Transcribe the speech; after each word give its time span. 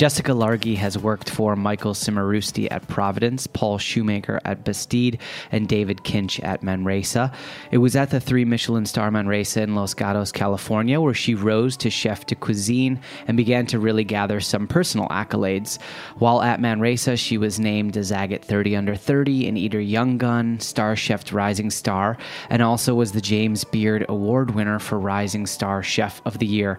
Jessica 0.00 0.32
Largey 0.32 0.76
has 0.76 0.96
worked 0.96 1.28
for 1.28 1.54
Michael 1.54 1.92
Cimarusti 1.92 2.68
at 2.70 2.88
Providence, 2.88 3.46
Paul 3.46 3.76
Shoemaker 3.76 4.40
at 4.46 4.64
Bastide, 4.64 5.18
and 5.52 5.68
David 5.68 6.04
Kinch 6.04 6.42
at 6.42 6.62
Manresa. 6.62 7.30
It 7.70 7.76
was 7.76 7.94
at 7.94 8.08
the 8.08 8.18
three 8.18 8.46
Michelin 8.46 8.86
star 8.86 9.10
Manresa 9.10 9.60
in 9.60 9.74
Los 9.74 9.92
Gatos, 9.92 10.32
California, 10.32 10.98
where 11.02 11.12
she 11.12 11.34
rose 11.34 11.76
to 11.76 11.90
chef 11.90 12.24
de 12.24 12.34
cuisine 12.34 12.98
and 13.28 13.36
began 13.36 13.66
to 13.66 13.78
really 13.78 14.04
gather 14.04 14.40
some 14.40 14.66
personal 14.66 15.06
accolades. 15.08 15.78
While 16.16 16.40
at 16.40 16.62
Manresa, 16.62 17.18
she 17.18 17.36
was 17.36 17.60
named 17.60 17.94
a 17.98 18.00
Zagat 18.00 18.42
30 18.42 18.76
Under 18.76 18.94
30 18.94 19.48
and 19.48 19.58
Eater 19.58 19.82
Young 19.82 20.16
Gun, 20.16 20.60
Star 20.60 20.96
Chef 20.96 21.30
Rising 21.30 21.68
Star, 21.68 22.16
and 22.48 22.62
also 22.62 22.94
was 22.94 23.12
the 23.12 23.20
James 23.20 23.64
Beard 23.64 24.06
Award 24.08 24.52
winner 24.52 24.78
for 24.78 24.98
Rising 24.98 25.46
Star 25.46 25.82
Chef 25.82 26.22
of 26.24 26.38
the 26.38 26.46
Year. 26.46 26.78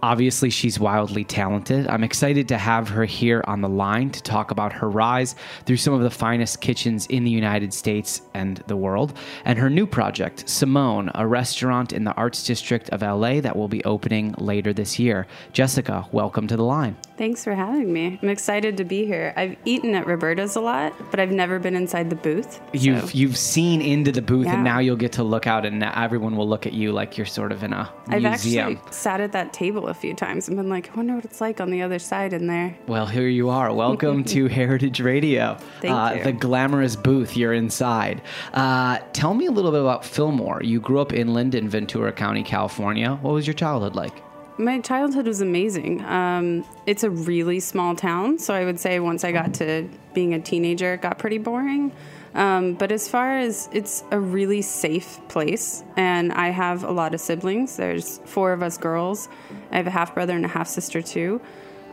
Obviously, 0.00 0.48
she's 0.48 0.78
wildly 0.78 1.24
talented. 1.24 1.88
I'm 1.88 2.04
excited 2.04 2.46
to 2.48 2.58
have 2.58 2.88
her 2.88 3.04
here 3.04 3.42
on 3.48 3.60
the 3.60 3.68
line 3.68 4.10
to 4.10 4.22
talk 4.22 4.52
about 4.52 4.72
her 4.72 4.88
rise 4.88 5.34
through 5.66 5.78
some 5.78 5.92
of 5.92 6.02
the 6.02 6.10
finest 6.10 6.60
kitchens 6.60 7.06
in 7.08 7.24
the 7.24 7.30
United 7.32 7.74
States 7.74 8.22
and 8.32 8.58
the 8.68 8.76
world, 8.76 9.12
and 9.44 9.58
her 9.58 9.68
new 9.68 9.86
project, 9.86 10.48
Simone, 10.48 11.10
a 11.16 11.26
restaurant 11.26 11.92
in 11.92 12.04
the 12.04 12.14
Arts 12.14 12.44
District 12.44 12.88
of 12.90 13.02
LA 13.02 13.40
that 13.40 13.56
will 13.56 13.66
be 13.66 13.82
opening 13.84 14.36
later 14.38 14.72
this 14.72 15.00
year. 15.00 15.26
Jessica, 15.52 16.06
welcome 16.12 16.46
to 16.46 16.56
the 16.56 16.62
line. 16.62 16.96
Thanks 17.18 17.42
for 17.42 17.52
having 17.52 17.92
me. 17.92 18.16
I'm 18.22 18.28
excited 18.28 18.76
to 18.76 18.84
be 18.84 19.04
here. 19.04 19.34
I've 19.36 19.56
eaten 19.64 19.96
at 19.96 20.06
Roberta's 20.06 20.54
a 20.54 20.60
lot, 20.60 20.94
but 21.10 21.18
I've 21.18 21.32
never 21.32 21.58
been 21.58 21.74
inside 21.74 22.10
the 22.10 22.16
booth. 22.16 22.60
You've 22.72 23.10
so- 23.10 23.10
you've 23.12 23.36
seen 23.36 23.82
into 23.82 24.12
the 24.12 24.22
booth, 24.22 24.46
Yeah. 24.46 24.54
and 24.54 24.62
now 24.62 24.78
you'll 24.78 24.94
get 24.94 25.10
to 25.12 25.24
look 25.24 25.48
out, 25.48 25.66
and 25.66 25.82
everyone 25.82 26.36
will 26.36 26.48
look 26.48 26.64
at 26.64 26.74
you 26.74 26.92
like 26.92 27.18
you're 27.18 27.26
sort 27.26 27.50
of 27.50 27.64
in 27.64 27.72
a 27.72 27.88
I've 28.06 28.22
museum. 28.22 28.74
actually 28.74 28.92
sat 28.92 29.20
at 29.20 29.32
that 29.32 29.52
table 29.52 29.88
a 29.88 29.94
few 29.94 30.14
times 30.14 30.46
and 30.46 30.56
been 30.56 30.68
like, 30.68 30.90
I 30.92 30.96
wonder 30.96 31.16
what 31.16 31.24
it's 31.24 31.40
like 31.40 31.60
on 31.60 31.70
the 31.72 31.82
other 31.82 31.98
side 31.98 32.32
in 32.32 32.46
there. 32.46 32.76
Well, 32.86 33.06
here 33.06 33.26
you 33.26 33.48
are. 33.48 33.72
Welcome 33.74 34.22
to 34.24 34.46
Heritage 34.60 35.00
Radio. 35.00 35.56
Thank 35.80 35.94
uh, 35.94 36.14
you. 36.18 36.22
The 36.22 36.32
glamorous 36.32 36.94
booth 36.94 37.36
you're 37.36 37.52
inside. 37.52 38.22
Uh, 38.54 38.98
tell 39.12 39.34
me 39.34 39.46
a 39.46 39.50
little 39.50 39.72
bit 39.72 39.80
about 39.80 40.04
Fillmore. 40.04 40.62
You 40.62 40.78
grew 40.80 41.00
up 41.00 41.12
inland 41.12 41.56
in 41.56 41.68
Ventura 41.68 42.12
County, 42.12 42.44
California. 42.44 43.18
What 43.22 43.34
was 43.34 43.44
your 43.44 43.54
childhood 43.54 43.96
like? 43.96 44.22
My 44.58 44.80
childhood 44.80 45.28
was 45.28 45.40
amazing. 45.40 46.04
Um, 46.04 46.64
it's 46.84 47.04
a 47.04 47.10
really 47.10 47.60
small 47.60 47.94
town, 47.94 48.40
so 48.40 48.52
I 48.52 48.64
would 48.64 48.80
say 48.80 48.98
once 48.98 49.22
I 49.22 49.30
got 49.30 49.54
to 49.54 49.88
being 50.14 50.34
a 50.34 50.40
teenager, 50.40 50.94
it 50.94 51.02
got 51.02 51.16
pretty 51.16 51.38
boring. 51.38 51.92
Um, 52.34 52.74
but 52.74 52.90
as 52.90 53.08
far 53.08 53.38
as 53.38 53.68
it's 53.72 54.02
a 54.10 54.18
really 54.18 54.62
safe 54.62 55.20
place, 55.28 55.84
and 55.96 56.32
I 56.32 56.48
have 56.48 56.82
a 56.82 56.90
lot 56.90 57.14
of 57.14 57.20
siblings. 57.20 57.76
There's 57.76 58.18
four 58.24 58.52
of 58.52 58.60
us 58.62 58.76
girls. 58.76 59.28
I 59.70 59.76
have 59.76 59.86
a 59.86 59.90
half 59.90 60.12
brother 60.12 60.34
and 60.34 60.44
a 60.44 60.48
half 60.48 60.66
sister 60.66 61.02
too. 61.02 61.40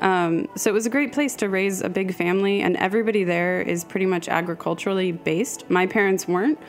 Um, 0.01 0.49
so 0.55 0.71
it 0.71 0.73
was 0.73 0.87
a 0.87 0.89
great 0.89 1.13
place 1.13 1.35
to 1.37 1.49
raise 1.49 1.81
a 1.81 1.89
big 1.89 2.15
family, 2.15 2.61
and 2.61 2.77
everybody 2.77 3.23
there 3.23 3.61
is 3.61 3.83
pretty 3.83 4.07
much 4.07 4.27
agriculturally 4.27 5.11
based. 5.11 5.69
My 5.69 5.85
parents 5.85 6.27
weren't. 6.27 6.59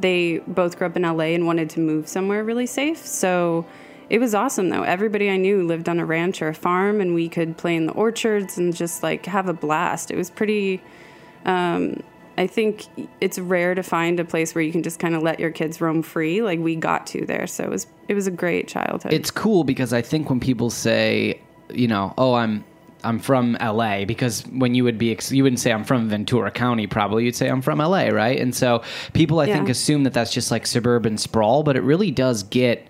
They 0.00 0.38
both 0.46 0.76
grew 0.76 0.86
up 0.86 0.96
in 0.96 1.02
LA 1.02 1.32
and 1.34 1.46
wanted 1.46 1.70
to 1.70 1.80
move 1.80 2.08
somewhere 2.08 2.44
really 2.44 2.66
safe. 2.66 2.98
So 2.98 3.64
it 4.08 4.18
was 4.18 4.34
awesome 4.34 4.68
though. 4.68 4.82
Everybody 4.82 5.30
I 5.30 5.36
knew 5.36 5.66
lived 5.66 5.88
on 5.88 5.98
a 5.98 6.06
ranch 6.06 6.40
or 6.42 6.48
a 6.48 6.54
farm, 6.54 7.00
and 7.00 7.14
we 7.14 7.28
could 7.28 7.56
play 7.56 7.76
in 7.76 7.86
the 7.86 7.92
orchards 7.92 8.58
and 8.58 8.74
just 8.74 9.02
like 9.02 9.26
have 9.26 9.48
a 9.48 9.52
blast. 9.52 10.10
It 10.10 10.16
was 10.16 10.30
pretty. 10.30 10.82
Um, 11.44 12.02
I 12.38 12.46
think 12.46 12.84
it's 13.20 13.38
rare 13.38 13.74
to 13.74 13.82
find 13.82 14.20
a 14.20 14.24
place 14.24 14.54
where 14.54 14.62
you 14.62 14.70
can 14.70 14.82
just 14.82 14.98
kind 14.98 15.14
of 15.14 15.22
let 15.22 15.40
your 15.40 15.50
kids 15.50 15.80
roam 15.80 16.02
free. 16.02 16.42
Like 16.42 16.60
we 16.60 16.76
got 16.76 17.06
to 17.08 17.24
there, 17.24 17.46
so 17.46 17.64
it 17.64 17.70
was 17.70 17.86
it 18.08 18.14
was 18.14 18.26
a 18.26 18.30
great 18.30 18.68
childhood. 18.68 19.12
It's 19.12 19.30
cool 19.30 19.64
because 19.64 19.92
I 19.92 20.02
think 20.02 20.28
when 20.30 20.40
people 20.40 20.70
say, 20.70 21.40
you 21.70 21.88
know, 21.88 22.14
oh, 22.18 22.34
I'm 22.34 22.64
I'm 23.02 23.18
from 23.18 23.56
LA 23.60 24.04
because 24.04 24.42
when 24.48 24.74
you 24.74 24.84
would 24.84 24.98
be 24.98 25.12
ex- 25.12 25.32
you 25.32 25.42
wouldn't 25.42 25.60
say 25.60 25.72
I'm 25.72 25.84
from 25.84 26.08
Ventura 26.08 26.50
County 26.50 26.86
probably 26.86 27.24
you'd 27.24 27.36
say 27.36 27.48
I'm 27.48 27.62
from 27.62 27.78
LA, 27.78 28.08
right? 28.08 28.38
And 28.38 28.54
so 28.54 28.82
people 29.14 29.40
I 29.40 29.46
think 29.46 29.68
assume 29.68 30.04
that 30.04 30.12
that's 30.12 30.32
just 30.32 30.50
like 30.50 30.66
suburban 30.66 31.18
sprawl, 31.18 31.62
but 31.62 31.76
it 31.76 31.82
really 31.82 32.10
does 32.10 32.42
get 32.42 32.86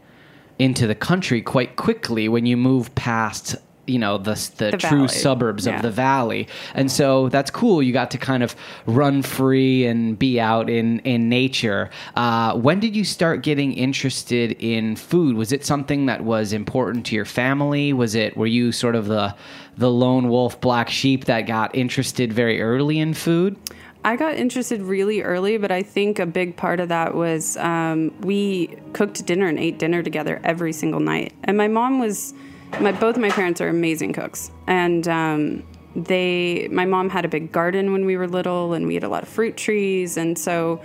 into 0.59 0.87
the 0.87 0.94
country 0.94 1.43
quite 1.43 1.77
quickly 1.77 2.28
when 2.28 2.47
you 2.47 2.56
move 2.56 2.94
past 2.94 3.56
you 3.87 4.00
know 4.00 4.19
the 4.19 4.33
the, 4.56 4.72
The 4.72 4.78
true 4.78 5.06
valley. 5.06 5.09
suburbs 5.09 5.65
Yeah. 5.67 5.77
of 5.77 5.83
the 5.83 5.93
valley. 5.93 6.49
And 6.75 6.91
so 6.91 7.28
that's 7.28 7.53
cool. 7.53 7.80
You 7.80 7.92
got 7.92 8.10
to 8.13 8.19
kind 8.19 8.42
of 8.42 8.57
run 8.84 9.22
free 9.22 9.86
and 9.86 10.19
be 10.19 10.41
out 10.41 10.69
in 10.69 10.98
in 11.01 11.28
nature. 11.28 11.91
Uh, 12.16 12.54
when 12.57 12.80
did 12.80 12.97
you 12.97 13.04
start 13.04 13.45
getting 13.45 13.72
interested 13.72 14.57
in 14.59 14.97
food? 14.97 15.36
Was 15.36 15.53
it 15.53 15.65
something 15.65 16.07
that 16.07 16.25
was 16.25 16.53
important 16.53 17.07
to 17.07 17.15
your 17.15 17.25
family? 17.27 17.92
Was 17.92 18.16
it 18.16 18.36
were 18.36 18.48
you 18.48 18.72
sort 18.72 18.97
of 18.97 19.07
the 19.07 19.36
the 19.77 19.91
lone 19.91 20.28
wolf 20.30 20.60
black 20.60 20.91
sheep 20.91 21.27
that 21.27 21.42
got 21.42 21.72
interested 21.77 22.33
very 22.33 22.60
early 22.60 22.98
in 22.98 23.15
food 23.15 23.54
I 24.06 24.14
got 24.14 24.36
interested 24.36 24.82
really 24.82 25.22
early, 25.22 25.58
but 25.58 25.72
I 25.72 25.82
think 25.82 26.20
a 26.20 26.26
big 26.26 26.56
part 26.56 26.78
of 26.78 26.91
that 26.91 27.16
was 27.16 27.56
um, 27.56 28.14
we 28.20 28.68
cooked 28.92 29.26
dinner 29.26 29.48
and 29.48 29.58
ate 29.58 29.80
dinner 29.80 30.00
together 30.00 30.41
every 30.44 30.72
single 30.72 31.00
night. 31.00 31.32
And 31.42 31.56
my 31.56 31.66
mom 31.66 31.98
was, 31.98 32.32
my 32.78 32.92
both 32.92 33.16
my 33.18 33.30
parents 33.30 33.60
are 33.60 33.66
amazing 33.66 34.12
cooks, 34.12 34.53
and 34.68 35.08
um, 35.08 35.64
they, 35.97 36.68
my 36.70 36.84
mom 36.84 37.10
had 37.10 37.24
a 37.24 37.28
big 37.28 37.50
garden 37.50 37.91
when 37.91 38.06
we 38.06 38.16
were 38.16 38.28
little, 38.28 38.74
and 38.74 38.86
we 38.86 38.94
had 38.94 39.03
a 39.03 39.08
lot 39.08 39.24
of 39.24 39.28
fruit 39.28 39.56
trees, 39.56 40.16
and 40.16 40.38
so 40.38 40.80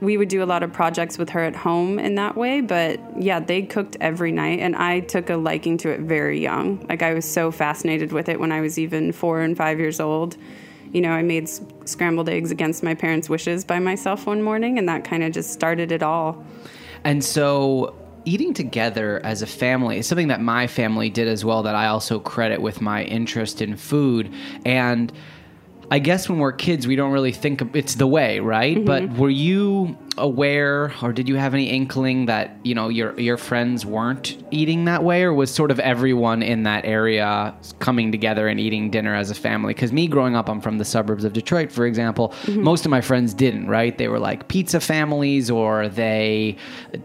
we 0.00 0.16
would 0.16 0.28
do 0.30 0.42
a 0.42 0.48
lot 0.48 0.62
of 0.62 0.72
projects 0.72 1.18
with 1.18 1.28
her 1.28 1.44
at 1.44 1.54
home 1.54 1.98
in 1.98 2.14
that 2.14 2.38
way. 2.38 2.62
But 2.62 2.98
yeah, 3.22 3.38
they 3.38 3.60
cooked 3.60 3.98
every 4.00 4.32
night, 4.32 4.60
and 4.60 4.74
I 4.74 5.00
took 5.00 5.28
a 5.28 5.36
liking 5.36 5.76
to 5.78 5.90
it 5.90 6.00
very 6.00 6.40
young. 6.40 6.86
Like 6.88 7.02
I 7.02 7.12
was 7.12 7.30
so 7.30 7.50
fascinated 7.50 8.12
with 8.12 8.30
it 8.30 8.40
when 8.40 8.50
I 8.50 8.62
was 8.62 8.78
even 8.78 9.12
four 9.12 9.42
and 9.42 9.54
five 9.58 9.78
years 9.78 10.00
old 10.00 10.38
you 10.96 11.02
know, 11.02 11.10
I 11.10 11.20
made 11.20 11.46
scrambled 11.86 12.30
eggs 12.30 12.50
against 12.50 12.82
my 12.82 12.94
parents' 12.94 13.28
wishes 13.28 13.66
by 13.66 13.78
myself 13.78 14.24
one 14.24 14.42
morning, 14.42 14.78
and 14.78 14.88
that 14.88 15.04
kind 15.04 15.22
of 15.22 15.30
just 15.30 15.52
started 15.52 15.92
it 15.92 16.02
all. 16.02 16.42
And 17.04 17.22
so 17.22 17.94
eating 18.24 18.54
together 18.54 19.20
as 19.22 19.42
a 19.42 19.46
family 19.46 19.98
is 19.98 20.06
something 20.06 20.28
that 20.28 20.40
my 20.40 20.66
family 20.66 21.10
did 21.10 21.28
as 21.28 21.44
well 21.44 21.62
that 21.64 21.74
I 21.74 21.88
also 21.88 22.18
credit 22.18 22.62
with 22.62 22.80
my 22.80 23.04
interest 23.04 23.60
in 23.60 23.76
food 23.76 24.32
and 24.64 25.12
I 25.88 26.00
guess 26.00 26.28
when 26.28 26.40
we're 26.40 26.50
kids, 26.50 26.88
we 26.88 26.96
don't 26.96 27.12
really 27.12 27.30
think 27.30 27.60
of, 27.60 27.76
it's 27.76 27.94
the 27.94 28.08
way, 28.08 28.40
right? 28.40 28.76
Mm-hmm. 28.76 28.86
But 28.86 29.12
were 29.12 29.30
you 29.30 29.96
aware, 30.18 30.92
or 31.02 31.12
did 31.12 31.28
you 31.28 31.36
have 31.36 31.54
any 31.54 31.68
inkling 31.70 32.26
that 32.26 32.56
you 32.62 32.74
know 32.74 32.88
your 32.88 33.18
your 33.18 33.36
friends 33.36 33.84
weren't 33.84 34.36
eating 34.50 34.84
that 34.86 35.02
way, 35.04 35.22
or 35.22 35.32
was 35.34 35.50
sort 35.52 35.70
of 35.70 35.78
everyone 35.80 36.42
in 36.42 36.62
that 36.64 36.84
area 36.84 37.54
coming 37.78 38.10
together 38.12 38.48
and 38.48 38.58
eating 38.60 38.90
dinner 38.90 39.14
as 39.14 39.30
a 39.30 39.34
family? 39.34 39.74
Because 39.74 39.92
me 39.92 40.06
growing 40.06 40.34
up, 40.36 40.48
I'm 40.48 40.60
from 40.60 40.78
the 40.78 40.84
suburbs 40.84 41.24
of 41.24 41.32
Detroit, 41.32 41.70
for 41.72 41.86
example. 41.86 42.30
Mm-hmm. 42.44 42.62
Most 42.62 42.84
of 42.84 42.90
my 42.90 43.00
friends 43.00 43.34
didn't, 43.34 43.68
right? 43.68 43.96
They 43.96 44.08
were 44.08 44.18
like 44.18 44.48
pizza 44.48 44.80
families, 44.80 45.50
or 45.50 45.88
they 45.88 46.56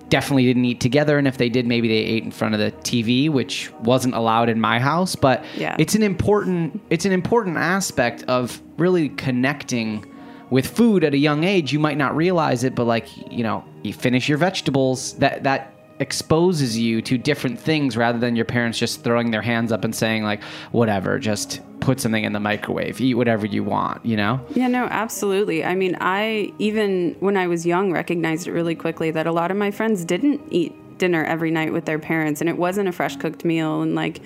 definitely 0.09 0.45
didn't 0.45 0.65
eat 0.65 0.79
together, 0.79 1.17
and 1.17 1.27
if 1.27 1.37
they 1.37 1.49
did, 1.49 1.65
maybe 1.67 1.87
they 1.87 1.95
ate 1.95 2.23
in 2.23 2.31
front 2.31 2.53
of 2.53 2.59
the 2.59 2.71
TV, 2.83 3.29
which 3.29 3.71
wasn't 3.81 4.13
allowed 4.15 4.49
in 4.49 4.59
my 4.59 4.79
house. 4.79 5.15
But 5.15 5.43
Yeah. 5.57 5.75
it's 5.79 5.95
an 5.95 6.03
important 6.03 6.81
it's 6.89 7.05
an 7.05 7.11
important 7.11 7.57
aspect 7.57 8.23
of 8.27 8.61
really 8.77 9.09
connecting 9.09 10.05
with 10.51 10.67
food 10.67 11.03
at 11.03 11.13
a 11.15 11.17
young 11.17 11.43
age 11.43 11.73
you 11.73 11.79
might 11.79 11.97
not 11.97 12.15
realize 12.15 12.63
it 12.63 12.75
but 12.75 12.85
like 12.85 13.07
you 13.31 13.43
know 13.43 13.65
you 13.81 13.91
finish 13.91 14.29
your 14.29 14.37
vegetables 14.37 15.13
that 15.13 15.43
that 15.43 15.73
exposes 15.99 16.77
you 16.77 17.01
to 17.01 17.17
different 17.17 17.59
things 17.59 17.95
rather 17.95 18.17
than 18.17 18.35
your 18.35 18.45
parents 18.45 18.77
just 18.77 19.03
throwing 19.03 19.31
their 19.31 19.41
hands 19.41 19.71
up 19.71 19.83
and 19.83 19.95
saying 19.95 20.23
like 20.23 20.41
whatever 20.71 21.19
just 21.19 21.61
put 21.79 21.99
something 21.99 22.23
in 22.23 22.33
the 22.33 22.39
microwave 22.39 22.99
eat 23.01 23.15
whatever 23.15 23.45
you 23.45 23.63
want 23.63 24.03
you 24.05 24.15
know 24.15 24.39
Yeah, 24.55 24.67
no, 24.67 24.85
absolutely. 24.85 25.63
I 25.63 25.75
mean, 25.75 25.97
I 26.01 26.53
even 26.59 27.15
when 27.19 27.37
I 27.37 27.47
was 27.47 27.65
young 27.65 27.91
recognized 27.91 28.47
it 28.47 28.51
really 28.51 28.75
quickly 28.75 29.11
that 29.11 29.25
a 29.25 29.31
lot 29.31 29.49
of 29.49 29.57
my 29.57 29.71
friends 29.71 30.03
didn't 30.05 30.41
eat 30.49 30.75
dinner 30.97 31.23
every 31.23 31.51
night 31.51 31.73
with 31.73 31.85
their 31.85 31.97
parents, 31.97 32.41
and 32.41 32.49
it 32.49 32.57
wasn't 32.57 32.87
a 32.87 32.91
fresh 32.91 33.15
cooked 33.15 33.43
meal. 33.43 33.81
And 33.81 33.95
like, 33.95 34.21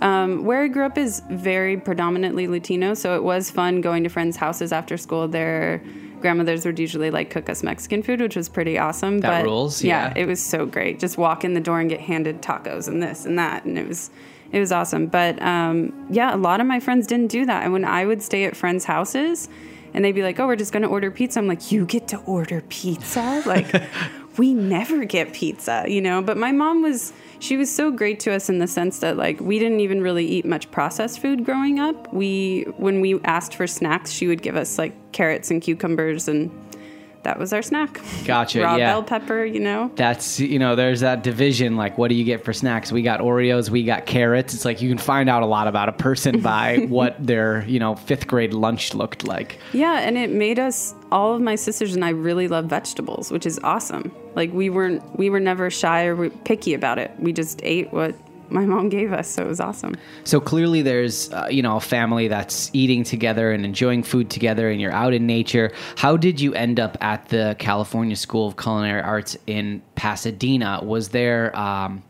um, 0.00 0.44
where 0.44 0.62
I 0.62 0.68
grew 0.68 0.84
up 0.84 0.98
is 0.98 1.22
very 1.30 1.76
predominantly 1.76 2.48
Latino, 2.48 2.94
so 2.94 3.16
it 3.16 3.22
was 3.22 3.50
fun 3.50 3.80
going 3.80 4.04
to 4.04 4.08
friends' 4.08 4.36
houses 4.36 4.72
after 4.72 4.96
school. 4.96 5.28
Their 5.28 5.82
grandmothers 6.20 6.64
would 6.64 6.78
usually 6.78 7.10
like 7.10 7.28
cook 7.30 7.48
us 7.48 7.62
Mexican 7.62 8.02
food, 8.02 8.20
which 8.20 8.34
was 8.34 8.48
pretty 8.48 8.78
awesome. 8.78 9.18
That 9.18 9.42
but 9.42 9.44
rules, 9.44 9.84
yeah, 9.84 10.08
yeah. 10.08 10.22
it 10.22 10.26
was 10.26 10.44
so 10.44 10.66
great. 10.66 10.98
Just 10.98 11.18
walk 11.18 11.44
in 11.44 11.54
the 11.54 11.60
door 11.60 11.80
and 11.80 11.88
get 11.90 12.00
handed 12.00 12.42
tacos 12.42 12.88
and 12.88 13.02
this 13.02 13.26
and 13.26 13.38
that, 13.38 13.64
and 13.64 13.78
it 13.78 13.86
was 13.86 14.10
it 14.50 14.60
was 14.60 14.72
awesome. 14.72 15.06
But 15.06 15.40
um, 15.42 16.06
yeah, 16.10 16.34
a 16.34 16.38
lot 16.38 16.60
of 16.60 16.66
my 16.66 16.80
friends 16.80 17.06
didn't 17.06 17.28
do 17.28 17.44
that, 17.46 17.62
and 17.64 17.72
when 17.72 17.84
I 17.84 18.06
would 18.06 18.22
stay 18.22 18.44
at 18.44 18.56
friends' 18.56 18.84
houses, 18.84 19.48
and 19.92 20.04
they'd 20.04 20.12
be 20.12 20.22
like, 20.22 20.40
"Oh, 20.40 20.46
we're 20.46 20.56
just 20.56 20.72
gonna 20.72 20.88
order 20.88 21.10
pizza," 21.10 21.38
I'm 21.38 21.46
like, 21.46 21.70
"You 21.70 21.84
get 21.86 22.08
to 22.08 22.18
order 22.20 22.62
pizza?" 22.68 23.42
Like, 23.44 23.70
we 24.38 24.54
never 24.54 25.04
get 25.04 25.32
pizza, 25.32 25.84
you 25.86 26.00
know. 26.00 26.22
But 26.22 26.36
my 26.36 26.52
mom 26.52 26.82
was 26.82 27.12
she 27.44 27.58
was 27.58 27.70
so 27.70 27.90
great 27.90 28.20
to 28.20 28.32
us 28.32 28.48
in 28.48 28.58
the 28.58 28.66
sense 28.66 29.00
that 29.00 29.18
like 29.18 29.38
we 29.38 29.58
didn't 29.58 29.80
even 29.80 30.00
really 30.00 30.24
eat 30.24 30.46
much 30.46 30.70
processed 30.70 31.20
food 31.20 31.44
growing 31.44 31.78
up. 31.78 32.10
We 32.12 32.62
when 32.78 33.02
we 33.02 33.20
asked 33.20 33.54
for 33.54 33.66
snacks, 33.66 34.10
she 34.10 34.26
would 34.26 34.40
give 34.40 34.56
us 34.56 34.78
like 34.78 34.94
carrots 35.12 35.50
and 35.50 35.60
cucumbers 35.60 36.26
and 36.26 36.50
that 37.24 37.38
was 37.38 37.52
our 37.52 37.62
snack. 37.62 38.00
Gotcha, 38.24 38.62
Raw 38.62 38.76
yeah. 38.76 38.92
bell 38.92 39.02
pepper, 39.02 39.44
you 39.44 39.60
know. 39.60 39.90
that's 39.96 40.38
you 40.40 40.58
know 40.58 40.76
there's 40.76 41.00
that 41.00 41.22
division 41.22 41.76
like 41.76 41.98
what 41.98 42.08
do 42.08 42.14
you 42.14 42.24
get 42.24 42.44
for 42.44 42.52
snacks 42.52 42.92
we 42.92 43.02
got 43.02 43.20
oreos 43.20 43.70
we 43.70 43.82
got 43.84 44.06
carrots 44.06 44.54
it's 44.54 44.64
like 44.64 44.80
you 44.80 44.88
can 44.88 44.98
find 44.98 45.28
out 45.28 45.42
a 45.42 45.46
lot 45.46 45.66
about 45.66 45.88
a 45.88 45.92
person 45.92 46.40
by 46.40 46.78
what 46.88 47.14
their 47.24 47.64
you 47.66 47.78
know 47.78 47.94
fifth 47.96 48.26
grade 48.26 48.54
lunch 48.54 48.94
looked 48.94 49.24
like 49.26 49.58
Yeah, 49.72 49.98
and 50.00 50.16
it 50.16 50.30
made 50.30 50.58
us 50.58 50.94
all 51.10 51.34
of 51.34 51.40
my 51.40 51.54
sisters 51.54 51.94
and 51.94 52.04
I 52.04 52.10
really 52.10 52.48
love 52.48 52.66
vegetables, 52.66 53.30
which 53.30 53.46
is 53.46 53.58
awesome. 53.62 54.14
Like 54.34 54.52
we 54.52 54.70
weren't 54.70 55.02
we 55.18 55.30
were 55.30 55.40
never 55.40 55.70
shy 55.70 56.04
or 56.04 56.30
picky 56.30 56.74
about 56.74 56.98
it. 56.98 57.10
We 57.18 57.32
just 57.32 57.60
ate 57.62 57.92
what 57.92 58.14
my 58.48 58.64
mom 58.64 58.88
gave 58.88 59.12
us, 59.12 59.28
so 59.28 59.42
it 59.42 59.48
was 59.48 59.60
awesome. 59.60 59.96
So 60.24 60.40
clearly, 60.40 60.82
there's 60.82 61.32
uh, 61.32 61.48
you 61.50 61.62
know 61.62 61.76
a 61.76 61.80
family 61.80 62.28
that's 62.28 62.70
eating 62.72 63.04
together 63.04 63.52
and 63.52 63.64
enjoying 63.64 64.02
food 64.02 64.30
together, 64.30 64.70
and 64.70 64.80
you're 64.80 64.92
out 64.92 65.12
in 65.12 65.26
nature. 65.26 65.72
How 65.96 66.16
did 66.16 66.40
you 66.40 66.54
end 66.54 66.80
up 66.80 66.96
at 67.00 67.28
the 67.28 67.56
California 67.58 68.16
School 68.16 68.48
of 68.48 68.56
Culinary 68.56 69.02
Arts 69.02 69.36
in 69.46 69.82
Pasadena? 69.94 70.80
Was 70.82 71.08
there 71.08 71.56
um, 71.56 72.02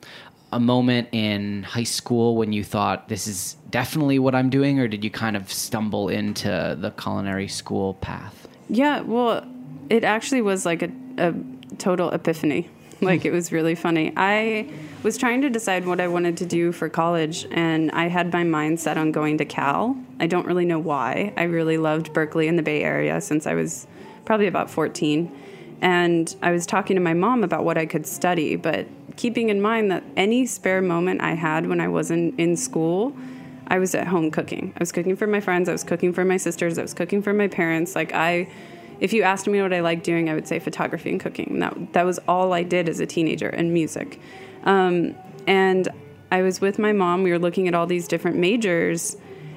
a 0.53 0.61
moment 0.61 1.09
in 1.13 1.65
high 1.65 1.85
school 1.85 2.37
when 2.37 2.53
you 2.53 2.63
thought 2.63 3.09
this 3.09 3.27
is 3.27 3.57
definitely 3.71 4.19
what 4.19 4.35
I'm 4.35 4.51
doing, 4.51 4.79
or 4.79 4.89
did 4.89 5.03
you 5.03 5.11
kind 5.11 5.37
of 5.37 5.53
stumble 5.53 6.09
into 6.09 6.77
the 6.79 6.93
culinary 6.93 7.49
school 7.49 7.95
path? 7.95 8.47
Yeah, 8.69 9.01
well, 9.01 9.47
it 9.91 10.05
actually 10.05 10.43
was 10.43 10.65
like 10.65 10.83
a, 10.83 10.91
a 11.19 11.35
total 11.79 12.11
epiphany. 12.11 12.71
Like 13.15 13.25
it 13.25 13.33
was 13.33 13.53
really 13.53 13.75
funny. 13.75 14.13
I 14.17 14.69
was 15.03 15.19
trying 15.19 15.43
to 15.43 15.51
decide 15.51 15.87
what 15.87 16.01
I 16.01 16.09
wanted 16.09 16.37
to 16.39 16.47
do 16.47 16.73
for 16.73 16.89
college, 16.89 17.47
and 17.51 17.91
I 17.93 18.09
had 18.09 18.33
my 18.33 18.45
mind 18.45 18.81
set 18.81 18.97
on 18.97 19.13
going 19.13 19.39
to 19.39 19.45
Cal. 19.45 19.97
I 20.19 20.27
don't 20.27 20.47
really 20.47 20.65
know 20.65 20.79
why. 20.79 21.33
I 21.37 21.45
really 21.45 21.77
loved 21.77 22.13
Berkeley 22.13 22.49
in 22.49 22.57
the 22.57 22.63
Bay 22.63 22.83
Area 22.83 23.21
since 23.21 23.47
I 23.47 23.55
was 23.55 23.87
probably 24.25 24.47
about 24.47 24.71
14. 24.71 25.31
And 25.81 26.35
I 26.43 26.51
was 26.51 26.67
talking 26.67 26.97
to 26.97 27.03
my 27.03 27.15
mom 27.15 27.45
about 27.45 27.65
what 27.65 27.77
I 27.77 27.85
could 27.85 28.07
study, 28.07 28.57
but 28.57 28.87
keeping 29.17 29.51
in 29.51 29.61
mind 29.61 29.91
that 29.91 30.03
any 30.17 30.47
spare 30.47 30.81
moment 30.81 31.21
I 31.21 31.35
had 31.35 31.69
when 31.69 31.81
I 31.81 31.89
wasn't 31.89 32.39
in 32.39 32.57
school, 32.57 33.15
I 33.67 33.79
was 33.79 33.95
at 33.95 34.07
home 34.07 34.31
cooking. 34.31 34.73
I 34.75 34.79
was 34.81 34.93
cooking 34.93 35.17
for 35.17 35.27
my 35.27 35.41
friends, 35.41 35.69
I 35.69 35.73
was 35.73 35.85
cooking 35.85 36.13
for 36.13 36.25
my 36.25 36.37
sisters, 36.37 36.79
I 36.79 36.83
was 36.83 36.95
cooking 36.95 37.23
for 37.23 37.33
my 37.33 37.49
parents. 37.49 37.95
Like 37.95 38.13
I 38.15 38.49
if 39.01 39.13
you 39.13 39.23
asked 39.23 39.47
me 39.47 39.61
what 39.61 39.73
I 39.73 39.81
liked 39.81 40.05
doing, 40.05 40.29
I 40.29 40.35
would 40.35 40.47
say 40.47 40.59
photography 40.59 41.11
and 41.11 41.21
cooking. 41.21 41.59
That 41.59 41.93
that 41.93 42.05
was 42.05 42.19
all 42.29 42.53
I 42.53 42.63
did 42.63 42.89
as 42.89 43.01
a 43.01 43.07
teenager 43.07 43.49
and 43.49 43.73
music. 43.73 44.21
Um, 44.65 45.15
and 45.47 45.89
I 46.31 46.43
was 46.43 46.61
with 46.61 46.79
my 46.79 46.93
mom. 46.93 47.23
We 47.23 47.31
were 47.31 47.39
looking 47.39 47.69
at 47.69 47.75
all 47.75 47.87
these 47.87 48.09
different 48.09 48.37
majors 48.39 49.17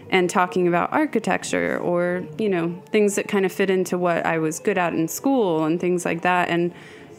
and 0.10 0.30
talking 0.30 0.68
about 0.68 0.92
architecture 0.94 1.78
or 1.80 2.26
you 2.38 2.50
know 2.50 2.82
things 2.92 3.16
that 3.16 3.28
kind 3.28 3.46
of 3.46 3.52
fit 3.52 3.70
into 3.70 3.98
what 3.98 4.26
I 4.26 4.38
was 4.38 4.60
good 4.60 4.78
at 4.78 4.94
in 4.94 5.08
school 5.08 5.66
and 5.66 5.80
things 5.80 6.06
like 6.06 6.22
that. 6.22 6.50
And 6.50 6.74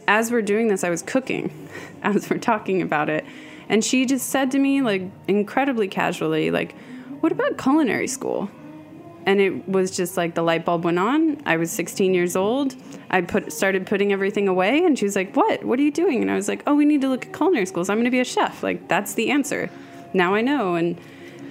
as 0.07 0.31
we're 0.31 0.41
doing 0.41 0.67
this, 0.67 0.83
I 0.83 0.89
was 0.89 1.01
cooking 1.01 1.69
as 2.03 2.29
we're 2.29 2.37
talking 2.37 2.81
about 2.81 3.09
it. 3.09 3.25
And 3.67 3.83
she 3.85 4.05
just 4.05 4.29
said 4.29 4.51
to 4.51 4.59
me, 4.59 4.81
like 4.81 5.03
incredibly 5.27 5.87
casually, 5.87 6.51
like, 6.51 6.75
"What 7.19 7.31
about 7.31 7.57
culinary 7.57 8.07
school?" 8.07 8.49
And 9.29 9.39
it 9.39 9.69
was 9.69 9.91
just 9.91 10.17
like 10.17 10.33
the 10.33 10.41
light 10.41 10.65
bulb 10.65 10.83
went 10.83 10.97
on. 10.97 11.39
I 11.45 11.57
was 11.57 11.69
16 11.69 12.15
years 12.15 12.35
old. 12.35 12.75
I 13.11 13.21
put 13.21 13.53
started 13.53 13.85
putting 13.85 14.11
everything 14.11 14.47
away, 14.47 14.83
and 14.83 14.97
she 14.97 15.05
was 15.05 15.15
like, 15.15 15.35
"What? 15.35 15.63
What 15.63 15.77
are 15.77 15.83
you 15.83 15.91
doing?" 15.91 16.23
And 16.23 16.31
I 16.31 16.35
was 16.35 16.47
like, 16.47 16.63
"Oh, 16.65 16.73
we 16.73 16.83
need 16.83 17.01
to 17.01 17.09
look 17.09 17.27
at 17.27 17.31
culinary 17.31 17.67
schools. 17.67 17.91
I'm 17.91 17.97
going 17.97 18.05
to 18.05 18.11
be 18.11 18.21
a 18.21 18.25
chef. 18.25 18.63
Like 18.63 18.87
that's 18.87 19.13
the 19.13 19.29
answer. 19.29 19.69
Now 20.13 20.33
I 20.33 20.41
know." 20.41 20.73
And 20.73 20.99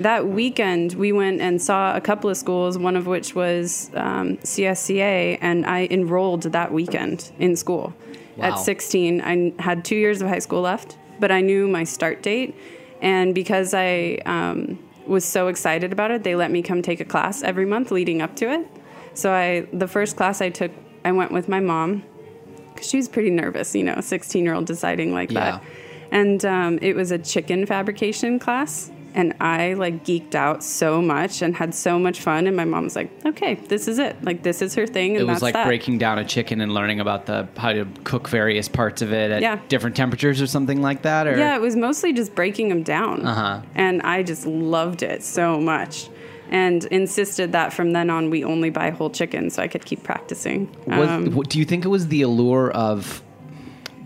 that 0.01 0.27
weekend, 0.27 0.95
we 0.95 1.13
went 1.13 1.41
and 1.41 1.63
saw 1.63 1.95
a 1.95 2.01
couple 2.01 2.29
of 2.29 2.37
schools. 2.37 2.77
One 2.77 2.97
of 2.97 3.07
which 3.07 3.37
was 3.37 3.93
um, 3.95 4.39
CSCA, 4.39 5.39
and 5.41 5.65
I 5.65 5.87
enrolled 5.89 6.43
that 6.43 6.73
weekend 6.73 7.31
in 7.39 7.55
school. 7.55 7.95
Wow. 8.37 8.47
At 8.47 8.59
16, 8.59 9.21
I 9.21 9.53
had 9.63 9.85
two 9.85 9.97
years 9.97 10.21
of 10.21 10.27
high 10.27 10.41
school 10.41 10.63
left, 10.63 10.99
but 11.21 11.31
I 11.31 11.43
knew 11.43 11.69
my 11.69 11.85
start 11.85 12.23
date, 12.23 12.57
and 13.01 13.37
because 13.37 13.73
I 13.73 14.19
um, 14.27 14.81
was 15.09 15.25
so 15.25 15.49
excited 15.49 15.93
about 15.93 16.11
it, 16.11 16.23
they 16.23 16.35
let 16.37 16.51
me 16.51 16.63
come 16.63 16.83
take 16.83 17.01
a 17.01 17.05
class 17.05 17.43
every 17.43 17.65
month 17.67 17.91
leading 17.91 18.23
up 18.23 18.37
to 18.37 18.51
it. 18.51 18.67
So 19.15 19.33
I, 19.33 19.67
the 19.73 19.89
first 19.89 20.17
class 20.17 20.41
I 20.41 20.51
took, 20.51 20.71
I 21.05 21.13
went 21.13 21.33
with 21.33 21.49
my 21.49 21.61
mom 21.61 22.05
because 22.73 22.89
she 22.89 22.97
was 22.97 23.09
pretty 23.09 23.31
nervous, 23.31 23.75
you 23.75 23.83
know, 23.85 23.95
a 23.95 24.03
16 24.03 24.45
year 24.45 24.55
old 24.55 24.67
deciding 24.67 25.13
like 25.13 25.31
Yeah. 25.31 25.53
that. 25.59 25.63
And 26.11 26.45
um, 26.45 26.79
it 26.81 26.95
was 26.95 27.11
a 27.11 27.19
chicken 27.19 27.67
fabrication 27.67 28.39
class. 28.39 28.91
And 29.19 29.35
I 29.41 29.75
like 29.75 30.05
geeked 30.05 30.37
out 30.37 30.63
so 30.63 31.03
much 31.03 31.43
and 31.43 31.55
had 31.57 31.75
so 31.75 31.99
much 31.99 32.21
fun. 32.21 32.47
And 32.47 32.57
my 32.57 32.65
mom 32.65 32.85
was 32.85 32.95
like, 32.95 33.11
okay, 33.27 33.57
this 33.57 33.89
is 33.89 33.99
it. 33.99 34.15
Like, 34.23 34.45
this 34.45 34.63
is 34.63 34.77
her 34.77 34.87
thing. 34.87 35.17
And 35.17 35.23
It 35.23 35.27
was 35.27 35.43
like 35.43 35.55
that. 35.55 35.67
breaking 35.67 35.99
down 35.99 36.21
a 36.21 36.25
chicken 36.25 36.61
and 36.61 36.73
learning 36.73 37.01
about 37.01 37.27
the 37.27 37.49
how 37.57 37.73
to 37.73 37.85
cook 38.05 38.29
various 38.29 38.69
parts 38.69 39.03
of 39.03 39.13
it 39.13 39.33
at 39.33 39.43
Yeah. 39.43 39.59
different 39.69 39.97
temperatures 39.97 40.41
or 40.41 40.47
something 40.47 40.81
like 40.81 41.03
that. 41.03 41.27
Or 41.27 41.37
Yeah, 41.37 41.57
it 41.57 41.61
was 41.61 41.75
mostly 41.75 42.13
just 42.13 42.37
breaking 42.37 42.69
them 42.69 42.85
down. 42.85 43.27
Uh-huh. 43.27 43.61
And 43.75 44.01
I 44.03 44.23
just 44.23 44.47
loved 44.47 45.03
it 45.03 45.25
so 45.25 45.61
much. 45.61 46.09
And 46.51 46.85
insisted 46.85 47.51
that 47.53 47.73
from 47.73 47.91
then 47.91 48.11
on 48.11 48.31
we 48.31 48.45
only 48.45 48.71
buy 48.71 48.91
whole 48.91 49.11
chicken 49.11 49.51
so 49.51 49.63
I 49.65 49.67
could 49.69 49.85
keep 49.85 50.05
practicing. 50.05 50.69
Was, 50.87 51.09
Um, 51.11 51.25
do 51.43 51.59
you 51.59 51.65
think 51.65 51.85
it 51.85 51.89
was 51.89 52.07
the 52.07 52.23
allure 52.23 52.71
of? 52.71 53.21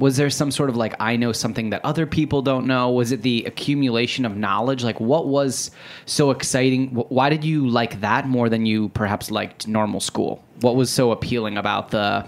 Was 0.02 0.16
there 0.16 0.30
some 0.30 0.50
sort 0.50 0.68
of 0.68 0.76
like 0.76 0.97
I 0.99 1.14
know 1.14 1.30
something 1.30 1.71
that 1.71 1.80
other 1.85 2.06
people 2.06 2.42
don't 2.42 2.66
know? 2.66 2.90
Was 2.90 3.12
it 3.12 3.23
the 3.23 3.44
accumulation 3.44 4.25
of 4.25 4.37
knowledge? 4.37 4.82
Like 4.82 4.99
what 4.99 5.28
was 5.28 5.71
so 6.06 6.32
exciting? 6.32 6.88
Why 6.88 7.30
did 7.30 7.44
you 7.44 7.68
like 7.68 8.00
that 8.00 8.26
more 8.26 8.49
than 8.49 8.66
you 8.66 8.88
perhaps 8.88 9.30
liked 9.30 9.68
normal 9.68 10.00
school? 10.00 10.44
What 10.61 10.75
was 10.75 10.90
so 10.90 11.12
appealing 11.12 11.56
about 11.56 11.92
the 11.92 12.26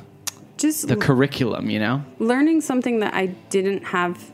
just 0.57 0.87
the 0.87 0.95
curriculum? 0.95 1.69
You 1.69 1.81
know? 1.81 2.04
learning 2.21 2.61
something 2.61 3.00
that 3.00 3.12
I 3.12 3.26
didn't 3.50 3.83
have 3.87 4.31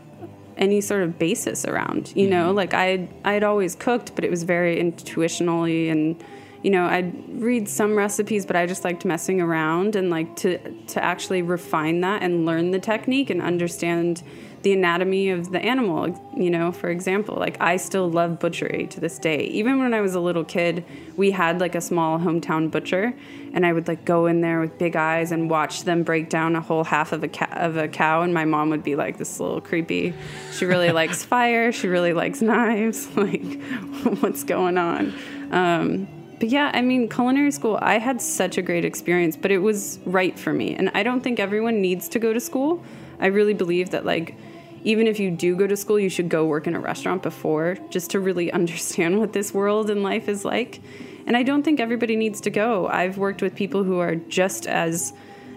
any 0.58 0.82
sort 0.82 1.02
of 1.02 1.18
basis 1.18 1.64
around. 1.64 2.12
You 2.14 2.28
know, 2.28 2.48
mm-hmm. 2.48 2.56
like 2.56 2.74
I 2.74 3.08
I'd 3.24 3.42
always 3.42 3.74
cooked, 3.74 4.14
but 4.16 4.22
it 4.22 4.30
was 4.30 4.42
very 4.42 4.76
intuitionally 4.76 5.90
and 5.90 6.22
you 6.62 6.70
know, 6.70 6.84
I'd 6.84 7.40
read 7.40 7.68
some 7.68 7.96
recipes, 7.96 8.44
but 8.44 8.54
I 8.54 8.66
just 8.66 8.84
liked 8.84 9.04
messing 9.04 9.40
around 9.40 9.96
and 9.96 10.10
like 10.10 10.36
to 10.36 10.58
to 10.58 11.02
actually 11.02 11.42
refine 11.42 12.00
that 12.02 12.22
and 12.22 12.44
learn 12.44 12.70
the 12.70 12.78
technique 12.78 13.30
and 13.30 13.40
understand 13.40 14.22
the 14.62 14.74
anatomy 14.74 15.30
of 15.30 15.52
the 15.52 15.58
animal. 15.58 16.14
You 16.36 16.50
know, 16.50 16.70
for 16.70 16.90
example, 16.90 17.36
like 17.36 17.56
I 17.60 17.78
still 17.78 18.10
love 18.10 18.38
butchery 18.38 18.86
to 18.88 19.00
this 19.00 19.18
day. 19.18 19.44
Even 19.44 19.78
when 19.78 19.94
I 19.94 20.02
was 20.02 20.14
a 20.14 20.20
little 20.20 20.44
kid, 20.44 20.84
we 21.16 21.30
had 21.30 21.60
like 21.60 21.74
a 21.74 21.80
small 21.80 22.18
hometown 22.18 22.70
butcher, 22.70 23.14
and 23.54 23.64
I 23.64 23.72
would 23.72 23.88
like 23.88 24.04
go 24.04 24.26
in 24.26 24.42
there 24.42 24.60
with 24.60 24.76
big 24.76 24.96
eyes 24.96 25.32
and 25.32 25.48
watch 25.48 25.84
them 25.84 26.02
break 26.02 26.28
down 26.28 26.56
a 26.56 26.60
whole 26.60 26.84
half 26.84 27.12
of 27.12 27.24
a 27.24 27.28
ca- 27.28 27.54
of 27.56 27.78
a 27.78 27.88
cow, 27.88 28.20
and 28.20 28.34
my 28.34 28.44
mom 28.44 28.68
would 28.68 28.84
be 28.84 28.96
like, 28.96 29.16
"This 29.16 29.40
little 29.40 29.62
creepy. 29.62 30.12
She 30.52 30.66
really 30.66 30.90
likes 31.00 31.24
fire. 31.24 31.72
She 31.72 31.88
really 31.88 32.12
likes 32.12 32.42
knives. 32.42 33.08
Like, 33.16 33.62
what's 34.20 34.44
going 34.44 34.76
on?" 34.76 35.14
Um, 35.50 36.06
but 36.40 36.48
yeah, 36.48 36.70
I 36.72 36.80
mean, 36.80 37.06
culinary 37.06 37.50
school, 37.50 37.78
I 37.82 37.98
had 37.98 38.22
such 38.22 38.56
a 38.56 38.62
great 38.62 38.86
experience, 38.86 39.36
but 39.36 39.50
it 39.50 39.58
was 39.58 40.00
right 40.06 40.38
for 40.38 40.54
me. 40.54 40.74
And 40.74 40.90
I 40.94 41.02
don't 41.02 41.20
think 41.20 41.38
everyone 41.38 41.82
needs 41.82 42.08
to 42.08 42.18
go 42.18 42.32
to 42.32 42.40
school. 42.40 42.82
I 43.20 43.26
really 43.26 43.52
believe 43.52 43.90
that, 43.90 44.06
like, 44.06 44.34
even 44.82 45.06
if 45.06 45.20
you 45.20 45.30
do 45.30 45.54
go 45.54 45.66
to 45.66 45.76
school, 45.76 46.00
you 46.00 46.08
should 46.08 46.30
go 46.30 46.46
work 46.46 46.66
in 46.66 46.74
a 46.74 46.80
restaurant 46.80 47.22
before 47.22 47.76
just 47.90 48.10
to 48.12 48.20
really 48.20 48.50
understand 48.60 49.18
what 49.18 49.34
this 49.34 49.52
world 49.52 49.90
and 49.90 50.02
life 50.02 50.28
is 50.30 50.42
like. 50.42 50.80
And 51.26 51.36
I 51.36 51.42
don't 51.42 51.62
think 51.62 51.78
everybody 51.78 52.16
needs 52.16 52.40
to 52.40 52.50
go. 52.50 52.88
I've 52.88 53.18
worked 53.18 53.42
with 53.42 53.54
people 53.54 53.84
who 53.84 53.98
are 53.98 54.16
just 54.16 54.66
as, 54.66 55.12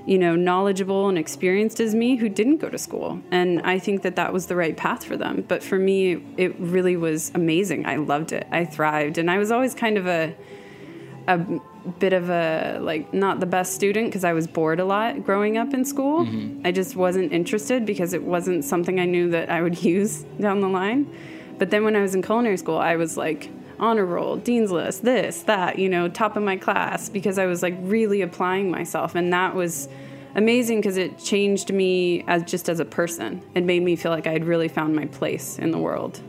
you 0.06 0.18
know, 0.18 0.36
knowledgeable 0.36 1.08
and 1.08 1.18
experienced 1.18 1.80
as 1.80 1.96
me 1.96 2.18
who 2.18 2.28
didn't 2.28 2.58
go 2.58 2.70
to 2.70 2.78
school. 2.78 3.22
And 3.32 3.62
I 3.62 3.80
think 3.80 4.02
that 4.02 4.18
that 4.18 4.34
was 4.34 4.48
the 4.48 4.58
right 4.58 4.76
path 4.76 5.06
for 5.06 5.16
them. 5.16 5.46
But 5.48 5.64
for 5.64 5.80
me, 5.80 6.22
it 6.36 6.60
really 6.60 6.98
was 6.98 7.32
amazing. 7.34 7.86
I 7.86 7.96
loved 7.96 8.34
it. 8.34 8.46
I 8.52 8.66
thrived. 8.66 9.18
And 9.18 9.32
I 9.32 9.38
was 9.38 9.50
always 9.50 9.74
kind 9.74 9.98
of 9.98 10.06
a, 10.06 10.36
a 11.28 11.38
bit 12.00 12.14
of 12.14 12.30
a 12.30 12.80
like 12.82 13.14
not 13.14 13.40
the 13.40 13.46
best 13.46 13.74
student 13.76 14.08
because 14.08 14.24
I 14.24 14.34
was 14.34 14.48
bored 14.48 14.80
a 14.80 14.86
lot 14.86 15.24
growing 15.24 15.58
up 15.58 15.74
in 15.74 15.86
school. 15.86 16.26
Mm-hmm. 16.26 16.66
I 16.66 16.72
just 16.72 16.96
wasn't 16.96 17.32
interested 17.32 17.86
because 17.86 18.14
it 18.14 18.24
wasn't 18.24 18.64
something 18.64 19.00
I 19.00 19.06
knew 19.06 19.30
that 19.32 19.50
I 19.50 19.62
would 19.62 19.84
use 19.94 20.24
down 20.40 20.62
the 20.62 20.70
line. 20.70 21.14
But 21.58 21.70
then 21.70 21.84
when 21.84 21.96
I 21.96 22.02
was 22.02 22.16
in 22.16 22.22
culinary 22.22 22.58
school, 22.58 22.78
I 22.78 22.96
was 22.96 23.18
like 23.18 23.50
honor 23.80 24.06
roll, 24.06 24.38
dean's 24.38 24.72
list, 24.72 25.04
this, 25.04 25.44
that, 25.44 25.78
you 25.78 25.90
know, 25.90 26.08
top 26.08 26.38
of 26.38 26.44
my 26.44 26.56
class 26.56 27.10
because 27.10 27.38
I 27.38 27.46
was 27.46 27.62
like 27.62 27.76
really 27.82 28.22
applying 28.22 28.72
myself 28.72 29.16
and 29.16 29.34
that 29.34 29.56
was 29.56 29.90
amazing 30.36 30.80
because 30.80 30.98
it 30.98 31.18
changed 31.20 31.72
me 31.74 32.24
as 32.28 32.44
just 32.44 32.70
as 32.70 32.80
a 32.80 32.86
person. 32.86 33.42
It 33.56 33.64
made 33.64 33.84
me 33.84 33.96
feel 33.96 34.12
like 34.12 34.26
I 34.26 34.32
had 34.32 34.46
really 34.46 34.68
found 34.68 34.96
my 34.96 35.06
place 35.06 35.60
in 35.60 35.72
the 35.72 35.78
world. 35.78 36.22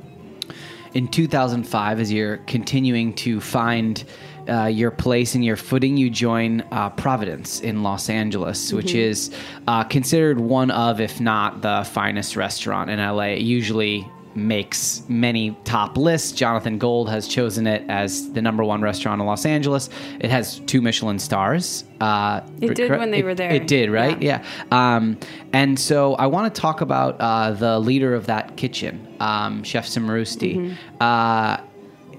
in 0.94 1.08
2005 1.08 2.00
as 2.00 2.12
you're 2.12 2.38
continuing 2.38 3.12
to 3.14 3.40
find 3.40 4.04
uh, 4.48 4.66
your 4.66 4.90
place 4.90 5.34
and 5.34 5.44
your 5.44 5.56
footing 5.56 5.96
you 5.96 6.10
join 6.10 6.60
uh, 6.72 6.90
providence 6.90 7.60
in 7.60 7.82
los 7.82 8.08
angeles 8.08 8.72
which 8.72 8.94
is 8.94 9.30
uh, 9.68 9.82
considered 9.84 10.38
one 10.40 10.70
of 10.70 11.00
if 11.00 11.20
not 11.20 11.62
the 11.62 11.86
finest 11.92 12.36
restaurant 12.36 12.90
in 12.90 12.98
la 12.98 13.20
it 13.22 13.40
usually 13.40 14.06
makes 14.36 15.02
many 15.08 15.56
top 15.64 15.96
lists 15.96 16.32
jonathan 16.32 16.76
gold 16.76 17.08
has 17.08 17.28
chosen 17.28 17.68
it 17.68 17.88
as 17.88 18.32
the 18.32 18.42
number 18.42 18.64
one 18.64 18.82
restaurant 18.82 19.20
in 19.20 19.26
los 19.26 19.46
angeles 19.46 19.88
it 20.18 20.28
has 20.28 20.58
two 20.66 20.80
michelin 20.80 21.18
stars 21.20 21.84
uh, 22.00 22.40
It 22.60 22.74
did 22.74 22.90
when 22.90 23.12
they 23.12 23.20
It- 23.20 23.24
were 23.24 23.34
there. 23.36 23.50
it 23.52 23.66
did 23.68 23.90
right 23.90 24.20
Yeah. 24.20 24.42
yeah, 24.72 24.96
Um, 24.96 25.18
and 25.52 25.78
so 25.78 26.14
I 26.16 26.26
want 26.26 26.52
to 26.52 26.60
talk 26.60 26.80
about 26.80 27.16
uh, 27.20 27.52
the 27.52 27.78
leader 27.78 28.12
of 28.14 28.26
that 28.26 28.56
kitchen, 28.56 29.06
um, 29.20 29.62
Chef 29.62 29.86
Cimarusti. 29.86 30.56
Mm-hmm. 30.56 30.74
Uh, 31.00 31.56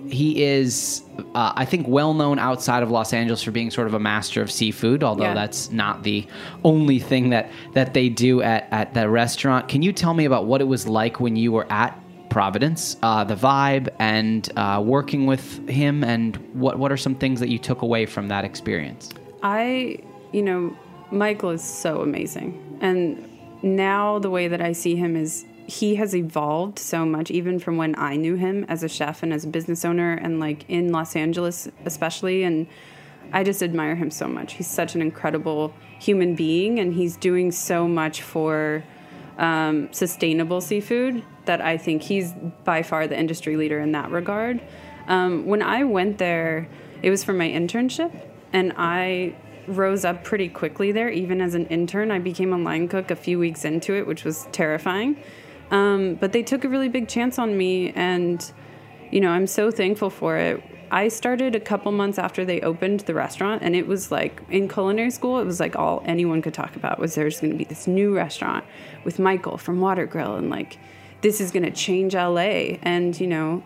he 0.09 0.43
is, 0.43 1.01
uh, 1.33 1.53
I 1.55 1.65
think, 1.65 1.87
well 1.87 2.13
known 2.13 2.39
outside 2.39 2.83
of 2.83 2.91
Los 2.91 3.13
Angeles 3.13 3.41
for 3.43 3.51
being 3.51 3.71
sort 3.71 3.87
of 3.87 3.93
a 3.93 3.99
master 3.99 4.41
of 4.41 4.51
seafood, 4.51 5.03
although 5.03 5.23
Yeah. 5.23 5.33
that's 5.33 5.71
not 5.71 6.03
the 6.03 6.25
only 6.63 6.99
thing 6.99 7.29
that, 7.31 7.49
that 7.73 7.93
they 7.93 8.09
do 8.09 8.41
at, 8.41 8.67
at 8.71 8.93
the 8.93 9.09
restaurant. 9.09 9.67
Can 9.67 9.81
you 9.81 9.91
tell 9.93 10.13
me 10.13 10.25
about 10.25 10.45
what 10.45 10.61
it 10.61 10.65
was 10.65 10.87
like 10.87 11.19
when 11.19 11.35
you 11.35 11.51
were 11.51 11.67
at 11.71 11.99
Providence, 12.29 12.97
uh, 13.01 13.23
the 13.23 13.35
vibe, 13.35 13.87
and 13.97 14.49
uh, 14.57 14.81
working 14.85 15.25
with 15.25 15.67
him, 15.69 16.03
and 16.03 16.35
what, 16.53 16.77
what 16.77 16.91
are 16.91 16.97
some 16.97 17.15
things 17.15 17.39
that 17.39 17.47
you 17.49 17.57
took 17.57 17.81
away 17.81 18.05
from 18.05 18.27
that 18.27 18.43
experience? 18.43 19.09
I, 19.41 19.99
you 20.33 20.41
know, 20.41 20.75
Michael 21.11 21.51
is 21.51 21.63
so 21.63 22.01
amazing. 22.01 22.77
And 22.81 23.23
now 23.63 24.19
the 24.19 24.29
way 24.29 24.49
that 24.49 24.59
I 24.61 24.73
see 24.73 24.95
him 24.97 25.15
is 25.15 25.45
he 25.67 25.95
has 25.95 26.15
evolved 26.15 26.79
so 26.79 27.05
much, 27.05 27.31
even 27.31 27.59
from 27.59 27.77
when 27.77 27.97
I 27.97 28.15
knew 28.15 28.35
him 28.35 28.65
as 28.67 28.83
a 28.83 28.89
chef 28.89 29.23
and 29.23 29.33
as 29.33 29.43
a 29.43 29.47
business 29.47 29.83
owner, 29.83 30.13
and 30.13 30.39
like 30.39 30.65
in 30.69 30.91
Los 30.91 31.15
Angeles, 31.15 31.67
especially. 31.85 32.43
And 32.43 32.67
I 33.33 33.43
just 33.43 33.63
admire 33.63 33.95
him 33.95 34.11
so 34.11 34.27
much. 34.27 34.53
He's 34.53 34.67
such 34.69 34.95
an 34.95 35.01
incredible 35.01 35.73
human 35.99 36.35
being, 36.35 36.79
and 36.79 36.93
he's 36.93 37.17
doing 37.17 37.51
so 37.51 37.87
much 37.87 38.21
for 38.21 38.83
um, 39.37 39.91
sustainable 39.91 40.61
seafood 40.61 41.23
that 41.45 41.61
I 41.61 41.77
think 41.77 42.03
he's 42.03 42.33
by 42.63 42.83
far 42.83 43.07
the 43.07 43.17
industry 43.17 43.57
leader 43.57 43.79
in 43.79 43.91
that 43.93 44.11
regard. 44.11 44.61
Um, 45.07 45.45
when 45.45 45.61
I 45.61 45.83
went 45.83 46.17
there, 46.17 46.67
it 47.01 47.09
was 47.09 47.23
for 47.23 47.33
my 47.33 47.47
internship, 47.47 48.11
and 48.53 48.73
I 48.77 49.35
rose 49.67 50.05
up 50.05 50.23
pretty 50.23 50.47
quickly 50.47 50.91
there. 50.91 51.09
Even 51.09 51.41
as 51.41 51.55
an 51.55 51.65
intern, 51.67 52.11
I 52.11 52.19
became 52.19 52.53
a 52.53 52.57
line 52.57 52.87
cook 52.87 53.11
a 53.11 53.15
few 53.15 53.39
weeks 53.39 53.65
into 53.65 53.93
it, 53.95 54.05
which 54.05 54.23
was 54.23 54.47
terrifying. 54.51 55.17
Um, 55.71 56.15
but 56.15 56.31
they 56.31 56.43
took 56.43 56.63
a 56.63 56.69
really 56.69 56.89
big 56.89 57.07
chance 57.07 57.39
on 57.39 57.57
me, 57.57 57.91
and 57.91 58.51
you 59.11 59.19
know, 59.19 59.29
I'm 59.29 59.47
so 59.47 59.71
thankful 59.71 60.09
for 60.09 60.37
it. 60.37 60.63
I 60.91 61.07
started 61.07 61.55
a 61.55 61.59
couple 61.59 61.91
months 61.91 62.19
after 62.19 62.45
they 62.45 62.61
opened 62.61 63.01
the 63.01 63.13
restaurant, 63.13 63.63
and 63.63 63.75
it 63.75 63.87
was 63.87 64.11
like 64.11 64.41
in 64.49 64.67
culinary 64.67 65.11
school, 65.11 65.39
it 65.39 65.45
was 65.45 65.59
like 65.59 65.75
all 65.75 66.03
anyone 66.05 66.41
could 66.41 66.53
talk 66.53 66.75
about 66.75 66.99
was 66.99 67.15
there's 67.15 67.39
going 67.39 67.51
to 67.51 67.57
be 67.57 67.63
this 67.63 67.87
new 67.87 68.15
restaurant 68.15 68.63
with 69.03 69.19
Michael 69.19 69.57
from 69.57 69.81
Water 69.81 70.05
Grill, 70.05 70.35
and 70.35 70.49
like 70.49 70.77
this 71.21 71.41
is 71.41 71.51
going 71.51 71.63
to 71.63 71.71
change 71.71 72.13
LA. 72.13 72.77
And 72.83 73.19
you 73.19 73.27
know, 73.27 73.63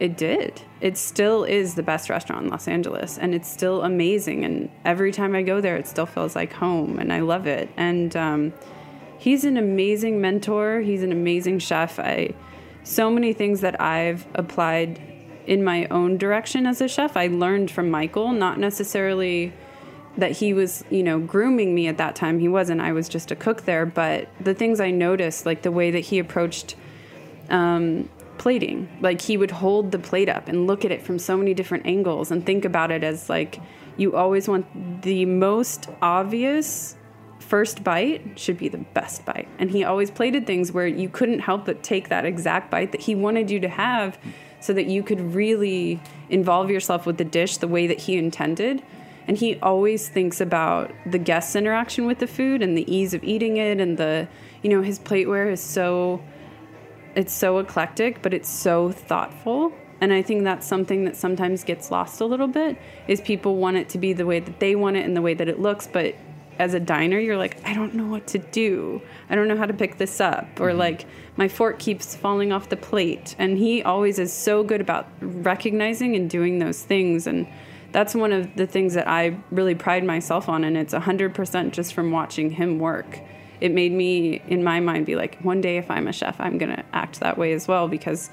it 0.00 0.16
did. 0.16 0.62
It 0.80 0.96
still 0.96 1.44
is 1.44 1.74
the 1.74 1.82
best 1.82 2.10
restaurant 2.10 2.44
in 2.44 2.50
Los 2.50 2.68
Angeles, 2.68 3.18
and 3.18 3.34
it's 3.34 3.48
still 3.48 3.82
amazing. 3.82 4.44
And 4.44 4.70
every 4.84 5.12
time 5.12 5.34
I 5.34 5.42
go 5.42 5.60
there, 5.60 5.76
it 5.76 5.86
still 5.86 6.06
feels 6.06 6.36
like 6.36 6.52
home, 6.52 6.98
and 6.98 7.12
I 7.12 7.20
love 7.20 7.46
it. 7.46 7.68
And 7.76 8.16
um, 8.16 8.52
he's 9.18 9.44
an 9.44 9.56
amazing 9.56 10.20
mentor. 10.20 10.80
He's 10.80 11.02
an 11.02 11.12
amazing 11.12 11.58
chef. 11.58 11.98
I 11.98 12.34
so 12.84 13.10
many 13.10 13.32
things 13.32 13.60
that 13.60 13.80
I've 13.80 14.26
applied 14.34 15.00
in 15.46 15.62
my 15.62 15.86
own 15.86 16.16
direction 16.16 16.66
as 16.66 16.80
a 16.80 16.88
chef. 16.88 17.16
I 17.16 17.26
learned 17.26 17.70
from 17.70 17.90
Michael, 17.90 18.32
not 18.32 18.58
necessarily 18.58 19.52
that 20.16 20.32
he 20.32 20.52
was, 20.52 20.84
you 20.90 21.02
know, 21.02 21.18
grooming 21.18 21.74
me 21.74 21.86
at 21.86 21.98
that 21.98 22.16
time. 22.16 22.38
He 22.38 22.48
wasn't. 22.48 22.80
I 22.80 22.92
was 22.92 23.08
just 23.08 23.30
a 23.30 23.36
cook 23.36 23.64
there, 23.64 23.86
but 23.86 24.28
the 24.40 24.54
things 24.54 24.80
I 24.80 24.90
noticed, 24.90 25.46
like 25.46 25.62
the 25.62 25.70
way 25.70 25.90
that 25.90 26.00
he 26.00 26.18
approached 26.18 26.76
um, 27.50 28.08
plating. 28.38 28.88
Like 29.00 29.20
he 29.20 29.36
would 29.36 29.50
hold 29.50 29.90
the 29.90 29.98
plate 29.98 30.28
up 30.28 30.48
and 30.48 30.66
look 30.66 30.84
at 30.84 30.90
it 30.90 31.02
from 31.02 31.18
so 31.18 31.36
many 31.36 31.54
different 31.54 31.86
angles 31.86 32.30
and 32.30 32.44
think 32.44 32.64
about 32.64 32.90
it 32.90 33.04
as 33.04 33.28
like 33.28 33.60
you 33.96 34.16
always 34.16 34.48
want 34.48 35.02
the 35.02 35.24
most 35.24 35.88
obvious 36.00 36.96
first 37.38 37.84
bite 37.84 38.38
should 38.38 38.58
be 38.58 38.68
the 38.68 38.78
best 38.78 39.24
bite. 39.24 39.48
And 39.58 39.70
he 39.70 39.84
always 39.84 40.10
plated 40.10 40.46
things 40.46 40.72
where 40.72 40.86
you 40.86 41.08
couldn't 41.08 41.40
help 41.40 41.66
but 41.66 41.82
take 41.82 42.08
that 42.08 42.24
exact 42.24 42.70
bite 42.70 42.92
that 42.92 43.02
he 43.02 43.14
wanted 43.14 43.50
you 43.50 43.60
to 43.60 43.68
have 43.68 44.18
so 44.60 44.72
that 44.72 44.86
you 44.86 45.02
could 45.02 45.34
really 45.34 46.00
involve 46.28 46.70
yourself 46.70 47.06
with 47.06 47.16
the 47.16 47.24
dish 47.24 47.58
the 47.58 47.68
way 47.68 47.86
that 47.86 48.00
he 48.00 48.16
intended. 48.16 48.82
And 49.26 49.36
he 49.36 49.56
always 49.60 50.08
thinks 50.08 50.40
about 50.40 50.90
the 51.06 51.18
guest's 51.18 51.54
interaction 51.54 52.06
with 52.06 52.18
the 52.18 52.26
food 52.26 52.62
and 52.62 52.76
the 52.76 52.92
ease 52.92 53.14
of 53.14 53.22
eating 53.22 53.58
it 53.58 53.80
and 53.80 53.98
the, 53.98 54.26
you 54.62 54.70
know, 54.70 54.82
his 54.82 54.98
plateware 54.98 55.52
is 55.52 55.60
so 55.62 56.22
it's 57.14 57.32
so 57.32 57.58
eclectic, 57.58 58.22
but 58.22 58.32
it's 58.32 58.48
so 58.48 58.92
thoughtful. 58.92 59.72
And 60.00 60.12
I 60.12 60.22
think 60.22 60.44
that's 60.44 60.66
something 60.66 61.04
that 61.04 61.16
sometimes 61.16 61.64
gets 61.64 61.90
lost 61.90 62.20
a 62.20 62.24
little 62.24 62.46
bit 62.46 62.78
is 63.08 63.20
people 63.20 63.56
want 63.56 63.76
it 63.76 63.88
to 63.90 63.98
be 63.98 64.12
the 64.12 64.24
way 64.24 64.38
that 64.38 64.60
they 64.60 64.76
want 64.76 64.96
it 64.96 65.04
and 65.04 65.16
the 65.16 65.22
way 65.22 65.34
that 65.34 65.48
it 65.48 65.58
looks, 65.58 65.88
but 65.88 66.14
as 66.58 66.74
a 66.74 66.80
diner, 66.80 67.18
you're 67.18 67.36
like, 67.36 67.64
I 67.66 67.74
don't 67.74 67.94
know 67.94 68.06
what 68.06 68.26
to 68.28 68.38
do. 68.38 69.00
I 69.30 69.34
don't 69.34 69.48
know 69.48 69.56
how 69.56 69.66
to 69.66 69.74
pick 69.74 69.98
this 69.98 70.20
up. 70.20 70.60
Or 70.60 70.68
mm-hmm. 70.68 70.78
like 70.78 71.06
my 71.36 71.48
fork 71.48 71.78
keeps 71.78 72.14
falling 72.14 72.52
off 72.52 72.68
the 72.68 72.76
plate. 72.76 73.36
And 73.38 73.58
he 73.58 73.82
always 73.82 74.18
is 74.18 74.32
so 74.32 74.62
good 74.62 74.80
about 74.80 75.08
recognizing 75.20 76.16
and 76.16 76.28
doing 76.28 76.58
those 76.58 76.82
things. 76.82 77.26
And 77.26 77.46
that's 77.92 78.14
one 78.14 78.32
of 78.32 78.56
the 78.56 78.66
things 78.66 78.94
that 78.94 79.08
I 79.08 79.38
really 79.50 79.74
pride 79.74 80.04
myself 80.04 80.48
on. 80.48 80.64
And 80.64 80.76
it's 80.76 80.94
100% 80.94 81.70
just 81.72 81.94
from 81.94 82.10
watching 82.10 82.50
him 82.50 82.78
work 82.78 83.20
it 83.60 83.72
made 83.72 83.92
me 83.92 84.40
in 84.46 84.62
my 84.62 84.80
mind 84.80 85.06
be 85.06 85.16
like 85.16 85.38
one 85.40 85.60
day 85.60 85.78
if 85.78 85.90
i'm 85.90 86.06
a 86.06 86.12
chef 86.12 86.40
i'm 86.40 86.58
going 86.58 86.74
to 86.74 86.84
act 86.92 87.20
that 87.20 87.36
way 87.36 87.52
as 87.52 87.66
well 87.66 87.88
because 87.88 88.30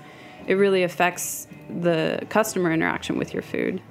it 0.48 0.54
really 0.54 0.84
affects 0.84 1.48
the 1.82 2.24
customer 2.30 2.72
interaction 2.72 3.18
with 3.18 3.34
your 3.34 3.42
food 3.42 3.82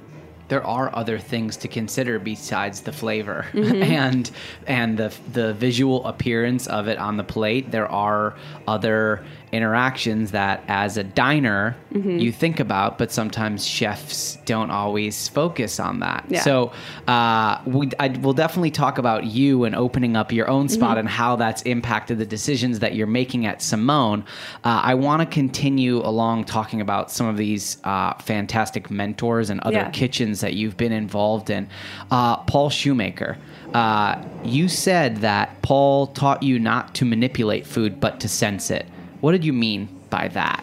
there 0.49 0.65
are 0.67 0.95
other 0.95 1.19
things 1.19 1.57
to 1.59 1.69
consider 1.69 2.19
besides 2.19 2.83
the 2.83 2.93
flavor 2.93 3.47
Mm-hmm. 3.53 3.83
and 3.83 4.31
and 4.67 4.99
the 4.99 5.15
the 5.33 5.55
visual 5.55 6.05
appearance 6.07 6.67
of 6.67 6.89
it 6.89 6.99
on 6.99 7.17
the 7.17 7.25
plate. 7.25 7.71
There 7.71 7.91
are 7.91 8.35
other 8.67 9.25
interactions 9.55 10.33
that 10.33 10.63
as 10.69 10.97
a 10.97 11.05
diner 11.05 11.77
Mm-hmm. 11.95 12.19
you 12.19 12.33
think 12.33 12.59
about, 12.59 12.99
but 12.99 13.13
sometimes 13.13 13.65
chefs 13.65 14.37
don't 14.47 14.73
always 14.73 15.29
focus 15.29 15.79
on 15.79 16.01
that. 16.01 16.25
Yeah. 16.29 16.41
So 16.41 16.73
uh, 17.07 17.61
we, 17.67 17.89
I, 18.01 18.09
we'll 18.09 18.33
definitely 18.33 18.73
talk 18.73 18.99
about 18.99 19.27
you 19.27 19.63
and 19.63 19.77
opening 19.77 20.17
up 20.17 20.33
your 20.33 20.51
own 20.51 20.67
Mm-hmm. 20.67 20.75
spot 20.75 20.99
and 20.99 21.09
how 21.09 21.37
that's 21.37 21.63
impacted 21.63 22.19
the 22.19 22.27
decisions 22.27 22.81
that 22.81 22.97
you're 22.97 23.07
making 23.07 23.47
at 23.47 23.63
Simone. 23.63 24.25
Uh, 24.65 24.81
I 24.83 24.95
want 24.95 25.21
to 25.23 25.27
continue 25.27 25.99
along 25.99 26.45
talking 26.47 26.81
about 26.81 27.13
some 27.13 27.27
of 27.29 27.37
these 27.37 27.79
uh, 27.85 28.15
fantastic 28.15 28.91
mentors 28.91 29.49
and 29.51 29.61
other 29.61 29.77
Yeah. 29.77 29.91
kitchens 29.91 30.41
that 30.41 30.55
you've 30.55 30.77
been 30.77 30.93
involved 30.93 31.49
in. 31.49 31.69
Uh, 32.11 32.39
Paul 32.39 32.71
Shoemaker, 32.71 33.39
uh, 33.73 34.21
you 34.43 34.67
said 34.69 35.19
that 35.19 35.63
Paul 35.63 36.09
taught 36.09 36.43
you 36.43 36.59
not 36.59 36.93
to 36.97 37.05
manipulate 37.05 37.67
food, 37.67 38.01
but 38.01 38.19
to 38.21 38.29
sense 38.29 38.71
it. 38.73 38.87
What 39.25 39.33
did 39.33 39.43
you 39.47 39.55
mean 39.55 39.89
by 40.11 40.29
that? 40.29 40.63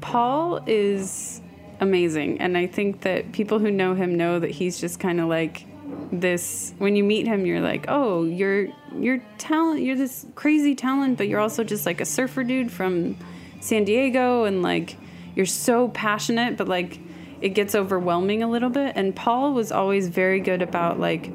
Paul 0.00 0.60
is 0.66 1.40
amazing, 1.78 2.40
and 2.40 2.58
I 2.58 2.66
think 2.66 3.02
that 3.02 3.30
people 3.30 3.60
who 3.60 3.70
know 3.70 3.94
him 3.94 4.16
know 4.16 4.40
that 4.40 4.50
he's 4.50 4.80
just 4.80 4.98
kind 4.98 5.20
of 5.20 5.28
like 5.28 5.66
this. 6.10 6.74
When 6.78 6.96
you 6.96 7.04
meet 7.04 7.28
him, 7.28 7.46
you're 7.46 7.60
like, 7.60 7.84
oh, 7.86 8.24
you're 8.24 8.66
you're 8.98 9.22
talent, 9.38 9.82
you're 9.82 9.94
this 9.94 10.26
crazy 10.34 10.74
talent, 10.74 11.16
but 11.16 11.28
you're 11.28 11.38
also 11.38 11.62
just 11.62 11.86
like 11.86 12.00
a 12.00 12.04
surfer 12.04 12.42
dude 12.42 12.72
from 12.72 13.16
San 13.60 13.84
Diego, 13.84 14.42
and 14.42 14.62
like 14.62 14.96
you're 15.36 15.46
so 15.46 15.86
passionate, 15.90 16.56
but 16.56 16.66
like 16.66 16.98
it 17.40 17.50
gets 17.50 17.76
overwhelming 17.76 18.42
a 18.42 18.50
little 18.50 18.70
bit. 18.70 18.94
And 18.96 19.14
Paul 19.14 19.54
was 19.54 19.70
always 19.70 20.08
very 20.08 20.40
good 20.40 20.60
about 20.60 20.98
like, 20.98 21.30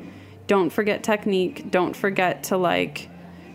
don't 0.47 0.69
forget 0.69 1.01
technique, 1.01 1.71
don't 1.71 1.95
forget 1.95 2.43
to 2.43 2.57
like 2.57 3.07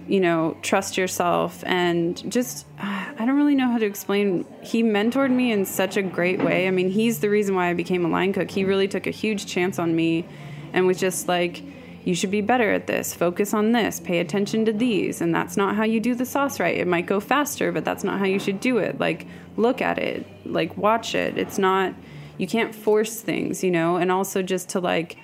you 0.09 0.21
know, 0.21 0.57
trust 0.63 0.97
yourself 0.97 1.65
and 1.67 2.31
just, 2.31 2.67
I 2.79 3.15
don't 3.19 3.37
really 3.37 3.55
know 3.55 3.69
how 3.71 3.79
to 3.79 3.87
explain. 3.87 4.47
He 4.63 4.83
mentored 4.83 5.31
me 5.31 5.51
in 5.51 5.65
such 5.65 5.97
a 5.97 6.03
great 6.03 6.43
way. 6.43 6.69
I 6.69 6.71
mean, 6.71 6.91
he's 6.91 7.21
the 7.21 7.31
reason 7.31 7.55
why 7.55 7.71
I 7.71 7.75
became 7.75 8.05
a 8.05 8.09
line 8.09 8.33
cook. 8.33 8.51
He 8.51 8.65
really 8.65 8.89
took 8.89 9.07
a 9.07 9.11
huge 9.11 9.47
chance 9.47 9.79
on 9.79 9.97
me 9.97 10.25
and 10.73 10.87
was 10.87 10.99
just 10.99 11.29
like, 11.29 11.63
you 12.05 12.15
should 12.15 12.31
be 12.31 12.41
better 12.41 12.73
at 12.73 12.87
this. 12.87 13.15
Focus 13.15 13.53
on 13.53 13.73
this. 13.73 13.99
Pay 13.99 14.21
attention 14.21 14.65
to 14.67 14.73
these. 14.73 15.21
And 15.21 15.35
that's 15.35 15.57
not 15.57 15.75
how 15.75 15.83
you 15.83 15.99
do 15.99 16.15
the 16.15 16.25
sauce 16.25 16.61
right. 16.61 16.77
It 16.77 16.87
might 16.87 17.07
go 17.07 17.19
faster, 17.19 17.73
but 17.73 17.85
that's 17.85 18.05
not 18.05 18.21
how 18.21 18.27
you 18.27 18.39
should 18.39 18.61
do 18.61 18.79
it. 18.79 19.01
Like, 19.01 19.27
look 19.57 19.83
at 19.83 19.99
it, 19.99 20.25
like, 20.45 20.77
watch 20.77 21.17
it. 21.17 21.37
It's 21.37 21.59
not, 21.59 21.95
you 22.39 22.47
can't 22.47 22.73
force 22.73 23.21
things, 23.21 23.65
you 23.65 23.73
know? 23.73 23.97
And 23.97 24.13
also 24.13 24.41
just 24.41 24.69
to 24.71 24.81
like, 24.81 25.17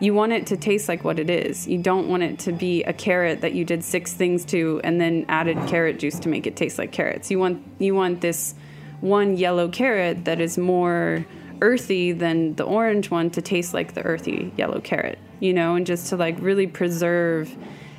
you 0.00 0.14
want 0.14 0.32
it 0.32 0.46
to 0.46 0.56
taste 0.56 0.88
like 0.88 1.04
what 1.04 1.18
it 1.18 1.28
is. 1.28 1.68
You 1.68 1.78
don't 1.78 2.08
want 2.08 2.22
it 2.22 2.38
to 2.40 2.52
be 2.52 2.82
a 2.84 2.92
carrot 2.92 3.42
that 3.42 3.52
you 3.52 3.64
did 3.66 3.84
six 3.84 4.14
things 4.14 4.44
to 4.46 4.80
and 4.82 5.00
then 5.00 5.26
added 5.28 5.58
carrot 5.68 5.98
juice 5.98 6.18
to 6.20 6.28
make 6.28 6.46
it 6.46 6.56
taste 6.56 6.78
like 6.78 6.90
carrots. 6.90 7.30
You 7.30 7.38
want 7.38 7.62
you 7.78 7.94
want 7.94 8.22
this 8.22 8.54
one 9.00 9.36
yellow 9.36 9.68
carrot 9.68 10.24
that 10.24 10.40
is 10.40 10.56
more 10.58 11.24
earthy 11.60 12.12
than 12.12 12.54
the 12.54 12.64
orange 12.64 13.10
one 13.10 13.30
to 13.30 13.42
taste 13.42 13.74
like 13.74 13.92
the 13.92 14.02
earthy 14.02 14.52
yellow 14.56 14.80
carrot, 14.80 15.18
you 15.38 15.52
know, 15.52 15.74
and 15.74 15.86
just 15.86 16.08
to 16.08 16.16
like 16.16 16.36
really 16.40 16.66
preserve 16.66 17.54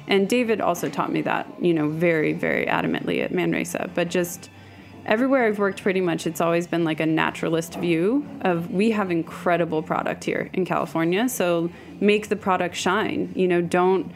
and 0.07 0.27
David 0.27 0.59
also 0.59 0.89
taught 0.89 1.11
me 1.11 1.21
that, 1.21 1.47
you 1.63 1.73
know, 1.73 1.87
very 1.87 2.33
very 2.33 2.65
adamantly 2.65 3.23
at 3.23 3.31
Manresa, 3.31 3.91
but 3.93 4.09
just 4.09 4.49
everywhere 5.05 5.47
I've 5.47 5.59
worked 5.59 5.81
pretty 5.81 6.01
much 6.01 6.27
it's 6.27 6.41
always 6.41 6.67
been 6.67 6.83
like 6.83 6.99
a 6.99 7.05
naturalist 7.05 7.75
view 7.75 8.27
of 8.41 8.71
we 8.71 8.91
have 8.91 9.11
incredible 9.11 9.81
product 9.81 10.23
here 10.23 10.49
in 10.53 10.65
California 10.65 11.27
so 11.27 11.69
make 11.99 12.29
the 12.29 12.35
product 12.35 12.75
shine 12.75 13.31
you 13.35 13.47
know 13.47 13.61
don't 13.61 14.11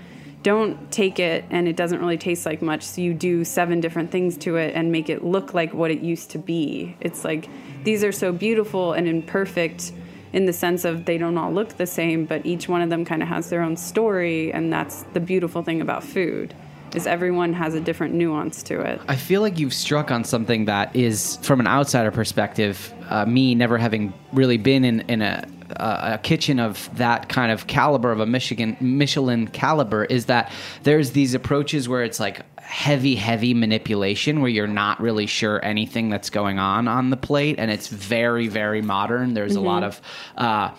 don't 0.46 0.92
take 0.92 1.18
it 1.18 1.44
and 1.50 1.68
it 1.68 1.76
doesn't 1.76 2.00
really 2.00 2.20
taste 2.20 2.46
like 2.46 2.62
much 2.62 2.84
so 2.84 3.02
you 3.02 3.16
do 3.16 3.44
seven 3.44 3.82
different 3.82 4.12
things 4.12 4.38
to 4.38 4.58
it 4.58 4.76
and 4.76 4.92
make 4.92 5.10
it 5.10 5.24
look 5.24 5.56
like 5.56 5.74
what 5.74 5.90
it 5.90 6.02
used 6.02 6.30
to 6.30 6.38
be. 6.38 6.96
It's 7.00 7.26
like 7.26 7.50
these 7.84 8.04
are 8.04 8.12
so 8.12 8.32
beautiful 8.32 8.94
and 8.94 9.08
imperfect 9.08 9.92
in 10.34 10.46
the 10.46 10.54
sense 10.54 10.86
of 10.86 11.06
they 11.06 11.18
don't 11.18 11.36
all 11.36 11.52
look 11.52 11.78
the 11.78 11.88
same 11.88 12.26
but 12.26 12.46
each 12.46 12.70
one 12.70 12.84
of 12.84 12.92
them 12.92 13.04
kind 13.06 13.24
of 13.24 13.28
has 13.28 13.50
their 13.50 13.64
own 13.64 13.76
story 13.76 14.54
and 14.54 14.72
that's 14.72 15.02
the 15.14 15.20
beautiful 15.20 15.64
thing 15.64 15.82
about 15.82 16.04
food 16.04 16.54
is 16.94 17.08
everyone 17.08 17.54
has 17.54 17.74
a 17.74 17.80
different 17.80 18.14
nuance 18.14 18.62
to 18.64 18.80
it 18.82 19.02
I 19.08 19.16
feel 19.16 19.42
like 19.42 19.60
you've 19.60 19.74
struck 19.74 20.12
on 20.12 20.24
something 20.24 20.66
that 20.66 20.96
is, 20.96 21.38
from 21.38 21.60
an 21.60 21.68
outsider 21.68 22.12
perspective, 22.12 22.94
uh, 23.10 23.26
me 23.26 23.56
never 23.56 23.78
having 23.78 24.14
really 24.34 24.58
been 24.58 24.84
in, 24.84 25.02
in 25.02 25.22
a, 25.22 25.48
a, 25.78 26.14
a 26.14 26.20
kitchen 26.22 26.60
of 26.60 26.90
that 26.98 27.30
kind 27.30 27.52
of 27.52 27.68
caliber 27.68 28.12
of 28.12 28.20
a 28.20 28.26
Michigan 28.26 28.76
Michelin 28.80 29.48
caliber, 29.48 30.06
is 30.06 30.26
that 30.26 30.52
there's 30.84 31.12
these 31.12 31.34
approaches 31.34 31.88
where 31.88 32.04
it's 32.04 32.20
like 32.20 32.42
heavy, 32.58 33.16
heavy 33.16 33.54
manipulation, 33.54 34.42
where 34.42 34.50
you're 34.50 34.68
not 34.68 35.00
really 35.00 35.28
sure 35.28 35.64
anything 35.64 36.10
that's 36.10 36.30
going 36.30 36.60
on 36.60 36.88
on 36.88 37.10
the 37.10 37.18
plate, 37.18 37.56
and 37.60 37.72
it's 37.72 37.88
very, 37.88 38.48
very 38.48 38.82
modern. 38.82 39.34
There's 39.34 39.56
a 39.56 39.62
lot 39.62 39.84
of 39.84 40.02
uh, 40.38 40.72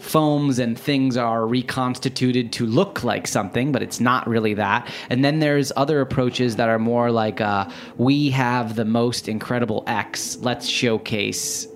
foams 0.00 0.58
and 0.58 0.78
things 0.78 1.16
are 1.16 1.46
reconstituted 1.46 2.52
to 2.52 2.66
look 2.66 3.04
like 3.04 3.26
something, 3.26 3.70
but 3.70 3.82
it's 3.82 4.00
not 4.00 4.26
really 4.26 4.54
that. 4.54 4.88
And 5.10 5.24
then 5.24 5.38
there's 5.40 5.72
other 5.76 6.00
approaches 6.00 6.56
that 6.56 6.68
are 6.68 6.78
more 6.78 7.10
like 7.10 7.40
uh, 7.40 7.68
we 7.98 8.30
have 8.30 8.76
the 8.76 8.84
most 8.84 9.28
incredible 9.28 9.84
X. 9.86 10.38
Let's 10.40 10.66
showcase 10.66 11.66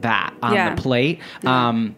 that 0.00 0.34
on 0.42 0.54
Yeah. 0.54 0.74
the 0.74 0.80
plate. 0.82 1.20
Um, 1.44 1.94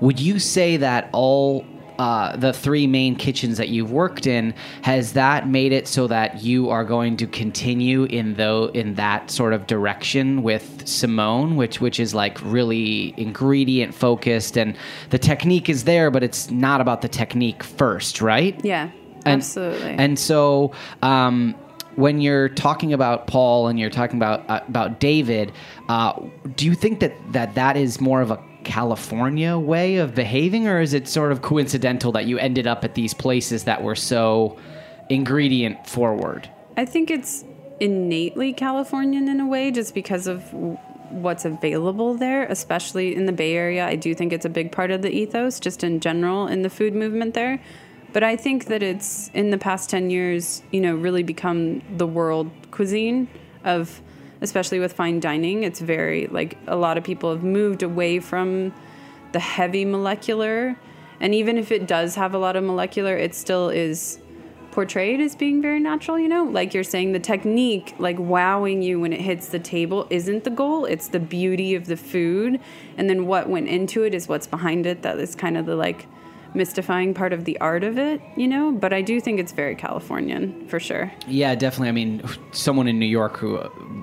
would 0.00 0.18
you 0.18 0.38
say 0.38 0.78
that 0.78 1.08
all 1.12 1.64
uh, 1.98 2.36
the 2.36 2.52
three 2.52 2.86
main 2.86 3.16
kitchens 3.16 3.58
that 3.58 3.68
you've 3.68 3.90
worked 3.90 4.26
in 4.26 4.54
has 4.82 5.14
that 5.14 5.48
made 5.48 5.72
it 5.72 5.88
so 5.88 6.06
that 6.06 6.42
you 6.42 6.70
are 6.70 6.84
going 6.84 7.16
to 7.16 7.26
continue 7.26 8.04
in 8.04 8.34
though 8.34 8.66
in 8.66 8.94
that 8.94 9.30
sort 9.30 9.52
of 9.52 9.66
direction 9.66 10.42
with 10.42 10.86
Simone, 10.86 11.56
which 11.56 11.80
which 11.80 11.98
is 11.98 12.14
like 12.14 12.40
really 12.42 13.14
ingredient 13.16 13.94
focused 13.94 14.56
and 14.56 14.76
the 15.10 15.18
technique 15.18 15.68
is 15.68 15.84
there, 15.84 16.10
but 16.10 16.22
it's 16.22 16.50
not 16.50 16.80
about 16.80 17.02
the 17.02 17.08
technique 17.08 17.62
first, 17.62 18.20
right? 18.20 18.60
yeah 18.64 18.90
And- 19.24 19.40
absolutely 19.40 19.90
And 19.98 20.18
so, 20.18 20.72
um, 21.02 21.54
when 21.96 22.20
you're 22.20 22.50
talking 22.50 22.92
about 22.92 23.26
Paul 23.26 23.68
and 23.68 23.80
you're 23.80 23.90
talking 23.90 24.18
about 24.18 24.48
uh, 24.50 24.60
about 24.68 25.00
David, 25.00 25.50
uh, 25.88 26.12
do 26.54 26.66
you 26.66 26.74
think 26.74 27.00
that, 27.00 27.14
that 27.32 27.54
that 27.54 27.76
is 27.76 28.00
more 28.00 28.20
of 28.20 28.30
a 28.30 28.38
California 28.66 29.56
way 29.56 29.96
of 29.96 30.14
behaving, 30.14 30.68
or 30.68 30.80
is 30.80 30.92
it 30.92 31.08
sort 31.08 31.32
of 31.32 31.40
coincidental 31.40 32.12
that 32.12 32.26
you 32.26 32.36
ended 32.36 32.66
up 32.66 32.84
at 32.84 32.94
these 32.94 33.14
places 33.14 33.64
that 33.64 33.82
were 33.82 33.94
so 33.94 34.58
ingredient 35.08 35.86
forward? 35.86 36.50
I 36.76 36.84
think 36.84 37.10
it's 37.10 37.44
innately 37.80 38.52
Californian 38.52 39.28
in 39.28 39.40
a 39.40 39.46
way, 39.46 39.70
just 39.70 39.94
because 39.94 40.26
of 40.26 40.42
what's 41.10 41.44
available 41.44 42.14
there, 42.14 42.44
especially 42.46 43.14
in 43.14 43.26
the 43.26 43.32
Bay 43.32 43.54
Area. 43.54 43.86
I 43.86 43.94
do 43.94 44.14
think 44.14 44.32
it's 44.32 44.44
a 44.44 44.50
big 44.50 44.72
part 44.72 44.90
of 44.90 45.00
the 45.00 45.10
ethos, 45.10 45.60
just 45.60 45.84
in 45.84 46.00
general, 46.00 46.48
in 46.48 46.62
the 46.62 46.70
food 46.70 46.94
movement 46.94 47.34
there. 47.34 47.62
But 48.12 48.24
I 48.24 48.36
think 48.36 48.66
that 48.66 48.82
it's 48.82 49.30
in 49.32 49.50
the 49.50 49.58
past 49.58 49.88
10 49.90 50.10
years, 50.10 50.62
you 50.72 50.80
know, 50.80 50.94
really 50.94 51.22
become 51.22 51.82
the 51.96 52.06
world 52.06 52.50
cuisine 52.72 53.28
of, 53.64 54.02
especially 54.40 54.78
with 54.78 54.92
fine 54.92 55.20
dining. 55.20 55.62
It's 55.62 55.80
very, 55.80 56.26
like, 56.26 56.58
a 56.66 56.76
lot 56.76 56.98
of 56.98 57.04
people 57.04 57.30
have 57.30 57.42
moved 57.44 57.82
away 57.82 58.20
from 58.20 58.72
the 59.32 59.40
heavy 59.40 59.84
molecular. 59.84 60.76
And 61.20 61.34
even 61.34 61.58
if 61.58 61.72
it 61.72 61.86
does 61.86 62.14
have 62.14 62.34
a 62.34 62.38
lot 62.38 62.56
of 62.56 62.64
molecular, 62.64 63.16
it 63.16 63.34
still 63.34 63.68
is 63.70 64.18
portrayed 64.70 65.20
as 65.20 65.34
being 65.34 65.62
very 65.62 65.80
natural, 65.80 66.18
you 66.18 66.28
know? 66.28 66.44
Like 66.44 66.74
you're 66.74 66.84
saying, 66.84 67.12
the 67.12 67.18
technique, 67.18 67.94
like 67.98 68.18
wowing 68.18 68.82
you 68.82 69.00
when 69.00 69.14
it 69.14 69.22
hits 69.22 69.48
the 69.48 69.58
table, 69.58 70.06
isn't 70.10 70.44
the 70.44 70.50
goal. 70.50 70.84
It's 70.84 71.08
the 71.08 71.18
beauty 71.18 71.74
of 71.74 71.86
the 71.86 71.96
food. 71.96 72.60
And 72.98 73.08
then 73.08 73.26
what 73.26 73.48
went 73.48 73.68
into 73.68 74.02
it 74.02 74.14
is 74.14 74.28
what's 74.28 74.46
behind 74.46 74.84
it. 74.84 75.00
That 75.00 75.18
is 75.18 75.34
kind 75.34 75.56
of 75.56 75.64
the 75.64 75.76
like 75.76 76.06
mystifying 76.54 77.14
part 77.14 77.32
of 77.32 77.44
the 77.44 77.58
art 77.60 77.84
of 77.84 77.98
it, 77.98 78.20
you 78.36 78.48
know? 78.48 78.72
But 78.72 78.92
I 78.92 79.02
do 79.02 79.20
think 79.20 79.40
it's 79.40 79.52
very 79.52 79.74
Californian 79.74 80.66
for 80.68 80.80
sure. 80.80 81.12
Yeah, 81.26 81.54
definitely. 81.54 81.88
I 81.88 81.92
mean, 81.92 82.22
someone 82.52 82.88
in 82.88 82.98
New 82.98 83.06
York 83.06 83.36
who 83.36 83.60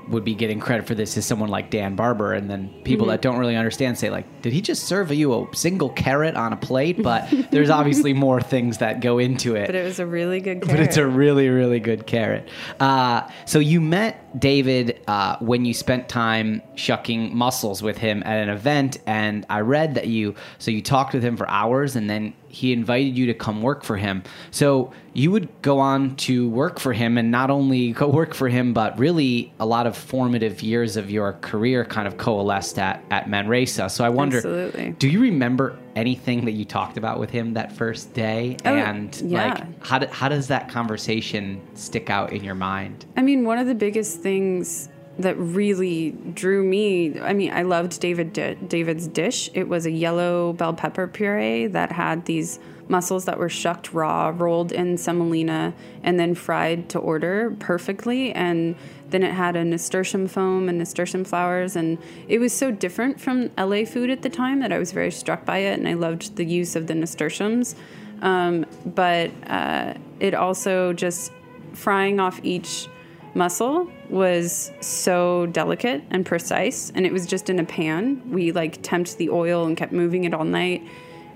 would 0.09 0.23
be 0.23 0.35
getting 0.35 0.59
credit 0.59 0.85
for 0.85 0.95
this 0.95 1.17
is 1.17 1.25
someone 1.25 1.49
like 1.49 1.69
Dan 1.69 1.95
Barber, 1.95 2.33
and 2.33 2.49
then 2.49 2.69
people 2.83 3.07
that 3.07 3.21
don't 3.21 3.37
really 3.37 3.55
understand 3.55 3.97
say 3.97 4.09
like, 4.09 4.41
"Did 4.41 4.53
he 4.53 4.61
just 4.61 4.83
serve 4.83 5.11
you 5.11 5.33
a 5.33 5.55
single 5.55 5.89
carrot 5.89 6.35
on 6.35 6.53
a 6.53 6.57
plate?" 6.57 7.01
But 7.01 7.29
there's 7.51 7.69
obviously 7.69 8.13
more 8.13 8.41
things 8.41 8.79
that 8.79 8.99
go 8.99 9.17
into 9.19 9.55
it. 9.55 9.67
But 9.67 9.75
it 9.75 9.83
was 9.83 9.99
a 9.99 10.05
really 10.05 10.39
good 10.39 10.61
Carrot. 10.61 10.77
But 10.77 10.79
it's 10.79 10.97
a 10.97 11.05
really, 11.07 11.49
really 11.49 11.79
good 11.79 12.05
carrot. 12.05 12.49
Uh, 12.79 13.27
so 13.45 13.59
you 13.59 13.81
met 13.81 14.22
David 14.37 14.99
uh, 15.07 15.37
when 15.39 15.65
you 15.65 15.73
spent 15.73 16.09
time 16.09 16.61
shucking 16.75 17.35
mussels 17.35 17.81
with 17.81 17.97
him 17.97 18.23
at 18.23 18.37
an 18.37 18.49
event, 18.49 18.97
and 19.05 19.45
I 19.49 19.59
read 19.59 19.95
that 19.95 20.07
you 20.07 20.35
so 20.57 20.71
you 20.71 20.81
talked 20.81 21.13
with 21.13 21.23
him 21.23 21.37
for 21.37 21.47
hours, 21.49 21.95
and 21.95 22.09
then 22.09 22.33
he 22.53 22.71
invited 22.71 23.17
you 23.17 23.25
to 23.25 23.33
come 23.33 23.61
work 23.61 23.83
for 23.83 23.97
him. 23.97 24.23
So 24.51 24.93
you 25.13 25.31
would 25.31 25.49
go 25.61 25.79
on 25.79 26.15
to 26.17 26.47
work 26.49 26.79
for 26.79 26.93
him, 26.93 27.17
and 27.17 27.31
not 27.31 27.49
only 27.49 27.91
go 28.03 28.07
work 28.07 28.33
for 28.33 28.47
him, 28.47 28.73
but 28.73 28.97
really 28.99 29.51
a 29.59 29.65
lot 29.65 29.87
of 29.87 29.97
formative 29.97 30.61
years 30.61 30.95
of 30.95 31.09
your 31.09 31.33
career 31.33 31.83
kind 31.83 32.07
of 32.07 32.17
coalesced 32.17 32.77
at 32.77 33.03
at 33.09 33.27
Manresa. 33.27 33.89
So 33.89 34.05
I 34.05 34.09
wonder, 34.09 34.37
Absolutely. 34.37 34.91
do 34.91 35.09
you 35.09 35.19
remember 35.19 35.77
anything 35.95 36.45
that 36.45 36.51
you 36.51 36.65
talked 36.65 36.97
about 36.97 37.19
with 37.19 37.29
him 37.29 37.53
that 37.55 37.71
first 37.71 38.13
day? 38.13 38.57
Oh, 38.65 38.73
and 38.73 39.15
yeah. 39.21 39.53
like 39.53 39.85
how, 39.85 39.99
do, 39.99 40.07
how 40.07 40.29
does 40.29 40.47
that 40.47 40.69
conversation 40.69 41.61
stick 41.73 42.09
out 42.09 42.33
in 42.33 42.43
your 42.43 42.55
mind? 42.55 43.05
I 43.17 43.21
mean, 43.21 43.45
one 43.45 43.57
of 43.57 43.67
the 43.67 43.75
biggest 43.75 44.19
things 44.19 44.89
that 45.19 45.37
really 45.37 46.11
drew 46.11 46.63
me. 46.63 47.19
I 47.19 47.33
mean, 47.33 47.53
I 47.53 47.61
loved 47.61 47.99
David 47.99 48.33
David's 48.67 49.07
dish. 49.07 49.49
It 49.53 49.67
was 49.67 49.85
a 49.85 49.91
yellow 49.91 50.53
bell 50.53 50.73
pepper 50.73 51.07
puree 51.07 51.67
that 51.67 51.91
had 51.91 52.25
these 52.25 52.59
mussels 52.87 53.25
that 53.25 53.37
were 53.37 53.49
shucked 53.49 53.93
raw, 53.93 54.33
rolled 54.35 54.71
in 54.71 54.97
semolina, 54.97 55.73
and 56.03 56.19
then 56.19 56.35
fried 56.35 56.89
to 56.89 56.99
order 56.99 57.55
perfectly. 57.59 58.33
And 58.33 58.75
then 59.09 59.23
it 59.23 59.33
had 59.33 59.55
a 59.55 59.63
nasturtium 59.63 60.27
foam 60.27 60.67
and 60.67 60.79
nasturtium 60.79 61.23
flowers, 61.23 61.75
and 61.75 61.97
it 62.27 62.39
was 62.39 62.51
so 62.51 62.71
different 62.71 63.21
from 63.21 63.51
LA 63.57 63.85
food 63.85 64.09
at 64.09 64.23
the 64.23 64.29
time 64.29 64.59
that 64.61 64.73
I 64.73 64.79
was 64.79 64.91
very 64.91 65.11
struck 65.11 65.45
by 65.45 65.59
it, 65.59 65.77
and 65.79 65.87
I 65.87 65.93
loved 65.93 66.35
the 66.35 66.45
use 66.45 66.75
of 66.75 66.87
the 66.87 66.95
nasturtiums. 66.95 67.75
Um, 68.21 68.65
but 68.85 69.31
uh, 69.47 69.93
it 70.19 70.33
also 70.33 70.93
just 70.93 71.31
frying 71.73 72.19
off 72.19 72.39
each 72.43 72.87
mussel 73.35 73.89
was 74.09 74.71
so 74.81 75.47
delicate 75.47 76.03
and 76.11 76.25
precise 76.25 76.91
and 76.93 77.05
it 77.05 77.11
was 77.11 77.25
just 77.25 77.49
in 77.49 77.59
a 77.59 77.63
pan. 77.63 78.21
We 78.31 78.51
like 78.51 78.81
temped 78.81 79.17
the 79.17 79.29
oil 79.29 79.65
and 79.65 79.75
kept 79.75 79.91
moving 79.91 80.23
it 80.25 80.33
all 80.33 80.45
night. 80.45 80.83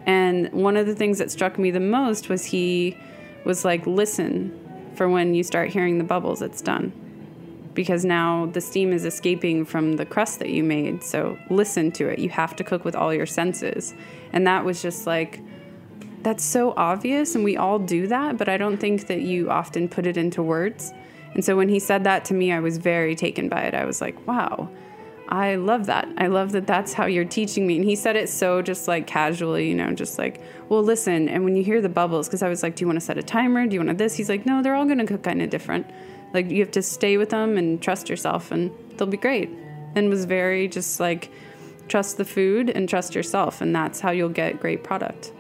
And 0.05 0.51
one 0.53 0.77
of 0.77 0.86
the 0.86 0.95
things 0.95 1.17
that 1.17 1.31
struck 1.31 1.57
me 1.57 1.71
the 1.71 1.79
most 1.79 2.29
was 2.29 2.45
he 2.45 2.97
was 3.45 3.65
like 3.65 3.86
listen 3.88 4.57
for 4.95 5.10
when 5.10 5.33
you 5.33 5.43
start 5.43 5.69
hearing 5.69 5.97
the 5.97 6.03
bubbles 6.03 6.41
it's 6.41 6.62
done. 6.62 6.91
Because 7.73 8.05
now 8.05 8.47
the 8.47 8.62
steam 8.62 8.91
is 8.91 9.05
escaping 9.05 9.65
from 9.65 9.97
the 9.97 10.05
crust 10.05 10.39
that 10.39 10.49
you 10.49 10.63
made 10.63 11.03
so 11.03 11.38
listen 11.49 11.91
to 11.93 12.07
it. 12.07 12.19
You 12.19 12.29
have 12.29 12.55
to 12.57 12.63
cook 12.63 12.86
with 12.86 12.95
all 12.95 13.13
your 13.13 13.25
senses. 13.25 13.93
And 14.33 14.45
that 14.47 14.65
was 14.65 14.81
just 14.81 15.07
like 15.07 15.41
that's 16.23 16.43
so 16.43 16.73
obvious 16.75 17.36
and 17.36 17.43
we 17.43 17.55
all 17.55 17.79
do 17.79 18.07
that 18.07 18.38
but 18.38 18.49
i 18.49 18.57
don't 18.57 18.77
think 18.77 19.07
that 19.07 19.21
you 19.21 19.49
often 19.49 19.88
put 19.88 20.05
it 20.05 20.17
into 20.17 20.41
words 20.41 20.91
and 21.38 21.45
so 21.45 21.56
when 21.56 21.69
he 21.69 21.80
said 21.80 22.04
that 22.06 22.26
to 22.26 22.34
me, 22.34 22.52
I 22.52 22.60
was 22.60 22.80
very 22.80 23.15
taken 23.15 23.47
by 23.47 23.62
it. 23.62 23.76
I 23.76 23.86
was 23.86 24.02
like, 24.02 24.28
wow, 24.28 24.71
I 25.30 25.54
love 25.54 25.86
that. 25.86 26.08
I 26.17 26.28
love 26.28 26.52
that 26.54 26.65
that's 26.65 26.93
how 26.93 27.06
you're 27.06 27.26
teaching 27.26 27.67
me. 27.67 27.76
And 27.76 27.86
he 27.86 27.95
said 27.95 28.15
it 28.15 28.28
so 28.28 28.63
just 28.63 28.88
like 28.88 29.06
casually, 29.06 29.69
you 29.69 29.76
know, 29.76 29.93
just 29.93 30.17
like, 30.17 30.41
well, 30.67 30.82
listen. 30.82 31.30
And 31.30 31.43
when 31.43 31.56
you 31.56 31.63
hear 31.63 31.80
the 31.80 31.89
bubbles, 31.89 32.28
because 32.28 32.41
I 32.41 32.50
was 32.50 32.63
like, 32.63 32.76
do 32.76 32.82
you 32.82 32.88
want 32.88 33.00
to 33.00 33.06
set 33.06 33.19
a 33.19 33.23
timer? 33.23 33.67
Do 33.67 33.76
you 33.76 33.80
want 33.82 33.89
to 33.89 33.95
this? 33.95 34.15
He's 34.15 34.30
like, 34.30 34.47
no, 34.47 34.63
they're 34.63 34.73
all 34.73 34.86
going 34.86 34.97
to 34.97 35.06
cook 35.06 35.21
kind 35.21 35.43
of 35.43 35.52
different. 35.52 35.86
Like 36.34 36.50
you 36.50 36.60
have 36.62 36.71
to 36.71 36.82
stay 36.82 37.17
with 37.17 37.30
them 37.30 37.56
and 37.56 37.80
trust 37.80 38.10
yourself 38.10 38.52
and 38.52 38.71
they'll 38.97 39.08
be 39.08 39.15
great. 39.15 39.52
And 39.93 40.10
was 40.10 40.26
very 40.26 40.67
just 40.67 41.00
like, 41.00 41.32
trust 41.88 42.17
the 42.17 42.26
food 42.26 42.71
and 42.71 42.89
trust 42.89 43.13
yourself. 43.13 43.62
And 43.62 43.76
that's 43.76 44.00
how 44.00 44.10
you'll 44.10 44.30
get 44.30 44.60
great 44.60 44.84
product. 44.84 45.34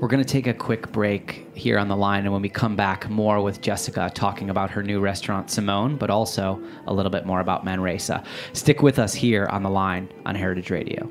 We're 0.00 0.08
going 0.08 0.24
to 0.24 0.32
take 0.32 0.46
a 0.46 0.54
quick 0.54 0.90
break 0.92 1.46
here 1.54 1.78
on 1.78 1.88
the 1.88 1.96
line, 1.96 2.24
and 2.24 2.32
when 2.32 2.40
we 2.40 2.48
come 2.48 2.74
back, 2.74 3.10
more 3.10 3.42
with 3.42 3.60
Jessica 3.60 4.10
talking 4.14 4.48
about 4.48 4.70
her 4.70 4.82
new 4.82 4.98
restaurant, 4.98 5.50
Simone, 5.50 5.96
but 5.96 6.08
also 6.08 6.58
a 6.86 6.94
little 6.94 7.10
bit 7.10 7.26
more 7.26 7.40
about 7.40 7.66
Manresa. 7.66 8.24
Stick 8.54 8.80
with 8.80 8.98
us 8.98 9.12
here 9.12 9.46
on 9.50 9.62
the 9.62 9.68
line 9.68 10.10
on 10.24 10.34
Heritage 10.34 10.70
Radio. 10.70 11.10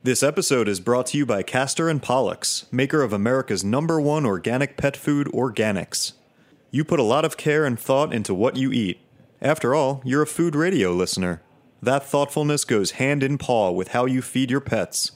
This 0.00 0.22
episode 0.22 0.68
is 0.68 0.78
brought 0.78 1.06
to 1.06 1.18
you 1.18 1.26
by 1.26 1.42
Castor 1.42 1.88
and 1.88 2.00
Pollux, 2.00 2.66
maker 2.70 3.02
of 3.02 3.12
America's 3.12 3.64
number 3.64 4.00
one 4.00 4.24
organic 4.24 4.76
pet 4.76 4.96
food, 4.96 5.26
Organix. 5.34 6.12
You 6.70 6.84
put 6.84 7.00
a 7.00 7.04
lot 7.04 7.24
of 7.24 7.36
care 7.36 7.64
and 7.64 7.76
thought 7.76 8.14
into 8.14 8.32
what 8.32 8.56
you 8.56 8.70
eat. 8.70 9.00
After 9.42 9.74
all, 9.74 10.02
you're 10.04 10.22
a 10.22 10.26
food 10.26 10.54
radio 10.54 10.92
listener. 10.92 11.42
That 11.82 12.06
thoughtfulness 12.06 12.64
goes 12.64 12.92
hand 12.92 13.24
in 13.24 13.38
paw 13.38 13.72
with 13.72 13.88
how 13.88 14.06
you 14.06 14.22
feed 14.22 14.52
your 14.52 14.60
pets. 14.60 15.10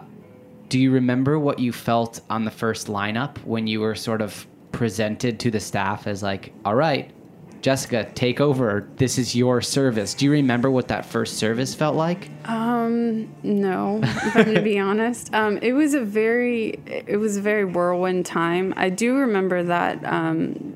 do 0.69 0.79
you 0.79 0.91
remember 0.91 1.37
what 1.39 1.59
you 1.59 1.71
felt 1.71 2.21
on 2.29 2.45
the 2.45 2.51
first 2.51 2.87
lineup 2.87 3.37
when 3.45 3.67
you 3.67 3.81
were 3.81 3.95
sort 3.95 4.21
of 4.21 4.47
presented 4.71 5.39
to 5.39 5.51
the 5.51 5.59
staff 5.59 6.07
as 6.07 6.21
like, 6.21 6.53
all 6.65 6.75
right, 6.75 7.11
Jessica, 7.61 8.07
take 8.13 8.39
over. 8.39 8.87
This 8.97 9.17
is 9.17 9.35
your 9.35 9.59
service. 9.61 10.13
Do 10.13 10.25
you 10.25 10.31
remember 10.31 10.69
what 10.69 10.89
that 10.89 11.05
first 11.05 11.37
service 11.37 11.73
felt 11.73 11.95
like? 11.95 12.29
Um, 12.45 13.33
no, 13.41 14.01
if 14.03 14.35
I'm 14.35 14.43
going 14.43 14.55
to 14.55 14.61
be 14.61 14.77
honest. 14.91 15.33
Um, 15.33 15.57
it 15.63 15.73
was 15.73 15.95
a 15.95 16.01
very, 16.01 16.79
it 16.85 17.17
was 17.17 17.37
a 17.37 17.41
very 17.41 17.65
whirlwind 17.65 18.25
time. 18.25 18.73
I 18.77 18.89
do 18.89 19.15
remember 19.15 19.63
that 19.63 20.03
um, 20.05 20.75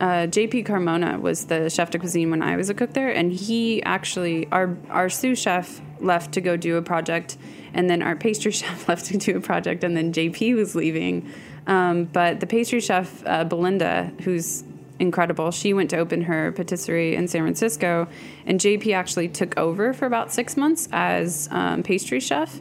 uh, 0.00 0.26
JP 0.26 0.66
Carmona 0.66 1.20
was 1.20 1.46
the 1.46 1.68
chef 1.68 1.90
de 1.90 1.98
cuisine 1.98 2.30
when 2.30 2.42
I 2.42 2.56
was 2.56 2.70
a 2.70 2.74
cook 2.74 2.94
there, 2.94 3.10
and 3.10 3.32
he 3.32 3.82
actually, 3.82 4.48
our 4.50 4.76
our 4.88 5.08
sous 5.08 5.38
chef 5.38 5.80
left 6.00 6.32
to 6.32 6.40
go 6.40 6.56
do 6.56 6.76
a 6.76 6.82
project 6.82 7.36
and 7.74 7.90
then 7.90 8.00
our 8.00 8.16
pastry 8.16 8.52
chef 8.52 8.88
left 8.88 9.06
to 9.06 9.18
do 9.18 9.36
a 9.36 9.40
project, 9.40 9.84
and 9.84 9.96
then 9.96 10.12
JP 10.12 10.54
was 10.54 10.74
leaving. 10.74 11.28
Um, 11.66 12.04
but 12.04 12.40
the 12.40 12.46
pastry 12.46 12.80
chef, 12.80 13.22
uh, 13.26 13.44
Belinda, 13.44 14.12
who's 14.22 14.64
incredible, 14.98 15.50
she 15.50 15.74
went 15.74 15.90
to 15.90 15.98
open 15.98 16.22
her 16.22 16.52
patisserie 16.52 17.16
in 17.16 17.26
San 17.26 17.42
Francisco, 17.42 18.06
and 18.46 18.60
JP 18.60 18.94
actually 18.94 19.28
took 19.28 19.58
over 19.58 19.92
for 19.92 20.06
about 20.06 20.32
six 20.32 20.56
months 20.56 20.88
as 20.92 21.48
um, 21.50 21.82
pastry 21.82 22.20
chef. 22.20 22.60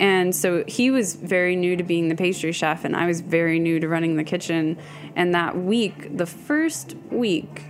And 0.00 0.34
so 0.34 0.64
he 0.68 0.92
was 0.92 1.16
very 1.16 1.56
new 1.56 1.76
to 1.76 1.82
being 1.82 2.08
the 2.08 2.14
pastry 2.14 2.52
chef, 2.52 2.84
and 2.84 2.96
I 2.96 3.06
was 3.06 3.20
very 3.20 3.58
new 3.58 3.80
to 3.80 3.88
running 3.88 4.16
the 4.16 4.24
kitchen. 4.24 4.78
And 5.16 5.34
that 5.34 5.56
week, 5.58 6.16
the 6.16 6.26
first 6.26 6.94
week, 7.10 7.64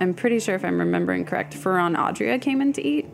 I'm 0.00 0.14
pretty 0.14 0.38
sure 0.38 0.54
if 0.54 0.64
I'm 0.64 0.78
remembering 0.78 1.24
correct, 1.26 1.54
Ferran 1.54 1.96
Adria 1.96 2.38
came 2.38 2.62
in 2.62 2.72
to 2.74 2.86
eat 2.86 3.06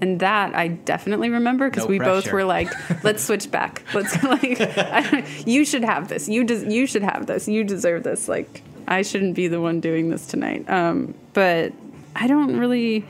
and 0.00 0.20
that 0.20 0.54
I 0.54 0.68
definitely 0.68 1.30
remember 1.30 1.68
because 1.68 1.84
no 1.84 1.90
we 1.90 1.98
pressure. 1.98 2.12
both 2.12 2.32
were 2.32 2.44
like, 2.44 2.68
"Let's 3.04 3.24
switch 3.24 3.50
back. 3.50 3.82
Let's 3.94 4.22
like, 4.22 4.60
I, 4.60 5.26
you 5.46 5.64
should 5.64 5.84
have 5.84 6.08
this. 6.08 6.28
You 6.28 6.44
des- 6.44 6.70
you 6.72 6.86
should 6.86 7.02
have 7.02 7.26
this. 7.26 7.48
You 7.48 7.64
deserve 7.64 8.04
this. 8.04 8.28
Like, 8.28 8.62
I 8.86 9.02
shouldn't 9.02 9.34
be 9.34 9.48
the 9.48 9.60
one 9.60 9.80
doing 9.80 10.10
this 10.10 10.26
tonight." 10.26 10.68
Um, 10.68 11.14
but 11.32 11.72
I 12.14 12.26
don't 12.26 12.56
really. 12.58 13.04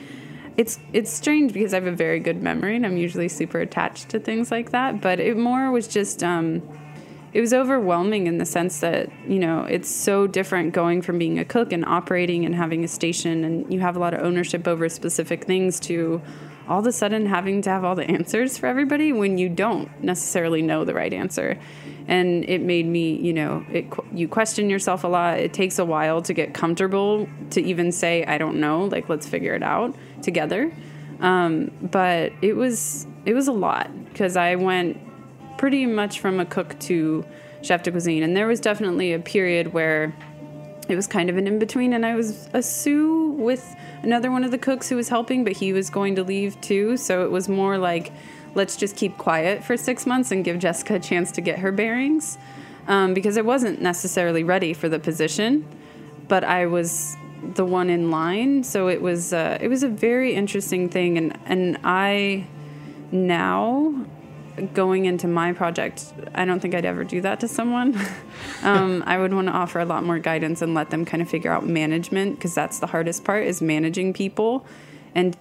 It's 0.57 0.79
it's 0.93 1.13
strange 1.13 1.53
because 1.53 1.73
I 1.73 1.77
have 1.77 1.87
a 1.87 1.93
very 1.93 2.19
good 2.19 2.43
memory 2.43 2.75
and 2.75 2.85
I'm 2.85 2.97
usually 2.97 3.29
super 3.29 3.61
attached 3.61 4.09
to 4.09 4.19
things 4.19 4.51
like 4.51 4.71
that. 4.71 5.01
But 5.01 5.21
it 5.21 5.37
more 5.37 5.71
was 5.71 5.89
just. 5.89 6.23
Um, 6.23 6.63
it 7.35 7.43
was 7.43 7.53
overwhelming 7.53 8.27
in 8.27 8.39
the 8.39 8.47
sense 8.47 8.81
that 8.81 9.11
you 9.29 9.39
know 9.39 9.61
it's 9.65 9.89
so 9.89 10.27
different 10.27 10.73
going 10.73 11.03
from 11.03 11.19
being 11.19 11.39
a 11.39 11.45
cook 11.45 11.73
and 11.73 11.85
operating 11.85 12.47
and 12.47 12.55
having 12.55 12.85
a 12.85 12.89
station 12.89 13.45
and 13.45 13.71
you 13.73 13.81
have 13.81 13.97
a 13.97 13.99
lot 13.99 14.15
of 14.15 14.23
ownership 14.23 14.67
over 14.67 14.89
specific 14.89 15.45
things 15.45 15.79
to 15.79 16.23
all 16.69 16.81
of 16.81 16.87
a 16.87 16.93
sudden 16.93 17.27
having 17.27 17.63
to 17.63 17.71
have 17.71 17.85
all 17.85 17.95
the 17.95 18.09
answers 18.11 18.59
for 18.59 18.67
everybody 18.67 19.13
when 19.13 19.39
you 19.39 19.49
don't 19.49 19.89
necessarily 20.03 20.63
know 20.63 20.85
the 20.85 20.95
right 20.95 21.13
answer. 21.13 21.59
And 22.07 22.45
it 22.49 22.63
made 22.63 22.87
me, 22.87 23.17
you 23.17 23.33
know, 23.33 23.65
it, 23.71 23.87
you 24.13 24.29
question 24.29 24.71
yourself 24.71 25.05
a 25.05 25.09
lot. 25.09 25.39
It 25.39 25.53
takes 25.53 25.79
a 25.79 25.85
while 25.85 26.23
to 26.23 26.33
get 26.33 26.55
comfortable 26.55 27.29
to 27.51 27.63
even 27.63 27.93
say, 27.93 28.25
I 28.25 28.39
don't 28.39 28.61
know, 28.61 28.85
like, 28.85 29.09
let's 29.09 29.27
figure 29.27 29.55
it 29.55 29.63
out 29.63 29.95
together. 30.23 30.73
Um, 31.21 31.71
but 31.83 32.33
it 32.43 32.55
was, 32.55 33.07
it 33.27 33.35
was 33.35 33.49
a 33.49 33.53
lot 33.53 33.91
because 34.07 34.37
I 34.37 34.55
went 34.55 34.99
pretty 35.59 35.87
much 35.87 36.21
from 36.21 36.39
a 36.41 36.47
cook 36.47 36.79
to 36.81 37.25
chef 37.63 37.83
de 37.83 37.91
cuisine. 37.91 38.23
And 38.23 38.37
there 38.37 38.47
was 38.47 38.61
definitely 38.61 39.13
a 39.13 39.19
period 39.19 39.73
where 39.73 40.15
it 40.89 40.97
was 40.97 41.07
kind 41.07 41.31
of 41.31 41.37
an 41.37 41.47
in 41.47 41.59
between, 41.59 41.93
and 41.93 42.05
I 42.05 42.15
was 42.15 42.49
a 42.53 42.63
sous 42.63 43.37
with 43.39 43.77
another 44.03 44.31
one 44.31 44.45
of 44.45 44.51
the 44.51 44.59
cooks 44.59 44.89
who 44.89 44.97
was 44.97 45.09
helping, 45.09 45.45
but 45.45 45.53
he 45.53 45.73
was 45.73 45.91
going 45.91 46.17
to 46.17 46.23
leave 46.25 46.61
too. 46.61 46.97
So 46.97 47.25
it 47.25 47.31
was 47.31 47.49
more 47.49 47.79
like, 47.79 48.13
let's 48.55 48.77
just 48.77 48.97
keep 48.97 49.19
quiet 49.19 49.63
for 49.63 49.77
six 49.77 50.07
months 50.07 50.31
and 50.33 50.45
give 50.45 50.59
Jessica 50.59 50.95
a 50.95 50.99
chance 51.01 51.31
to 51.33 51.41
get 51.41 51.59
her 51.61 51.73
bearings. 51.73 52.39
um, 52.89 53.15
because 53.15 53.39
I 53.39 53.43
wasn't 53.43 53.81
necessarily 53.81 54.43
ready 54.43 54.73
for 54.73 54.89
the 54.89 54.99
position, 54.99 55.65
but 56.27 56.43
I 56.43 56.67
was 56.67 57.17
the 57.55 57.65
one 57.65 57.91
in 57.91 58.11
line. 58.11 58.65
So 58.65 58.89
it 58.89 59.01
was 59.01 59.33
uh, 59.33 59.59
it 59.61 59.69
was 59.69 59.83
a 59.83 59.89
very 59.89 60.35
interesting 60.35 60.89
thing, 60.89 61.19
and 61.19 61.39
and 61.45 61.79
I 61.85 62.47
now 63.13 64.07
going 64.75 65.07
into 65.07 65.29
my 65.29 65.53
project, 65.53 66.13
I 66.35 66.45
don't 66.45 66.61
think 66.61 66.75
I'd 66.75 66.85
ever 66.85 67.05
do 67.05 67.21
that 67.23 67.41
to 67.41 67.49
someone. 67.49 67.99
um, 68.63 69.03
I 69.07 69.19
would 69.19 69.33
want 69.33 69.49
to 69.49 69.53
offer 69.53 69.81
a 69.81 69.85
lot 69.85 70.05
more 70.05 70.19
guidance 70.19 70.63
and 70.63 70.75
let 70.75 70.91
them 70.91 71.05
kind 71.05 71.23
of 71.23 71.29
figure 71.29 71.53
out 71.53 71.67
management 71.67 72.37
because 72.37 72.55
that's 72.55 72.79
the 72.79 72.87
hardest 72.87 73.25
part 73.25 73.47
is 73.47 73.61
managing 73.63 74.13
people. 74.13 74.67
And 75.15 75.37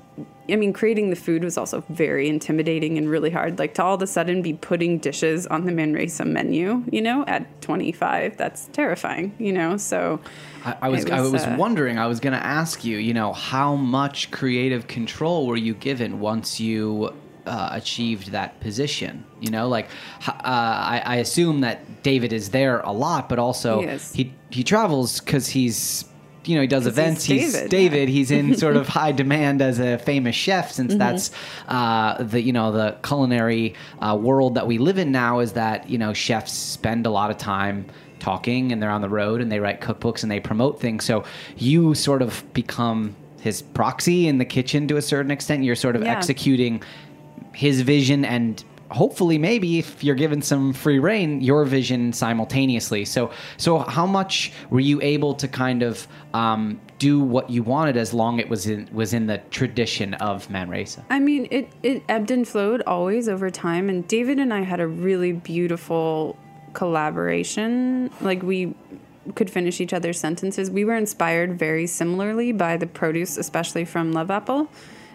I 0.49 0.55
mean, 0.55 0.71
creating 0.71 1.09
the 1.09 1.15
food 1.15 1.43
was 1.43 1.57
also 1.57 1.83
very 1.89 2.29
intimidating 2.29 2.97
and 2.97 3.09
really 3.09 3.29
hard. 3.29 3.59
Like 3.59 3.73
to 3.75 3.83
all 3.83 3.95
of 3.95 4.01
a 4.01 4.07
sudden 4.07 4.41
be 4.41 4.53
putting 4.53 4.97
dishes 4.97 5.45
on 5.45 5.65
the 5.65 5.71
Manresa 5.71 6.25
menu, 6.25 6.83
you 6.89 7.01
know, 7.01 7.25
at 7.27 7.61
25, 7.61 8.37
that's 8.37 8.67
terrifying, 8.67 9.35
you 9.37 9.51
know. 9.51 9.77
So 9.77 10.21
I, 10.63 10.77
I 10.83 10.89
was, 10.89 11.03
it 11.03 11.11
I 11.11 11.21
was, 11.21 11.31
was 11.31 11.43
uh, 11.43 11.55
wondering. 11.59 11.99
I 11.99 12.07
was 12.07 12.19
going 12.19 12.33
to 12.33 12.43
ask 12.43 12.85
you. 12.85 12.97
You 12.97 13.13
know, 13.13 13.33
how 13.33 13.75
much 13.75 14.31
creative 14.31 14.87
control 14.87 15.47
were 15.47 15.57
you 15.57 15.73
given 15.73 16.19
once 16.19 16.59
you 16.59 17.13
uh, 17.47 17.69
achieved 17.71 18.31
that 18.31 18.59
position? 18.59 19.23
You 19.41 19.49
know, 19.51 19.67
like 19.67 19.87
uh, 20.27 20.31
I, 20.43 21.01
I 21.05 21.15
assume 21.17 21.61
that 21.61 22.03
David 22.03 22.33
is 22.33 22.49
there 22.49 22.79
a 22.81 22.91
lot, 22.91 23.29
but 23.29 23.39
also 23.39 23.81
He 23.81 24.23
he 24.23 24.33
he 24.49 24.63
travels 24.63 25.19
because 25.19 25.47
he's. 25.47 26.05
You 26.45 26.55
know, 26.55 26.61
he 26.61 26.67
does 26.67 26.87
events. 26.87 27.25
He's 27.25 27.51
David, 27.51 27.69
David. 27.69 28.07
yeah. 28.09 28.13
He's 28.15 28.31
in 28.31 28.55
sort 28.55 28.77
of 28.77 28.87
high 28.99 29.11
demand 29.11 29.61
as 29.61 29.79
a 29.79 29.97
famous 29.97 30.33
chef, 30.33 30.71
since 30.71 30.91
Mm-hmm. 30.93 30.97
that's 30.99 31.31
uh, 31.67 32.23
the 32.23 32.41
you 32.41 32.53
know 32.53 32.71
the 32.71 32.95
culinary 33.03 33.73
uh, 33.99 34.17
world 34.17 34.55
that 34.55 34.65
we 34.65 34.77
live 34.77 34.97
in 34.97 35.11
now. 35.11 35.39
Is 35.39 35.51
that 35.53 35.89
you 35.89 35.97
know 35.97 36.13
chefs 36.13 36.53
spend 36.53 37.05
a 37.05 37.09
lot 37.09 37.31
of 37.31 37.37
time 37.37 37.87
talking 38.19 38.71
and 38.71 38.81
they're 38.81 38.89
on 38.91 39.01
the 39.01 39.09
road 39.09 39.41
and 39.41 39.51
they 39.51 39.59
write 39.59 39.81
cookbooks 39.81 40.23
and 40.23 40.31
they 40.31 40.39
promote 40.39 40.79
things. 40.79 41.03
So 41.03 41.25
you 41.57 41.93
sort 41.93 42.21
of 42.21 42.41
become 42.53 43.15
his 43.41 43.61
proxy 43.61 44.27
in 44.29 44.37
the 44.37 44.45
kitchen 44.45 44.87
to 44.87 44.95
a 44.95 45.01
certain 45.01 45.31
extent. 45.31 45.63
You're 45.65 45.75
sort 45.75 45.95
of 45.97 46.01
Yeah. 46.03 46.15
executing 46.15 46.81
his 47.57 47.81
vision 47.81 48.23
and 48.23 48.63
hopefully 48.89 49.37
maybe 49.37 49.79
if 49.79 50.01
you're 50.01 50.15
given 50.15 50.41
some 50.41 50.71
free 50.71 50.99
reign 50.99 51.41
your 51.41 51.65
vision 51.65 52.13
simultaneously 52.13 53.03
so 53.03 53.29
so 53.57 53.79
how 53.79 54.05
much 54.05 54.53
were 54.69 54.79
you 54.79 55.01
able 55.01 55.33
to 55.33 55.45
kind 55.45 55.83
of 55.83 56.07
um, 56.33 56.79
do 56.99 57.19
what 57.19 57.49
you 57.49 57.61
wanted 57.63 57.97
as 57.97 58.13
long 58.13 58.39
it 58.39 58.47
was 58.47 58.65
in 58.67 58.87
was 58.93 59.13
in 59.13 59.27
the 59.27 59.39
tradition 59.49 60.13
of 60.15 60.49
manresa 60.49 61.03
I 61.09 61.19
mean, 61.19 61.47
it, 61.49 61.69
it 61.81 62.03
ebbed 62.07 62.29
and 62.29 62.47
flowed 62.47 62.83
always 62.85 63.27
over 63.27 63.49
time. 63.49 63.89
And 63.89 64.07
David 64.07 64.37
and 64.37 64.53
I 64.53 64.61
had 64.61 64.79
a 64.79 64.87
really 64.87 65.31
beautiful 65.31 66.37
collaboration. 66.73 68.11
Like, 68.21 68.43
we 68.43 68.75
could 69.35 69.49
finish 69.49 69.81
each 69.81 69.93
other's 69.93 70.19
sentences. 70.19 70.69
We 70.69 70.85
were 70.85 70.95
inspired 70.95 71.57
very 71.57 71.87
similarly 71.87 72.51
by 72.51 72.77
the 72.77 72.87
produce, 72.87 73.35
especially 73.37 73.83
from 73.83 74.11
Love 74.11 74.29
Apple. 74.29 74.69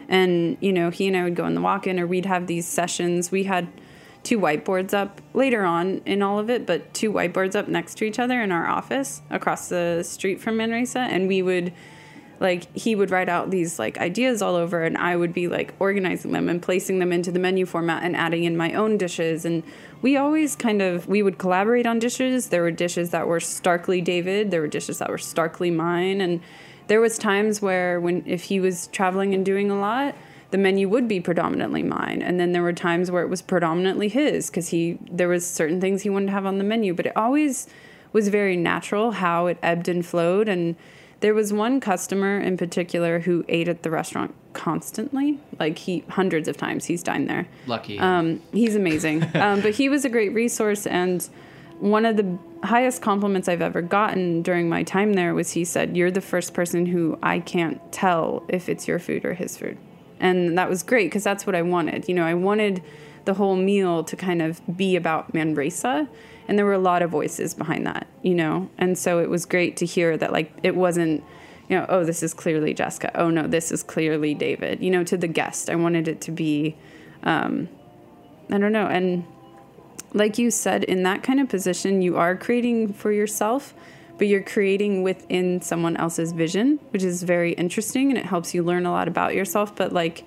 And, 0.08 0.56
you 0.60 0.72
know, 0.72 0.90
he 0.90 1.06
and 1.08 1.16
I 1.16 1.24
would 1.24 1.34
go 1.34 1.46
in 1.46 1.54
the 1.54 1.60
walk 1.60 1.86
in, 1.86 1.98
or 1.98 2.06
we'd 2.06 2.26
have 2.26 2.46
these 2.46 2.66
sessions. 2.66 3.30
We 3.30 3.44
had 3.44 3.68
two 4.22 4.38
whiteboards 4.38 4.94
up 4.94 5.20
later 5.34 5.64
on 5.64 6.00
in 6.06 6.22
all 6.22 6.38
of 6.38 6.48
it, 6.48 6.66
but 6.66 6.92
two 6.94 7.12
whiteboards 7.12 7.56
up 7.56 7.68
next 7.68 7.96
to 7.98 8.04
each 8.04 8.18
other 8.18 8.40
in 8.40 8.52
our 8.52 8.68
office 8.68 9.22
across 9.30 9.68
the 9.68 10.02
street 10.02 10.40
from 10.40 10.56
Manresa. 10.56 11.00
And 11.00 11.28
we 11.28 11.42
would 11.42 11.72
like 12.42 12.74
he 12.76 12.94
would 12.94 13.10
write 13.10 13.28
out 13.28 13.50
these 13.50 13.78
like 13.78 13.96
ideas 13.98 14.42
all 14.42 14.56
over 14.56 14.82
and 14.82 14.98
i 14.98 15.14
would 15.14 15.32
be 15.32 15.46
like 15.46 15.72
organizing 15.78 16.32
them 16.32 16.48
and 16.48 16.60
placing 16.60 16.98
them 16.98 17.12
into 17.12 17.30
the 17.30 17.38
menu 17.38 17.64
format 17.64 18.02
and 18.02 18.16
adding 18.16 18.42
in 18.42 18.56
my 18.56 18.74
own 18.74 18.98
dishes 18.98 19.44
and 19.44 19.62
we 20.02 20.16
always 20.16 20.56
kind 20.56 20.82
of 20.82 21.06
we 21.06 21.22
would 21.22 21.38
collaborate 21.38 21.86
on 21.86 22.00
dishes 22.00 22.48
there 22.48 22.62
were 22.62 22.72
dishes 22.72 23.10
that 23.10 23.28
were 23.28 23.38
starkly 23.38 24.00
david 24.00 24.50
there 24.50 24.60
were 24.60 24.66
dishes 24.66 24.98
that 24.98 25.08
were 25.08 25.18
starkly 25.18 25.70
mine 25.70 26.20
and 26.20 26.40
there 26.92 27.00
was 27.00 27.16
times 27.16 27.62
where 27.62 27.98
when 27.98 28.22
if 28.26 28.42
he 28.42 28.60
was 28.60 28.88
traveling 28.88 29.32
and 29.32 29.46
doing 29.46 29.70
a 29.70 29.80
lot 29.80 30.14
the 30.52 30.58
menu 30.58 30.86
would 30.86 31.08
be 31.08 31.18
predominantly 31.18 31.82
mine. 31.82 32.20
And 32.20 32.38
then 32.38 32.52
there 32.52 32.60
were 32.60 32.74
times 32.74 33.10
where 33.10 33.22
it 33.22 33.28
was 33.28 33.40
predominantly 33.40 34.08
his 34.08 34.50
because 34.50 34.68
he 34.68 34.98
there 35.10 35.28
was 35.28 35.46
certain 35.46 35.80
things 35.80 36.02
he 36.02 36.10
wanted 36.10 36.26
to 36.26 36.32
have 36.32 36.44
on 36.44 36.58
the 36.58 36.64
menu. 36.64 36.92
But 36.92 37.06
it 37.06 37.16
always 37.16 37.66
was 38.12 38.28
very 38.28 38.54
natural 38.54 39.12
how 39.12 39.46
it 39.46 39.56
ebbed 39.62 39.88
and 39.88 40.04
flowed. 40.04 40.48
And 40.48 40.76
there 41.20 41.32
was 41.32 41.54
one 41.54 41.80
customer 41.80 42.38
in 42.38 42.58
particular 42.58 43.20
who 43.20 43.46
ate 43.48 43.66
at 43.66 43.82
the 43.82 43.90
restaurant 43.90 44.34
constantly. 44.52 45.40
Like 45.58 45.78
he 45.78 46.04
hundreds 46.10 46.48
of 46.48 46.58
times 46.58 46.84
he's 46.84 47.02
dined 47.02 47.30
there. 47.30 47.48
Lucky 47.66 47.98
um, 47.98 48.42
he's 48.52 48.76
amazing. 48.76 49.22
Um, 49.34 49.62
but 49.62 49.74
he 49.74 49.88
was 49.88 50.04
a 50.04 50.10
great 50.10 50.34
resource 50.34 50.86
and 50.86 51.26
one 51.82 52.06
of 52.06 52.16
the 52.16 52.38
highest 52.62 53.02
compliments 53.02 53.48
i've 53.48 53.60
ever 53.60 53.82
gotten 53.82 54.40
during 54.40 54.68
my 54.68 54.84
time 54.84 55.14
there 55.14 55.34
was 55.34 55.50
he 55.50 55.64
said 55.64 55.96
you're 55.96 56.12
the 56.12 56.20
first 56.20 56.54
person 56.54 56.86
who 56.86 57.18
i 57.24 57.40
can't 57.40 57.92
tell 57.92 58.44
if 58.48 58.68
it's 58.68 58.86
your 58.86 59.00
food 59.00 59.24
or 59.24 59.34
his 59.34 59.58
food. 59.58 59.76
And 60.20 60.56
that 60.56 60.70
was 60.70 60.84
great 60.84 61.06
because 61.06 61.24
that's 61.24 61.44
what 61.44 61.56
i 61.56 61.62
wanted. 61.62 62.08
You 62.08 62.14
know 62.14 62.24
i 62.24 62.34
wanted 62.34 62.82
the 63.24 63.34
whole 63.34 63.56
meal 63.56 64.04
to 64.04 64.16
kind 64.16 64.40
of 64.40 64.60
be 64.76 64.94
about 64.94 65.34
manresa 65.34 66.08
and 66.46 66.56
there 66.56 66.64
were 66.64 66.72
a 66.72 66.78
lot 66.78 67.02
of 67.02 67.10
voices 67.10 67.52
behind 67.52 67.84
that 67.86 68.06
you 68.22 68.34
know? 68.36 68.70
And 68.78 68.96
so 68.96 69.18
it 69.18 69.28
was 69.28 69.44
great 69.44 69.76
to 69.78 69.86
hear 69.86 70.16
that 70.16 70.32
like 70.32 70.52
it 70.62 70.76
wasn't 70.76 71.24
you 71.68 71.76
know 71.76 71.86
oh 71.88 72.04
this 72.04 72.22
is 72.22 72.32
clearly 72.32 72.74
jessica. 72.74 73.10
Oh 73.16 73.28
no 73.28 73.48
this 73.48 73.72
is 73.72 73.82
clearly 73.82 74.34
david. 74.34 74.80
You 74.80 74.92
know 74.92 75.02
to 75.02 75.16
the 75.16 75.26
guest 75.26 75.68
i 75.68 75.74
wanted 75.74 76.06
it 76.06 76.20
to 76.20 76.30
be 76.30 76.76
um, 77.24 77.68
i 78.52 78.58
don't 78.58 78.72
know 78.72 78.86
and 78.86 79.24
like 80.14 80.38
you 80.38 80.50
said 80.50 80.84
in 80.84 81.02
that 81.02 81.22
kind 81.22 81.40
of 81.40 81.48
position 81.48 82.02
you 82.02 82.16
are 82.16 82.36
creating 82.36 82.92
for 82.92 83.12
yourself 83.12 83.74
but 84.18 84.26
you're 84.26 84.42
creating 84.42 85.02
within 85.02 85.60
someone 85.60 85.96
else's 85.96 86.32
vision 86.32 86.78
which 86.90 87.02
is 87.02 87.22
very 87.22 87.52
interesting 87.54 88.10
and 88.10 88.18
it 88.18 88.26
helps 88.26 88.54
you 88.54 88.62
learn 88.62 88.86
a 88.86 88.90
lot 88.90 89.08
about 89.08 89.34
yourself. 89.34 89.74
But 89.74 89.92
like 89.92 90.24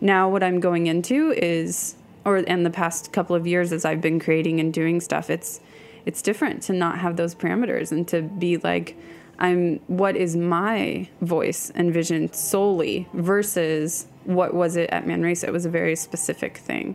now 0.00 0.28
what 0.28 0.42
i'm 0.42 0.60
going 0.60 0.86
into 0.86 1.32
is 1.32 1.94
or 2.24 2.38
in 2.38 2.62
the 2.62 2.70
past 2.70 3.12
couple 3.12 3.36
of 3.36 3.46
years 3.46 3.72
as 3.72 3.84
i've 3.84 4.00
been 4.00 4.18
creating 4.18 4.60
and 4.60 4.72
doing 4.72 5.00
stuff 5.00 5.30
it's 5.30 5.60
it's 6.04 6.20
different 6.20 6.62
to 6.62 6.72
not 6.72 6.98
have 6.98 7.16
those 7.16 7.34
parameters 7.34 7.92
and 7.92 8.06
to 8.08 8.20
be 8.22 8.56
like 8.58 8.96
i'm 9.38 9.78
what 9.86 10.16
is 10.16 10.36
my 10.36 11.08
voice 11.20 11.70
and 11.74 11.92
vision 11.92 12.32
solely 12.32 13.08
versus 13.14 14.06
what 14.24 14.54
was 14.54 14.76
it 14.76 14.88
at 14.88 15.06
manresa? 15.06 15.46
It 15.46 15.52
was 15.52 15.66
a 15.66 15.70
very 15.70 15.96
specific 15.96 16.56
thing 16.56 16.94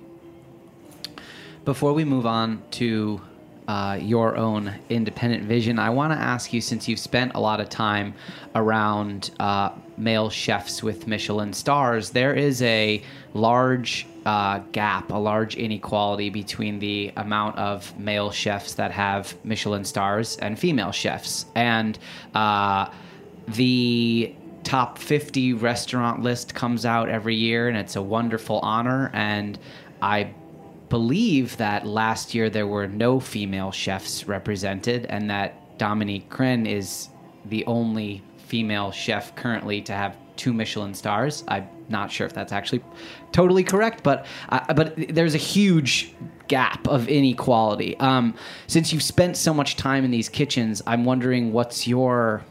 Before 1.70 1.94
we 1.94 2.04
move 2.04 2.26
on 2.26 2.64
to 2.72 3.22
uh, 3.68 4.00
your 4.02 4.36
own 4.38 4.74
independent 4.90 5.44
vision, 5.44 5.78
I 5.78 5.92
want 5.92 6.12
to 6.12 6.18
ask 6.18 6.52
you 6.52 6.62
since 6.62 6.88
you've 6.88 6.98
spent 6.98 7.34
a 7.36 7.40
lot 7.40 7.62
of 7.62 7.70
time 7.70 8.16
around 8.56 9.30
uh, 9.40 9.74
male 9.96 10.32
chefs 10.32 10.82
with 10.82 11.06
Michelin 11.06 11.54
stars, 11.54 12.10
there 12.10 12.34
is 12.34 12.64
a 12.64 13.04
large 13.36 14.08
uh, 14.26 14.62
gap, 14.72 15.12
a 15.12 15.16
large 15.16 15.58
inequality 15.58 16.32
between 16.32 16.80
the 16.80 17.14
amount 17.18 17.56
of 17.60 17.96
male 18.00 18.32
chefs 18.32 18.74
that 18.74 18.90
have 18.90 19.36
Michelin 19.46 19.86
stars 19.86 20.38
and 20.38 20.58
female 20.58 20.92
chefs. 20.92 21.46
And 21.54 22.00
uh, 22.34 22.90
the 23.48 24.34
top 24.64 24.98
50 24.98 25.54
restaurant 25.54 26.24
list 26.24 26.56
comes 26.56 26.84
out 26.84 27.10
every 27.10 27.36
year, 27.36 27.68
and 27.68 27.78
it's 27.78 27.96
a 27.96 28.02
wonderful 28.02 28.58
honor. 28.62 29.12
And 29.14 29.60
I 30.02 30.34
believe 30.89 31.58
that 31.58 31.86
last 31.86 32.34
year 32.34 32.49
there 32.49 32.67
were 32.67 32.88
no 32.88 33.19
female 33.19 33.71
chefs 33.71 34.28
represented, 34.28 35.06
and 35.06 35.30
that 35.30 35.78
Dominique 35.78 36.30
Crenn 36.30 36.67
is 36.67 37.10
the 37.45 37.65
only 37.65 38.23
female 38.38 38.91
chef 38.91 39.36
currently 39.36 39.82
to 39.84 39.93
have 39.93 40.17
two 40.36 40.54
Michelin 40.54 40.93
stars. 40.93 41.43
I'm 41.47 41.67
not 41.89 42.12
sure 42.12 42.25
if 42.25 42.34
that's 42.34 42.52
actually 42.52 42.84
totally 43.32 43.63
correct, 43.63 44.04
but 44.04 44.25
uh, 44.49 44.73
but 44.73 44.95
there's 45.10 45.36
a 45.36 45.39
huge 45.39 46.13
gap 46.47 46.88
of 46.88 47.08
inequality. 47.08 47.95
Um, 47.97 48.34
since 48.67 48.91
you've 48.91 49.04
spent 49.04 49.38
so 49.38 49.54
much 49.54 49.75
time 49.75 50.04
in 50.04 50.12
these 50.12 50.30
kitchens, 50.30 50.82
I'm 50.88 51.06
wondering 51.06 51.54
what's 51.54 51.88
your 51.88 52.43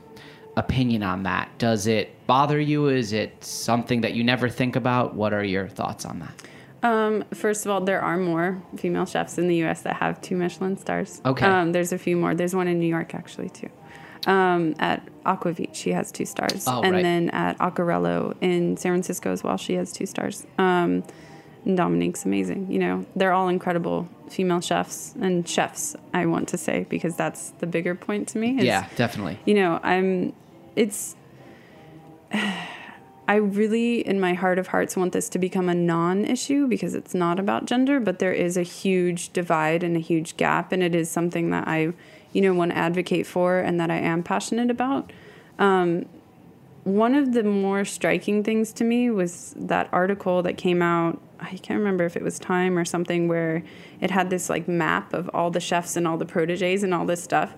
opinion 0.57 1.03
on 1.03 1.23
that? 1.23 1.51
Does 1.59 1.87
it 1.87 2.27
bother 2.27 2.61
you? 2.61 2.89
Is 2.89 3.13
it 3.13 3.43
something 3.43 4.03
that 4.03 4.13
you 4.13 4.23
never 4.23 4.49
think 4.49 4.77
about? 4.77 5.15
What 5.15 5.33
are 5.33 5.45
your 5.45 5.69
thoughts 5.69 6.05
on 6.05 6.19
that? 6.21 6.48
Um, 6.83 7.25
first 7.35 7.67
of 7.67 7.73
all, 7.73 7.81
there 7.81 8.01
are 8.01 8.17
more 8.17 8.63
female 8.77 9.05
chefs 9.07 9.37
in 9.39 9.49
the 9.49 9.57
U.S. 9.57 9.83
that 9.83 9.97
have 9.97 10.21
two 10.21 10.37
Michelin 10.37 10.77
stars. 10.77 11.21
Okay. 11.25 11.45
Um, 11.47 11.73
there's 11.73 11.93
a 11.93 11.99
few 11.99 12.17
more. 12.17 12.35
There's 12.35 12.55
one 12.55 12.69
in 12.69 12.79
New 12.79 12.87
York 12.87 13.15
actually 13.15 13.49
too. 13.51 13.69
Um, 14.27 14.75
at 14.79 15.03
Aquavit, 15.25 15.75
she 15.75 15.93
has 15.93 16.13
two 16.13 16.25
stars, 16.27 16.65
Oh, 16.67 16.83
and 16.83 16.93
right. 16.95 17.03
then 17.03 17.31
at 17.31 17.57
Acquerello 17.59 18.37
in 18.41 18.77
San 18.77 18.93
Francisco 18.93 19.33
as 19.33 19.43
well, 19.43 19.57
she 19.57 19.75
has 19.75 19.93
two 19.93 20.07
stars. 20.07 20.47
Um, 20.59 21.03
and 21.65 21.77
Dominique's 21.77 22.25
amazing. 22.25 22.71
You 22.71 22.79
know, 22.79 23.07
they're 23.17 23.33
all 23.33 23.49
incredible 23.49 24.09
female 24.29 24.61
chefs 24.61 25.15
and 25.21 25.49
chefs. 25.49 25.97
I 26.15 26.27
want 26.27 26.49
to 26.51 26.59
say 26.59 26.87
because 26.89 27.17
that's 27.17 27.51
the 27.59 27.67
bigger 27.67 27.95
point 27.95 28.29
to 28.29 28.39
me. 28.39 28.59
is 28.59 28.65
yeah, 28.65 28.87
definitely. 28.97 29.39
you 29.47 29.55
know 29.55 29.81
i'm 29.83 30.33
it's 30.77 31.17
I 33.29 33.35
really, 33.35 34.01
in 34.01 34.19
my 34.21 34.33
heart 34.33 34.59
of 34.59 34.69
hearts, 34.69 34.97
want 34.97 35.13
this 35.13 35.29
to 35.29 35.39
become 35.39 35.69
a 35.69 35.75
non 35.75 36.25
issue 36.25 36.67
because 36.67 36.95
it's 36.95 37.15
not 37.15 37.39
about 37.39 37.67
gender, 37.67 38.01
but 38.01 38.21
there 38.21 38.33
is 38.33 38.57
a 38.57 38.63
huge 38.63 39.35
divide 39.35 39.83
and 39.83 39.95
a 39.97 40.01
huge 40.01 40.39
gap. 40.39 40.73
And 40.73 40.83
it 40.83 40.95
is 40.95 41.11
something 41.11 41.51
that 41.51 41.69
I, 41.69 41.93
you 42.33 42.41
know, 42.41 42.55
want 42.55 42.71
to 42.71 42.79
advocate 42.79 43.27
for 43.27 43.59
and 43.59 43.79
that 43.79 43.91
I 43.91 43.99
am 43.99 44.23
passionate 44.23 44.71
about. 44.71 45.13
Um, 45.59 46.07
one 46.85 47.15
of 47.15 47.35
the 47.35 47.43
more 47.43 47.85
striking 47.85 48.43
things 48.43 48.73
to 48.73 48.85
me 48.85 49.11
was 49.11 49.55
that 49.59 49.91
article 49.93 50.43
that 50.45 50.57
came 50.57 50.81
out. 50.81 51.21
I 51.39 51.51
can't 51.51 51.79
remember 51.81 52.07
if 52.07 52.17
it 52.17 52.23
was 52.23 52.39
Time 52.39 52.79
or 52.79 52.87
something 52.87 53.29
where 53.29 53.63
it 54.01 54.11
had 54.11 54.31
this 54.31 54.49
like 54.49 54.67
map 54.67 55.13
of 55.13 55.29
all 55.35 55.51
the 55.51 55.61
chefs 55.61 55.97
and 55.97 56.09
all 56.09 56.17
the 56.17 56.25
proteges 56.25 56.83
and 56.83 56.95
all 56.95 57.05
this 57.05 57.23
stuff 57.23 57.53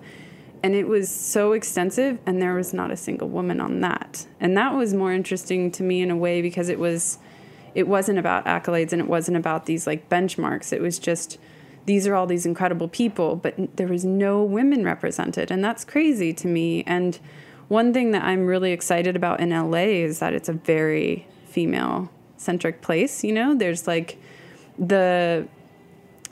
and 0.63 0.75
it 0.75 0.87
was 0.87 1.09
so 1.09 1.53
extensive 1.53 2.19
and 2.25 2.41
there 2.41 2.53
was 2.53 2.73
not 2.73 2.91
a 2.91 2.97
single 2.97 3.27
woman 3.29 3.59
on 3.59 3.81
that. 3.81 4.27
And 4.39 4.55
that 4.57 4.75
was 4.75 4.93
more 4.93 5.11
interesting 5.11 5.71
to 5.71 5.83
me 5.83 6.01
in 6.01 6.11
a 6.11 6.15
way 6.15 6.41
because 6.41 6.69
it 6.69 6.79
was 6.79 7.17
it 7.73 7.87
wasn't 7.87 8.19
about 8.19 8.45
accolades 8.45 8.91
and 8.91 9.01
it 9.01 9.07
wasn't 9.07 9.37
about 9.37 9.65
these 9.65 9.87
like 9.87 10.09
benchmarks. 10.09 10.73
It 10.73 10.81
was 10.81 10.99
just 10.99 11.37
these 11.85 12.05
are 12.05 12.13
all 12.13 12.27
these 12.27 12.45
incredible 12.45 12.87
people 12.87 13.35
but 13.35 13.55
there 13.77 13.87
was 13.87 14.05
no 14.05 14.43
women 14.43 14.83
represented. 14.83 15.51
And 15.51 15.63
that's 15.63 15.83
crazy 15.83 16.33
to 16.33 16.47
me. 16.47 16.83
And 16.85 17.19
one 17.67 17.93
thing 17.93 18.11
that 18.11 18.23
i'm 18.23 18.45
really 18.45 18.73
excited 18.73 19.15
about 19.15 19.39
in 19.39 19.49
la 19.49 19.77
is 19.77 20.19
that 20.19 20.33
it's 20.33 20.49
a 20.49 20.53
very 20.53 21.25
female 21.45 22.11
centric 22.37 22.81
place 22.81 23.23
you 23.23 23.31
know? 23.31 23.55
There's 23.55 23.87
like 23.87 24.21
the 24.77 25.47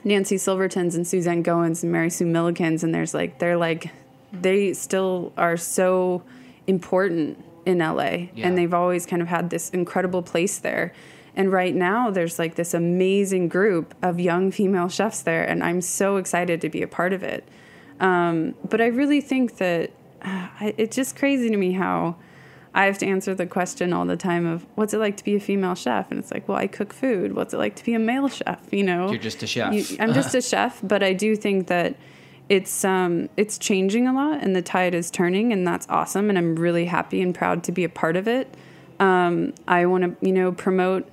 Nancy 0.03 0.37
Silvertons 0.37 0.95
and 0.95 1.05
Suzanne 1.05 1.43
Goins 1.43 1.83
and 1.83 1.91
Mary 1.91 2.09
Sue 2.09 2.25
Millikens, 2.25 2.83
and 2.83 2.95
there's 2.95 3.13
like 3.13 3.39
they're 3.39 3.57
like 3.57 3.91
they 4.31 4.73
still 4.73 5.33
are 5.37 5.57
so 5.57 6.23
important 6.67 7.43
in 7.65 7.79
LA 7.79 8.03
yeah. 8.03 8.47
and 8.47 8.57
they've 8.57 8.73
always 8.73 9.05
kind 9.05 9.21
of 9.21 9.27
had 9.27 9.49
this 9.49 9.69
incredible 9.71 10.21
place 10.21 10.59
there. 10.59 10.93
And 11.35 11.51
right 11.51 11.73
now 11.73 12.09
there's 12.09 12.39
like 12.39 12.55
this 12.55 12.73
amazing 12.73 13.47
group 13.47 13.95
of 14.01 14.19
young 14.19 14.51
female 14.51 14.89
chefs 14.89 15.21
there 15.21 15.43
and 15.43 15.63
I'm 15.63 15.81
so 15.81 16.17
excited 16.17 16.61
to 16.61 16.69
be 16.69 16.81
a 16.81 16.87
part 16.87 17.13
of 17.13 17.23
it. 17.23 17.47
Um, 17.99 18.55
but 18.67 18.81
I 18.81 18.87
really 18.87 19.21
think 19.21 19.57
that 19.57 19.91
uh, 20.21 20.49
it's 20.77 20.95
just 20.95 21.15
crazy 21.15 21.49
to 21.49 21.57
me 21.57 21.73
how 21.73 22.15
I 22.73 22.85
have 22.85 22.97
to 22.99 23.05
answer 23.05 23.33
the 23.33 23.47
question 23.47 23.93
all 23.93 24.05
the 24.05 24.15
time 24.15 24.45
of 24.45 24.65
what's 24.75 24.93
it 24.93 24.99
like 24.99 25.17
to 25.17 25.23
be 25.23 25.35
a 25.35 25.39
female 25.39 25.75
chef, 25.75 26.11
and 26.11 26.19
it's 26.19 26.31
like, 26.31 26.47
well, 26.47 26.57
I 26.57 26.67
cook 26.67 26.93
food. 26.93 27.35
What's 27.35 27.53
it 27.53 27.57
like 27.57 27.75
to 27.77 27.83
be 27.83 27.93
a 27.93 27.99
male 27.99 28.27
chef? 28.27 28.61
You 28.71 28.83
know, 28.83 29.09
you're 29.09 29.19
just 29.19 29.41
a 29.41 29.47
chef. 29.47 29.73
You, 29.73 29.97
I'm 29.99 30.13
just 30.13 30.35
a 30.35 30.41
chef, 30.53 30.79
but 30.83 31.01
I 31.01 31.13
do 31.13 31.35
think 31.35 31.67
that 31.67 31.95
it's 32.49 32.83
um, 32.83 33.29
it's 33.37 33.57
changing 33.57 34.07
a 34.07 34.13
lot, 34.13 34.41
and 34.41 34.55
the 34.55 34.61
tide 34.61 34.95
is 34.95 35.11
turning, 35.11 35.53
and 35.53 35.65
that's 35.65 35.87
awesome. 35.87 36.29
And 36.29 36.37
I'm 36.37 36.55
really 36.55 36.85
happy 36.85 37.21
and 37.21 37.33
proud 37.33 37.63
to 37.65 37.71
be 37.71 37.83
a 37.83 37.89
part 37.89 38.15
of 38.15 38.27
it. 38.27 38.53
Um, 38.99 39.53
I 39.67 39.85
want 39.85 40.03
to, 40.03 40.25
you 40.25 40.33
know, 40.33 40.51
promote 40.51 41.07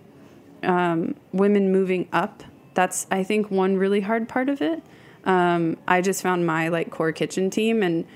um, 0.62 1.14
women 1.32 1.70
moving 1.70 2.08
up. 2.12 2.42
That's 2.74 3.06
I 3.10 3.22
think 3.22 3.50
one 3.50 3.76
really 3.76 4.00
hard 4.00 4.28
part 4.28 4.48
of 4.48 4.62
it. 4.62 4.82
Um, 5.24 5.76
I 5.86 6.00
just 6.00 6.22
found 6.22 6.46
my 6.46 6.68
like 6.68 6.90
core 6.90 7.12
kitchen 7.12 7.50
team, 7.50 7.82
and 7.82 8.06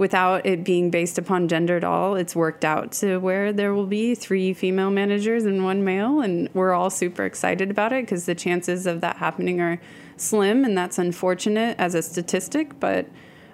without 0.00 0.46
it 0.46 0.64
being 0.64 0.88
based 0.88 1.18
upon 1.18 1.46
gender 1.46 1.76
at 1.76 1.84
all, 1.84 2.16
it's 2.16 2.34
worked 2.34 2.64
out 2.64 2.90
to 2.90 3.18
where 3.18 3.52
there 3.52 3.74
will 3.74 3.84
be 3.84 4.14
three 4.14 4.54
female 4.54 4.90
managers 4.90 5.44
and 5.44 5.62
one 5.62 5.84
male, 5.84 6.22
and 6.22 6.48
we're 6.54 6.72
all 6.72 6.88
super 6.88 7.26
excited 7.26 7.70
about 7.70 7.92
it 7.92 8.02
because 8.06 8.24
the 8.24 8.34
chances 8.34 8.86
of 8.86 9.02
that 9.02 9.16
happening 9.16 9.60
are 9.60 9.78
slim, 10.16 10.64
and 10.64 10.76
that's 10.76 10.98
unfortunate 10.98 11.76
as 11.78 11.94
a 11.94 12.00
statistic, 12.00 12.80
but 12.80 13.06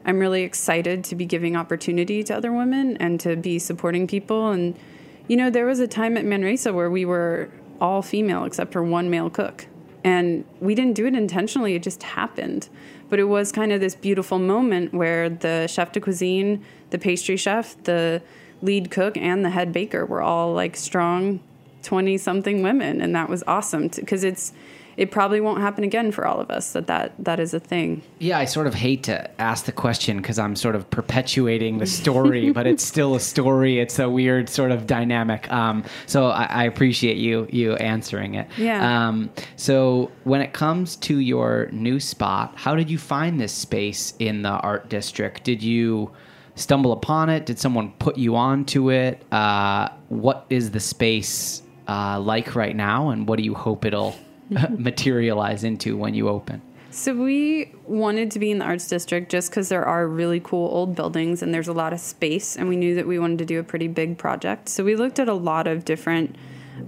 I'm 0.05 0.21
really 0.21 0.45
excited 0.45 1.03
to 1.07 1.17
be 1.17 1.27
giving 1.27 1.57
opportunity 1.57 2.23
to 2.23 2.37
other 2.37 2.53
women 2.53 2.97
and 2.99 3.19
to 3.19 3.35
be 3.35 3.59
supporting 3.59 4.07
people. 4.07 4.53
And, 4.53 4.79
you 5.27 5.37
know, 5.37 5.51
there 5.51 5.67
was 5.67 5.81
a 5.81 5.89
time 5.89 6.17
at 6.17 6.25
Manresa 6.25 6.73
where 6.73 6.89
we 6.89 7.05
were 7.05 7.51
all 7.81 8.03
female 8.03 8.45
except 8.45 8.73
for 8.73 8.85
one 8.85 9.11
male 9.11 9.31
cook. 9.31 9.67
And 10.05 10.45
we 10.61 10.77
didn't 10.77 10.95
do 10.95 11.07
it 11.07 11.17
intentionally, 11.17 11.75
it 11.75 11.83
just 11.83 12.05
happened. 12.05 12.69
But 13.09 13.19
it 13.19 13.25
was 13.25 13.53
kind 13.53 13.73
of 13.73 13.81
this 13.81 13.95
beautiful 13.95 14.39
moment 14.39 14.93
where 14.93 15.29
the 15.29 15.67
chef 15.69 15.93
de 15.93 16.01
cuisine, 16.01 16.65
the 16.91 16.99
pastry 16.99 17.37
chef, 17.37 17.81
the 17.85 18.23
lead 18.63 18.91
cook, 18.91 19.17
and 19.17 19.45
the 19.45 19.51
head 19.51 19.73
baker 19.73 20.05
were 20.05 20.23
all 20.23 20.53
like 20.53 20.77
strong 20.77 21.41
20 21.83 22.19
something 22.19 22.63
women. 22.63 23.01
And 23.01 23.15
that 23.15 23.29
was 23.29 23.45
awesome 23.47 23.89
because 23.89 24.25
it's, 24.25 24.53
it 24.97 25.11
probably 25.11 25.41
won't 25.41 25.61
happen 25.61 25.85
again 25.85 26.11
for 26.11 26.27
all 26.27 26.41
of 26.41 26.51
us 26.51 26.73
that 26.73 26.87
that, 26.87 27.13
that 27.19 27.39
is 27.39 27.53
a 27.53 27.61
thing. 27.61 28.03
Yeah, 28.19 28.39
I 28.39 28.47
sort 28.47 28.67
of 28.67 28.75
hate 28.75 29.03
to 29.05 29.41
ask 29.41 29.67
the 29.67 29.73
question 29.73 30.17
because 30.17 30.39
I'm 30.39 30.57
sort 30.57 30.75
of 30.75 30.89
perpetuating 30.91 31.79
the 31.79 31.87
story, 31.87 32.51
but 32.53 32.67
it's 32.67 32.85
still 32.85 33.15
a 33.15 33.21
story. 33.21 33.79
It's 33.79 33.99
a 33.99 34.09
weird 34.09 34.49
sort 34.49 34.71
of 34.71 34.87
dynamic. 34.87 35.51
Um, 35.53 35.85
so 36.07 36.29
I, 36.29 36.45
I, 36.45 36.65
appreciate 36.65 37.19
you 37.19 37.47
you 37.51 37.75
answering 37.75 38.35
it. 38.35 38.49
Yeah. 38.57 39.09
Um, 39.09 39.31
so 39.57 40.11
when 40.25 40.41
it 40.41 40.53
comes 40.55 40.97
to 40.97 41.19
your 41.19 41.69
new 41.73 42.01
spot, 42.01 42.55
how 42.57 42.75
did 42.75 42.91
you 42.91 42.99
find 42.99 43.39
this 43.39 43.53
space 43.53 44.15
in 44.19 44.43
the 44.43 44.49
art 44.51 44.89
district? 44.89 45.45
Did 45.45 45.63
you 45.63 46.11
stumble 46.55 46.93
upon 46.93 47.29
it? 47.29 47.45
Did 47.45 47.59
someone 47.59 47.93
put 47.99 48.17
you 48.17 48.35
onto 48.35 48.91
it? 48.91 49.23
Uh, 49.31 49.91
what 50.09 50.47
is 50.49 50.71
the 50.71 50.81
space 50.81 51.63
uh, 51.87 52.19
like 52.19 52.55
right 52.55 52.75
now, 52.75 53.11
and 53.11 53.29
what 53.29 53.37
do 53.37 53.45
you 53.45 53.55
hope 53.55 53.85
it'll 53.85 54.17
materialize 54.71 55.65
into 55.65 55.97
when 55.97 56.15
you 56.15 56.29
open? 56.29 56.63
So 56.91 57.15
we 57.15 57.75
wanted 57.85 58.31
to 58.31 58.39
be 58.39 58.51
in 58.51 58.59
the 58.59 58.65
arts 58.65 58.89
district 58.89 59.31
just 59.31 59.51
because 59.51 59.69
there 59.69 59.85
are 59.85 60.09
really 60.09 60.41
cool 60.41 60.69
old 60.73 60.95
buildings 60.95 61.43
and 61.43 61.53
there's 61.53 61.69
a 61.69 61.73
lot 61.73 61.93
of 61.93 62.01
space, 62.01 62.57
and 62.57 62.69
we 62.69 62.77
knew 62.77 62.95
that 62.95 63.07
we 63.07 63.19
wanted 63.19 63.39
to 63.39 63.45
do 63.45 63.59
a 63.59 63.63
pretty 63.63 63.89
big 63.89 64.17
project. 64.17 64.69
So 64.69 64.83
we 64.83 64.97
looked 64.97 65.19
at 65.19 65.29
a 65.29 65.35
lot 65.35 65.67
of 65.67 65.85
different 65.85 66.37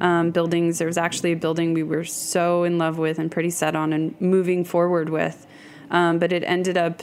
um, 0.01 0.31
buildings. 0.31 0.79
There 0.79 0.87
was 0.87 0.99
actually 0.99 1.33
a 1.33 1.37
building 1.37 1.75
we 1.75 1.83
were 1.83 2.05
so 2.05 2.65
in 2.65 2.79
love 2.79 2.99
with 2.99 3.19
and 3.19 3.31
pretty 3.31 3.51
set 3.51 3.77
on 3.77 3.93
and 3.93 4.19
moving 4.21 4.65
forward 4.65 5.11
with, 5.11 5.47
um, 5.91 6.19
but 6.19 6.33
it 6.33 6.43
ended 6.45 6.77
up 6.77 7.03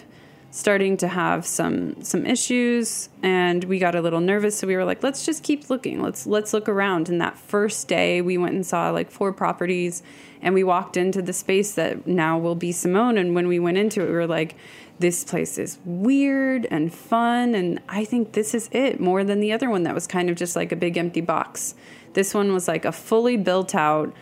starting 0.55 0.95
to 0.95 1.07
have 1.07 1.45
some 1.45 2.01
some 2.01 2.25
issues 2.25 3.09
and 3.21 3.65
we 3.65 3.77
got 3.77 3.93
a 3.93 4.01
little 4.01 4.21
nervous 4.21 4.57
so 4.57 4.65
we 4.65 4.75
were 4.75 4.85
like 4.85 5.03
let's 5.03 5.25
just 5.25 5.43
keep 5.43 5.69
looking 5.69 6.01
let's 6.01 6.25
let's 6.25 6.53
look 6.53 6.69
around 6.69 7.09
and 7.09 7.19
that 7.19 7.37
first 7.37 7.89
day 7.89 8.21
we 8.21 8.37
went 8.37 8.55
and 8.55 8.65
saw 8.65 8.89
like 8.89 9.11
four 9.11 9.33
properties 9.33 10.01
and 10.45 10.53
we 10.53 10.63
walked 10.63 10.95
into 10.95 11.23
the 11.23 11.33
space 11.33 11.73
that 11.73 12.05
now 12.05 12.37
will 12.37 12.53
be 12.53 12.71
Simone. 12.71 13.17
And 13.17 13.33
when 13.33 13.47
we 13.47 13.57
went 13.57 13.79
into 13.79 14.03
it, 14.03 14.07
we 14.07 14.13
were 14.13 14.27
like, 14.27 14.55
this 14.99 15.23
place 15.23 15.57
is 15.57 15.79
weird 15.83 16.67
and 16.69 16.93
fun. 16.93 17.55
And 17.55 17.81
I 17.89 18.05
think 18.05 18.33
this 18.33 18.53
is 18.53 18.69
it 18.71 18.99
more 18.99 19.23
than 19.23 19.39
the 19.39 19.51
other 19.51 19.71
one 19.71 19.81
that 19.83 19.95
was 19.95 20.05
kind 20.05 20.29
of 20.29 20.35
just 20.35 20.55
like 20.55 20.71
a 20.71 20.75
big 20.75 20.99
empty 20.99 21.19
box. 21.19 21.73
This 22.13 22.35
one 22.35 22.53
was 22.53 22.67
like 22.67 22.85
a 22.85 22.91
fully 22.91 23.37
built 23.37 23.73
out, 23.73 24.13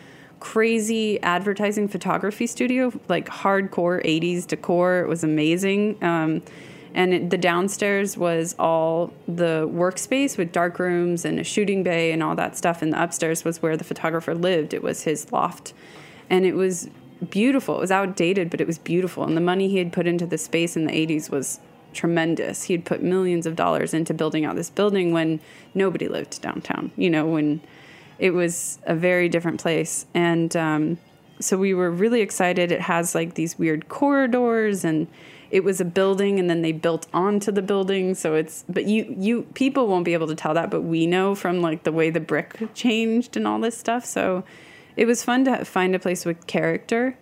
crazy 0.44 1.22
advertising 1.24 1.88
photography 1.88 2.46
studio, 2.46 2.92
like 3.08 3.30
hardcore 3.30 4.06
80s 4.06 4.46
decor. 4.46 5.00
It 5.00 5.08
was 5.08 5.24
amazing. 5.24 6.04
Um, 6.04 6.42
and 6.94 7.14
it, 7.14 7.30
the 7.30 7.38
downstairs 7.38 8.18
was 8.18 8.54
all 8.60 9.14
the 9.26 9.70
workspace 9.72 10.38
with 10.38 10.52
dark 10.52 10.80
rooms 10.80 11.24
and 11.24 11.40
a 11.40 11.46
shooting 11.46 11.82
bay 11.82 12.12
and 12.12 12.22
all 12.22 12.36
that 12.36 12.58
stuff 12.58 12.82
and 12.82 12.92
the 12.92 13.02
upstairs 13.02 13.46
was 13.46 13.62
where 13.62 13.78
the 13.78 13.84
photographer 13.84 14.36
lived 14.36 14.76
it 14.76 14.84
was 14.84 15.04
his 15.04 15.32
loft 15.32 15.74
and 16.30 16.46
it 16.46 16.56
was 16.56 16.90
beautiful. 17.30 17.78
It 17.78 17.82
was 17.82 17.92
outdated, 17.92 18.50
but 18.50 18.60
it 18.60 18.68
was 18.68 18.78
beautiful. 18.78 19.24
And 19.24 19.38
the 19.38 19.42
money 19.42 19.70
he 19.70 19.78
had 19.78 19.94
put 19.94 20.08
into 20.08 20.26
the 20.26 20.38
space 20.38 20.76
in 20.76 20.86
the 20.86 20.92
80s 20.92 21.30
was 21.30 21.60
tremendous. 21.94 22.64
He 22.64 22.74
had 22.74 22.86
put 22.86 23.02
millions 23.02 23.46
of 23.46 23.56
dollars 23.56 23.94
into 23.94 24.14
building 24.14 24.46
out 24.46 24.56
this 24.56 24.70
building 24.70 25.14
when 25.14 25.40
nobody 25.74 26.08
lived 26.08 26.42
downtown, 26.42 26.92
you 26.98 27.10
know, 27.10 27.26
when 27.26 27.62
it 28.24 28.34
was 28.34 28.80
a 28.86 28.96
very 28.96 29.28
different 29.28 29.60
place. 29.60 30.06
And 30.14 30.56
um, 30.56 30.98
so 31.40 31.58
we 31.58 31.74
were 31.74 31.92
really 31.92 32.22
excited. 32.22 32.72
It 32.72 32.82
has 32.82 33.14
like 33.16 33.34
these 33.34 33.58
weird 33.60 33.90
corridors 33.90 34.86
and 34.86 35.08
it 35.52 35.64
was 35.64 35.80
a 35.80 35.86
building 35.86 36.40
and 36.40 36.50
then 36.50 36.62
they 36.62 36.72
built 36.72 37.06
onto 37.14 37.52
the 37.52 37.62
building 37.62 38.16
so 38.16 38.34
it's 38.34 38.66
but 38.68 38.86
you 38.86 39.14
you 39.20 39.44
people 39.54 39.88
won't 39.88 40.04
be 40.04 40.14
able 40.14 40.26
to 40.26 40.34
tell 40.34 40.56
that 40.56 40.72
but 40.72 40.82
we 40.82 41.06
know 41.06 41.36
from 41.36 41.62
like 41.62 41.84
the 41.84 41.92
way 41.92 42.10
the 42.10 42.20
brick 42.20 42.60
changed 42.74 43.38
and 43.38 43.46
all 43.46 43.60
this 43.60 43.78
stuff 43.78 44.04
so 44.04 44.44
it 44.96 45.06
was 45.06 45.24
fun 45.24 45.46
to 45.46 45.66
find 45.66 45.96
a 45.96 46.00
place 46.00 46.26
with 46.26 46.48
character. 46.48 47.18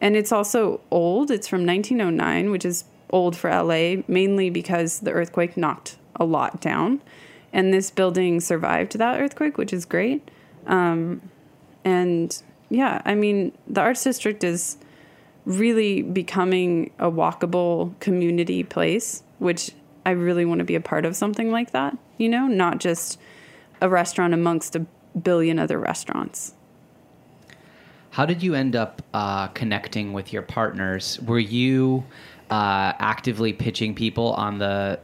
And 0.00 0.16
it's 0.16 0.32
also 0.32 0.80
old. 0.90 1.30
It's 1.30 1.46
from 1.46 1.64
1909, 1.64 2.50
which 2.50 2.64
is 2.64 2.84
old 3.10 3.36
for 3.36 3.50
LA, 3.50 4.02
mainly 4.08 4.50
because 4.50 5.00
the 5.00 5.12
earthquake 5.12 5.56
knocked 5.56 5.96
a 6.16 6.24
lot 6.24 6.60
down. 6.60 7.00
And 7.52 7.72
this 7.72 7.90
building 7.90 8.40
survived 8.40 8.98
that 8.98 9.20
earthquake, 9.20 9.58
which 9.58 9.72
is 9.72 9.84
great. 9.84 10.28
Um, 10.66 11.20
and 11.84 12.42
yeah, 12.70 13.02
I 13.04 13.14
mean, 13.14 13.52
the 13.66 13.80
Arts 13.80 14.02
District 14.02 14.42
is 14.44 14.78
really 15.44 16.02
becoming 16.02 16.90
a 16.98 17.10
walkable 17.10 17.98
community 18.00 18.62
place, 18.62 19.22
which 19.38 19.72
I 20.06 20.10
really 20.10 20.44
want 20.44 20.60
to 20.60 20.64
be 20.64 20.74
a 20.74 20.80
part 20.80 21.04
of 21.04 21.16
something 21.16 21.50
like 21.50 21.72
that, 21.72 21.96
you 22.18 22.28
know, 22.28 22.46
not 22.46 22.78
just 22.78 23.18
a 23.80 23.88
restaurant 23.88 24.34
amongst 24.34 24.76
a 24.76 24.86
billion 25.20 25.58
other 25.58 25.78
restaurants. 25.78 26.54
How 28.10 28.26
did 28.26 28.42
you 28.42 28.54
end 28.54 28.76
up 28.76 29.02
uh, 29.14 29.48
connecting 29.48 30.12
with 30.12 30.32
your 30.32 30.42
partners? 30.42 31.18
Were 31.20 31.38
you 31.38 32.04
uh, 32.50 32.92
actively 32.98 33.52
pitching 33.52 33.94
people 33.94 34.34
on 34.34 34.58
the 34.58 35.00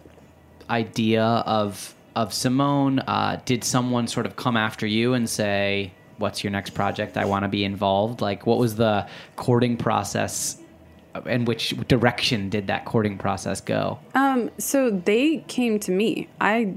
idea 0.68 1.24
of 1.24 1.94
of 2.18 2.34
Simone, 2.34 2.98
uh, 2.98 3.40
did 3.44 3.62
someone 3.62 4.08
sort 4.08 4.26
of 4.26 4.34
come 4.34 4.56
after 4.56 4.86
you 4.86 5.14
and 5.14 5.30
say, 5.30 5.92
"What's 6.18 6.42
your 6.42 6.50
next 6.50 6.70
project? 6.70 7.16
I 7.16 7.24
want 7.24 7.44
to 7.44 7.48
be 7.48 7.64
involved." 7.64 8.20
Like, 8.20 8.44
what 8.44 8.58
was 8.58 8.74
the 8.74 9.06
courting 9.36 9.76
process, 9.76 10.58
and 11.26 11.46
which 11.46 11.76
direction 11.86 12.50
did 12.50 12.66
that 12.66 12.84
courting 12.84 13.18
process 13.18 13.60
go? 13.60 14.00
Um, 14.16 14.50
so 14.58 14.90
they 14.90 15.44
came 15.46 15.78
to 15.78 15.92
me. 15.92 16.28
I 16.40 16.74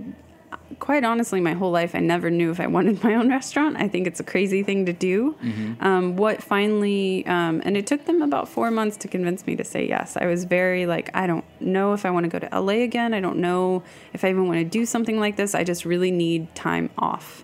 quite 0.80 1.04
honestly, 1.04 1.42
my 1.42 1.54
whole 1.54 1.72
life, 1.72 1.96
I 1.96 2.00
never 2.00 2.30
knew 2.30 2.52
if 2.52 2.60
I 2.60 2.68
wanted 2.68 3.04
my 3.04 3.16
own 3.16 3.30
restaurant. 3.38 3.78
I 3.78 3.88
think 3.88 4.08
it's 4.08 4.20
a 4.20 4.24
crazy 4.24 4.64
thing 4.64 4.86
to 4.86 4.94
do. 4.94 5.36
Mm-hmm. 5.44 5.86
Um, 5.86 6.16
what 6.16 6.42
finally, 6.42 7.26
um, 7.26 7.62
and 7.64 7.78
it 7.78 7.88
took 7.88 8.06
them 8.06 8.22
about 8.22 8.50
four 8.50 8.72
months 8.72 8.98
to 8.98 9.08
convince 9.08 9.46
me 9.46 9.56
to 9.56 9.64
say 9.64 9.88
yes. 9.88 10.18
I 10.18 10.26
was 10.26 10.44
very 10.46 10.86
like, 10.86 11.10
I 11.14 11.28
don't 11.28 11.46
know 11.60 11.94
if 11.94 12.06
I 12.06 12.12
want 12.12 12.26
to 12.26 12.30
go 12.30 12.40
to 12.40 12.60
LA 12.60 12.84
again. 12.84 13.14
I 13.14 13.20
don't 13.20 13.38
know 13.38 13.84
if 14.14 14.24
I 14.24 14.30
even 14.30 14.48
want 14.48 14.60
to 14.60 14.66
do 14.66 14.86
something 14.86 15.20
like 15.20 15.36
this. 15.36 15.56
I 15.56 15.64
just 15.64 15.86
really 15.86 16.12
need 16.12 16.54
time 16.56 16.90
off. 16.98 17.44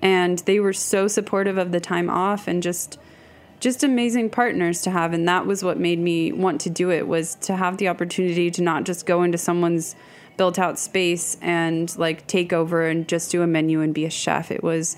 And 0.00 0.38
they 0.40 0.60
were 0.60 0.72
so 0.72 1.08
supportive 1.08 1.58
of 1.58 1.72
the 1.72 1.80
time 1.80 2.08
off 2.08 2.46
and 2.46 2.62
just 2.62 2.98
just 3.60 3.82
amazing 3.82 4.30
partners 4.30 4.82
to 4.82 4.90
have 4.90 5.12
and 5.12 5.26
that 5.26 5.44
was 5.44 5.64
what 5.64 5.78
made 5.78 5.98
me 5.98 6.30
want 6.30 6.60
to 6.60 6.70
do 6.70 6.92
it 6.92 7.08
was 7.08 7.34
to 7.34 7.56
have 7.56 7.78
the 7.78 7.88
opportunity 7.88 8.52
to 8.52 8.62
not 8.62 8.84
just 8.84 9.04
go 9.04 9.24
into 9.24 9.36
someone's 9.36 9.96
built 10.38 10.58
out 10.58 10.78
space 10.78 11.36
and 11.42 11.94
like 11.98 12.26
take 12.26 12.54
over 12.54 12.86
and 12.86 13.06
just 13.06 13.30
do 13.30 13.42
a 13.42 13.46
menu 13.46 13.82
and 13.82 13.92
be 13.92 14.06
a 14.06 14.10
chef. 14.10 14.50
It 14.50 14.62
was 14.62 14.96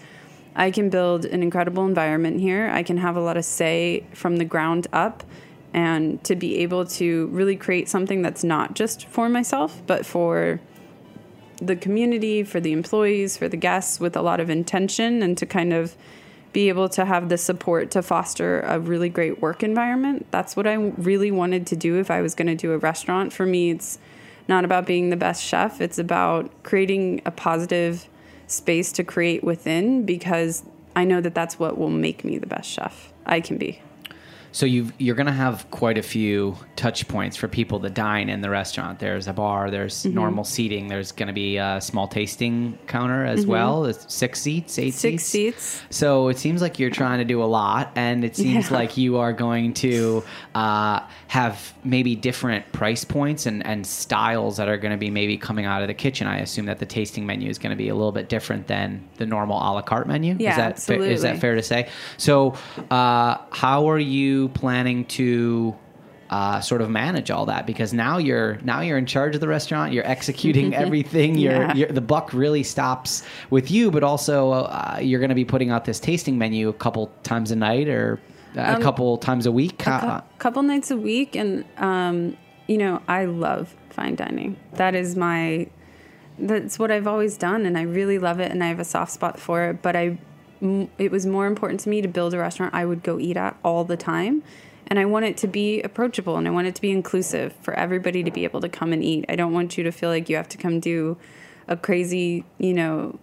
I 0.54 0.70
can 0.70 0.90
build 0.90 1.24
an 1.24 1.42
incredible 1.42 1.84
environment 1.84 2.40
here. 2.40 2.70
I 2.72 2.84
can 2.84 2.98
have 2.98 3.16
a 3.16 3.20
lot 3.20 3.36
of 3.36 3.44
say 3.44 4.04
from 4.12 4.36
the 4.36 4.44
ground 4.44 4.86
up 4.92 5.24
and 5.72 6.22
to 6.24 6.36
be 6.36 6.58
able 6.58 6.84
to 6.84 7.26
really 7.28 7.56
create 7.56 7.88
something 7.88 8.22
that's 8.22 8.44
not 8.44 8.74
just 8.74 9.06
for 9.06 9.28
myself, 9.28 9.80
but 9.86 10.04
for 10.04 10.60
the 11.56 11.76
community, 11.76 12.42
for 12.42 12.60
the 12.60 12.72
employees, 12.72 13.36
for 13.36 13.48
the 13.48 13.56
guests 13.56 14.00
with 14.00 14.16
a 14.16 14.22
lot 14.22 14.40
of 14.40 14.50
intention 14.50 15.22
and 15.22 15.38
to 15.38 15.46
kind 15.46 15.72
of 15.72 15.96
be 16.52 16.68
able 16.68 16.88
to 16.88 17.04
have 17.04 17.28
the 17.28 17.38
support 17.38 17.92
to 17.92 18.02
foster 18.02 18.60
a 18.60 18.80
really 18.80 19.08
great 19.08 19.40
work 19.40 19.62
environment. 19.62 20.26
That's 20.32 20.56
what 20.56 20.66
I 20.66 20.74
really 20.74 21.30
wanted 21.30 21.66
to 21.68 21.76
do 21.76 22.00
if 22.00 22.10
I 22.10 22.22
was 22.22 22.34
going 22.34 22.48
to 22.48 22.56
do 22.56 22.72
a 22.72 22.78
restaurant. 22.78 23.32
For 23.32 23.46
me, 23.46 23.70
it's 23.70 23.98
not 24.48 24.64
about 24.64 24.86
being 24.86 25.10
the 25.10 25.16
best 25.16 25.42
chef. 25.42 25.80
It's 25.80 25.98
about 25.98 26.62
creating 26.62 27.22
a 27.24 27.30
positive 27.30 28.08
space 28.46 28.92
to 28.92 29.04
create 29.04 29.44
within 29.44 30.04
because 30.04 30.64
I 30.96 31.04
know 31.04 31.20
that 31.20 31.34
that's 31.34 31.58
what 31.58 31.78
will 31.78 31.90
make 31.90 32.24
me 32.24 32.38
the 32.38 32.46
best 32.46 32.68
chef 32.68 33.12
I 33.24 33.40
can 33.40 33.58
be. 33.58 33.80
So 34.52 34.66
you 34.66 34.92
you're 34.98 35.14
going 35.14 35.26
to 35.26 35.32
have 35.32 35.70
quite 35.70 35.98
a 35.98 36.02
few 36.02 36.56
touch 36.76 37.06
points 37.08 37.36
for 37.36 37.48
people 37.48 37.78
to 37.80 37.90
dine 37.90 38.28
in 38.28 38.40
the 38.40 38.50
restaurant. 38.50 38.98
There's 38.98 39.28
a 39.28 39.32
bar, 39.32 39.70
there's 39.70 39.94
mm-hmm. 39.94 40.14
normal 40.14 40.44
seating, 40.44 40.88
there's 40.88 41.12
going 41.12 41.28
to 41.28 41.32
be 41.32 41.56
a 41.56 41.80
small 41.80 42.08
tasting 42.08 42.78
counter 42.86 43.24
as 43.24 43.40
mm-hmm. 43.40 43.50
well. 43.50 43.84
It's 43.84 44.12
six 44.12 44.40
seats, 44.40 44.78
eight 44.78 44.94
six 44.94 45.24
seats. 45.24 45.62
seats. 45.62 45.82
So 45.90 46.28
it 46.28 46.38
seems 46.38 46.62
like 46.62 46.78
you're 46.78 46.90
trying 46.90 47.18
to 47.18 47.24
do 47.24 47.42
a 47.42 47.46
lot, 47.46 47.92
and 47.94 48.24
it 48.24 48.36
seems 48.36 48.70
yeah. 48.70 48.76
like 48.76 48.96
you 48.96 49.18
are 49.18 49.32
going 49.32 49.74
to 49.74 50.24
uh, 50.54 51.00
have 51.28 51.72
maybe 51.84 52.16
different 52.16 52.70
price 52.72 53.04
points 53.04 53.46
and, 53.46 53.64
and 53.64 53.86
styles 53.86 54.56
that 54.56 54.68
are 54.68 54.78
going 54.78 54.92
to 54.92 54.98
be 54.98 55.10
maybe 55.10 55.36
coming 55.36 55.64
out 55.64 55.82
of 55.82 55.88
the 55.88 55.94
kitchen. 55.94 56.26
I 56.26 56.38
assume 56.38 56.66
that 56.66 56.78
the 56.78 56.86
tasting 56.86 57.26
menu 57.26 57.48
is 57.48 57.58
going 57.58 57.70
to 57.70 57.76
be 57.76 57.88
a 57.88 57.94
little 57.94 58.12
bit 58.12 58.28
different 58.28 58.66
than 58.66 59.08
the 59.16 59.26
normal 59.26 59.58
a 59.58 59.70
la 59.74 59.82
carte 59.82 60.08
menu. 60.08 60.36
Yeah, 60.38 60.50
is 60.50 60.56
that. 60.56 60.78
Fa- 60.80 61.02
is 61.02 61.22
that 61.22 61.38
fair 61.38 61.54
to 61.54 61.62
say? 61.62 61.88
So 62.16 62.54
uh, 62.90 63.38
how 63.50 63.88
are 63.88 63.98
you 63.98 64.39
planning 64.48 65.04
to 65.06 65.76
uh, 66.30 66.60
sort 66.60 66.80
of 66.80 66.88
manage 66.88 67.30
all 67.30 67.46
that 67.46 67.66
because 67.66 67.92
now 67.92 68.16
you're 68.16 68.58
now 68.62 68.80
you're 68.80 68.98
in 68.98 69.06
charge 69.06 69.34
of 69.34 69.40
the 69.40 69.48
restaurant. 69.48 69.92
You're 69.92 70.06
executing 70.06 70.74
everything. 70.84 71.36
You're, 71.36 71.72
you're, 71.72 71.88
the 71.88 72.00
buck 72.00 72.32
really 72.32 72.62
stops 72.62 73.24
with 73.50 73.70
you, 73.70 73.90
but 73.90 74.04
also 74.04 74.52
uh, 74.52 74.98
you're 75.02 75.18
going 75.18 75.30
to 75.30 75.34
be 75.34 75.44
putting 75.44 75.70
out 75.70 75.84
this 75.84 75.98
tasting 75.98 76.38
menu 76.38 76.68
a 76.68 76.72
couple 76.72 77.08
times 77.24 77.50
a 77.50 77.56
night 77.56 77.88
or 77.88 78.20
a 78.54 78.76
um, 78.76 78.82
couple 78.82 79.18
times 79.18 79.46
a 79.46 79.52
week. 79.52 79.84
A 79.86 80.22
cu- 80.22 80.38
couple 80.38 80.62
nights 80.62 80.90
a 80.92 80.96
week, 80.96 81.34
and 81.34 81.64
um, 81.78 82.36
you 82.68 82.78
know 82.78 83.02
I 83.08 83.24
love 83.24 83.74
fine 83.90 84.14
dining. 84.14 84.56
That 84.74 84.94
is 84.94 85.16
my 85.16 85.68
that's 86.38 86.78
what 86.78 86.92
I've 86.92 87.08
always 87.08 87.36
done, 87.36 87.66
and 87.66 87.76
I 87.76 87.82
really 87.82 88.20
love 88.20 88.38
it, 88.38 88.52
and 88.52 88.62
I 88.62 88.68
have 88.68 88.78
a 88.78 88.84
soft 88.84 89.10
spot 89.12 89.38
for 89.38 89.64
it. 89.64 89.82
But 89.82 89.96
I 89.96 90.18
it 90.60 91.10
was 91.10 91.26
more 91.26 91.46
important 91.46 91.80
to 91.80 91.88
me 91.88 92.02
to 92.02 92.08
build 92.08 92.34
a 92.34 92.38
restaurant 92.38 92.74
I 92.74 92.84
would 92.84 93.02
go 93.02 93.18
eat 93.18 93.36
at 93.36 93.56
all 93.64 93.84
the 93.84 93.96
time. 93.96 94.42
And 94.86 94.98
I 94.98 95.04
want 95.04 95.24
it 95.24 95.36
to 95.38 95.46
be 95.46 95.80
approachable 95.82 96.36
and 96.36 96.48
I 96.48 96.50
want 96.50 96.66
it 96.66 96.74
to 96.74 96.80
be 96.80 96.90
inclusive 96.90 97.54
for 97.62 97.72
everybody 97.74 98.24
to 98.24 98.30
be 98.30 98.44
able 98.44 98.60
to 98.60 98.68
come 98.68 98.92
and 98.92 99.04
eat. 99.04 99.24
I 99.28 99.36
don't 99.36 99.52
want 99.52 99.78
you 99.78 99.84
to 99.84 99.92
feel 99.92 100.10
like 100.10 100.28
you 100.28 100.36
have 100.36 100.48
to 100.48 100.58
come 100.58 100.80
do 100.80 101.16
a 101.68 101.76
crazy, 101.76 102.44
you 102.58 102.74
know, 102.74 103.18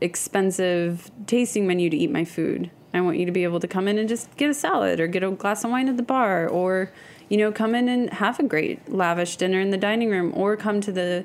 expensive 0.00 1.10
tasting 1.26 1.66
menu 1.66 1.88
to 1.88 1.96
eat 1.96 2.10
my 2.10 2.24
food. 2.24 2.70
I 2.92 3.00
want 3.00 3.18
you 3.18 3.26
to 3.26 3.32
be 3.32 3.44
able 3.44 3.60
to 3.60 3.68
come 3.68 3.88
in 3.88 3.98
and 3.98 4.08
just 4.08 4.34
get 4.36 4.50
a 4.50 4.54
salad 4.54 5.00
or 5.00 5.06
get 5.06 5.22
a 5.22 5.30
glass 5.30 5.64
of 5.64 5.70
wine 5.70 5.88
at 5.88 5.96
the 5.96 6.02
bar 6.02 6.46
or, 6.46 6.92
you 7.28 7.38
know, 7.38 7.52
come 7.52 7.74
in 7.74 7.88
and 7.88 8.10
have 8.10 8.38
a 8.38 8.42
great 8.42 8.92
lavish 8.92 9.36
dinner 9.36 9.60
in 9.60 9.70
the 9.70 9.76
dining 9.76 10.10
room 10.10 10.32
or 10.34 10.56
come 10.56 10.80
to 10.82 10.92
the 10.92 11.24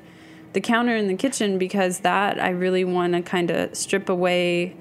the 0.54 0.60
counter 0.60 0.94
in 0.94 1.08
the 1.08 1.16
kitchen 1.16 1.58
because 1.58 2.00
that 2.00 2.40
I 2.40 2.50
really 2.50 2.84
want 2.84 3.12
to 3.14 3.22
kind 3.22 3.50
of 3.50 3.76
strip 3.76 4.08
away 4.08 4.76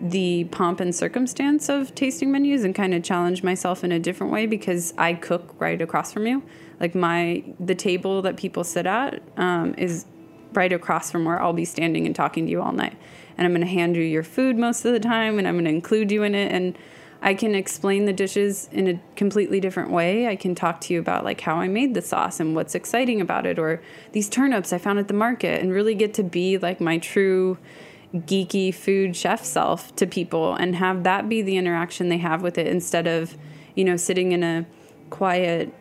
the 0.00 0.44
pomp 0.44 0.80
and 0.80 0.94
circumstance 0.94 1.68
of 1.68 1.94
tasting 1.94 2.30
menus 2.30 2.64
and 2.64 2.74
kind 2.74 2.94
of 2.94 3.02
challenge 3.02 3.42
myself 3.42 3.82
in 3.82 3.92
a 3.92 3.98
different 3.98 4.32
way 4.32 4.46
because 4.46 4.92
I 4.98 5.14
cook 5.14 5.54
right 5.58 5.80
across 5.80 6.12
from 6.12 6.26
you. 6.26 6.42
Like 6.80 6.94
my 6.94 7.42
the 7.58 7.74
table 7.74 8.22
that 8.22 8.36
people 8.36 8.64
sit 8.64 8.86
at 8.86 9.22
um, 9.36 9.74
is 9.78 10.04
right 10.52 10.72
across 10.72 11.10
from 11.10 11.24
where 11.24 11.40
I'll 11.40 11.52
be 11.52 11.64
standing 11.64 12.06
and 12.06 12.14
talking 12.14 12.46
to 12.46 12.50
you 12.50 12.62
all 12.62 12.72
night. 12.72 12.96
And 13.36 13.46
I'm 13.46 13.52
going 13.52 13.66
to 13.66 13.72
hand 13.72 13.96
you 13.96 14.02
your 14.02 14.22
food 14.22 14.56
most 14.56 14.84
of 14.84 14.92
the 14.92 15.00
time, 15.00 15.38
and 15.38 15.46
I'm 15.46 15.54
going 15.54 15.66
to 15.66 15.70
include 15.70 16.10
you 16.10 16.22
in 16.22 16.34
it. 16.34 16.52
And 16.52 16.76
I 17.22 17.34
can 17.34 17.54
explain 17.54 18.04
the 18.04 18.12
dishes 18.12 18.68
in 18.72 18.88
a 18.88 19.00
completely 19.14 19.60
different 19.60 19.90
way. 19.90 20.26
I 20.28 20.36
can 20.36 20.54
talk 20.54 20.80
to 20.82 20.94
you 20.94 21.00
about 21.00 21.24
like 21.24 21.40
how 21.40 21.56
I 21.56 21.68
made 21.68 21.94
the 21.94 22.02
sauce 22.02 22.40
and 22.40 22.54
what's 22.54 22.74
exciting 22.74 23.20
about 23.20 23.46
it, 23.46 23.58
or 23.58 23.82
these 24.12 24.28
turnips 24.28 24.72
I 24.72 24.78
found 24.78 24.98
at 24.98 25.08
the 25.08 25.14
market, 25.14 25.60
and 25.62 25.72
really 25.72 25.94
get 25.94 26.14
to 26.14 26.22
be 26.22 26.58
like 26.58 26.80
my 26.80 26.98
true 26.98 27.58
geeky 28.14 28.74
food 28.74 29.16
chef 29.16 29.44
self 29.44 29.94
to 29.96 30.06
people 30.06 30.54
and 30.54 30.76
have 30.76 31.02
that 31.04 31.28
be 31.28 31.42
the 31.42 31.56
interaction 31.56 32.08
they 32.08 32.18
have 32.18 32.42
with 32.42 32.58
it 32.58 32.66
instead 32.66 33.06
of, 33.06 33.36
you 33.74 33.84
know, 33.84 33.96
sitting 33.96 34.32
in 34.32 34.42
a 34.42 34.66
quiet 35.10 35.72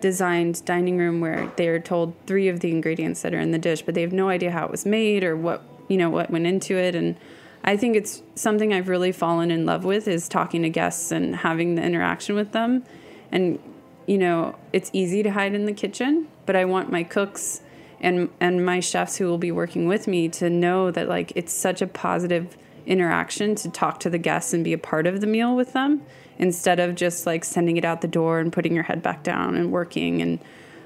designed 0.00 0.64
dining 0.64 0.96
room 0.96 1.20
where 1.20 1.52
they're 1.56 1.80
told 1.80 2.14
three 2.26 2.48
of 2.48 2.60
the 2.60 2.70
ingredients 2.70 3.22
that 3.22 3.34
are 3.34 3.40
in 3.40 3.50
the 3.50 3.58
dish, 3.58 3.82
but 3.82 3.94
they 3.94 4.02
have 4.02 4.12
no 4.12 4.28
idea 4.28 4.50
how 4.50 4.64
it 4.64 4.70
was 4.70 4.86
made 4.86 5.24
or 5.24 5.36
what, 5.36 5.62
you 5.88 5.96
know, 5.96 6.10
what 6.10 6.30
went 6.30 6.46
into 6.46 6.76
it 6.76 6.94
and 6.94 7.16
I 7.64 7.76
think 7.76 7.96
it's 7.96 8.22
something 8.34 8.72
I've 8.72 8.88
really 8.88 9.12
fallen 9.12 9.50
in 9.50 9.66
love 9.66 9.84
with 9.84 10.08
is 10.08 10.28
talking 10.28 10.62
to 10.62 10.70
guests 10.70 11.10
and 11.10 11.36
having 11.36 11.74
the 11.74 11.82
interaction 11.82 12.34
with 12.34 12.52
them. 12.52 12.84
And 13.32 13.58
you 14.06 14.16
know, 14.16 14.56
it's 14.72 14.90
easy 14.94 15.22
to 15.22 15.30
hide 15.30 15.54
in 15.54 15.66
the 15.66 15.72
kitchen, 15.72 16.28
but 16.46 16.56
I 16.56 16.64
want 16.64 16.90
my 16.90 17.02
cooks 17.02 17.60
and 18.00 18.30
and 18.40 18.64
my 18.64 18.80
chefs 18.80 19.16
who 19.16 19.26
will 19.26 19.38
be 19.38 19.52
working 19.52 19.86
with 19.86 20.06
me 20.06 20.28
to 20.28 20.48
know 20.50 20.90
that 20.90 21.08
like 21.08 21.32
it's 21.34 21.52
such 21.52 21.82
a 21.82 21.86
positive 21.86 22.56
interaction 22.86 23.54
to 23.54 23.70
talk 23.70 24.00
to 24.00 24.10
the 24.10 24.18
guests 24.18 24.54
and 24.54 24.64
be 24.64 24.72
a 24.72 24.78
part 24.78 25.06
of 25.06 25.20
the 25.20 25.26
meal 25.26 25.54
with 25.54 25.72
them 25.72 26.02
instead 26.38 26.80
of 26.80 26.94
just 26.94 27.26
like 27.26 27.44
sending 27.44 27.76
it 27.76 27.84
out 27.84 28.00
the 28.00 28.08
door 28.08 28.40
and 28.40 28.52
putting 28.52 28.74
your 28.74 28.84
head 28.84 29.02
back 29.02 29.22
down 29.22 29.56
and 29.56 29.70
working 29.70 30.22
and 30.22 30.38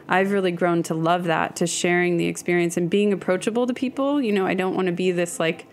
I've 0.09 0.33
really 0.33 0.51
grown 0.51 0.83
to 0.85 0.95
love 0.95 1.25
that 1.25 1.57
to 1.57 1.67
sharing 1.67 2.17
the 2.17 2.27
experience 2.27 2.77
and 2.77 2.91
being 2.91 3.13
approachable 3.13 3.67
to 3.67 3.73
people. 3.73 4.21
You 4.21 4.33
know, 4.33 4.47
I 4.47 4.55
don't 4.55 4.75
want 4.75 4.87
to 4.87 4.93
be 4.93 5.11
this 5.11 5.39
like 5.39 5.67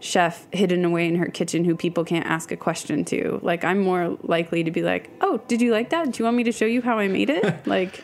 chef 0.00 0.48
hidden 0.52 0.84
away 0.84 1.06
in 1.06 1.16
her 1.16 1.26
kitchen 1.26 1.64
who 1.64 1.76
people 1.76 2.04
can't 2.04 2.26
ask 2.26 2.50
a 2.50 2.56
question 2.56 3.04
to. 3.06 3.38
Like 3.42 3.64
I'm 3.64 3.80
more 3.80 4.18
likely 4.22 4.64
to 4.64 4.70
be 4.70 4.82
like, 4.82 5.10
"Oh, 5.20 5.40
did 5.48 5.60
you 5.60 5.72
like 5.72 5.90
that? 5.90 6.12
Do 6.12 6.18
you 6.18 6.24
want 6.24 6.36
me 6.36 6.44
to 6.44 6.52
show 6.52 6.64
you 6.64 6.82
how 6.82 6.98
I 6.98 7.08
made 7.08 7.30
it?" 7.30 7.66
like 7.66 8.02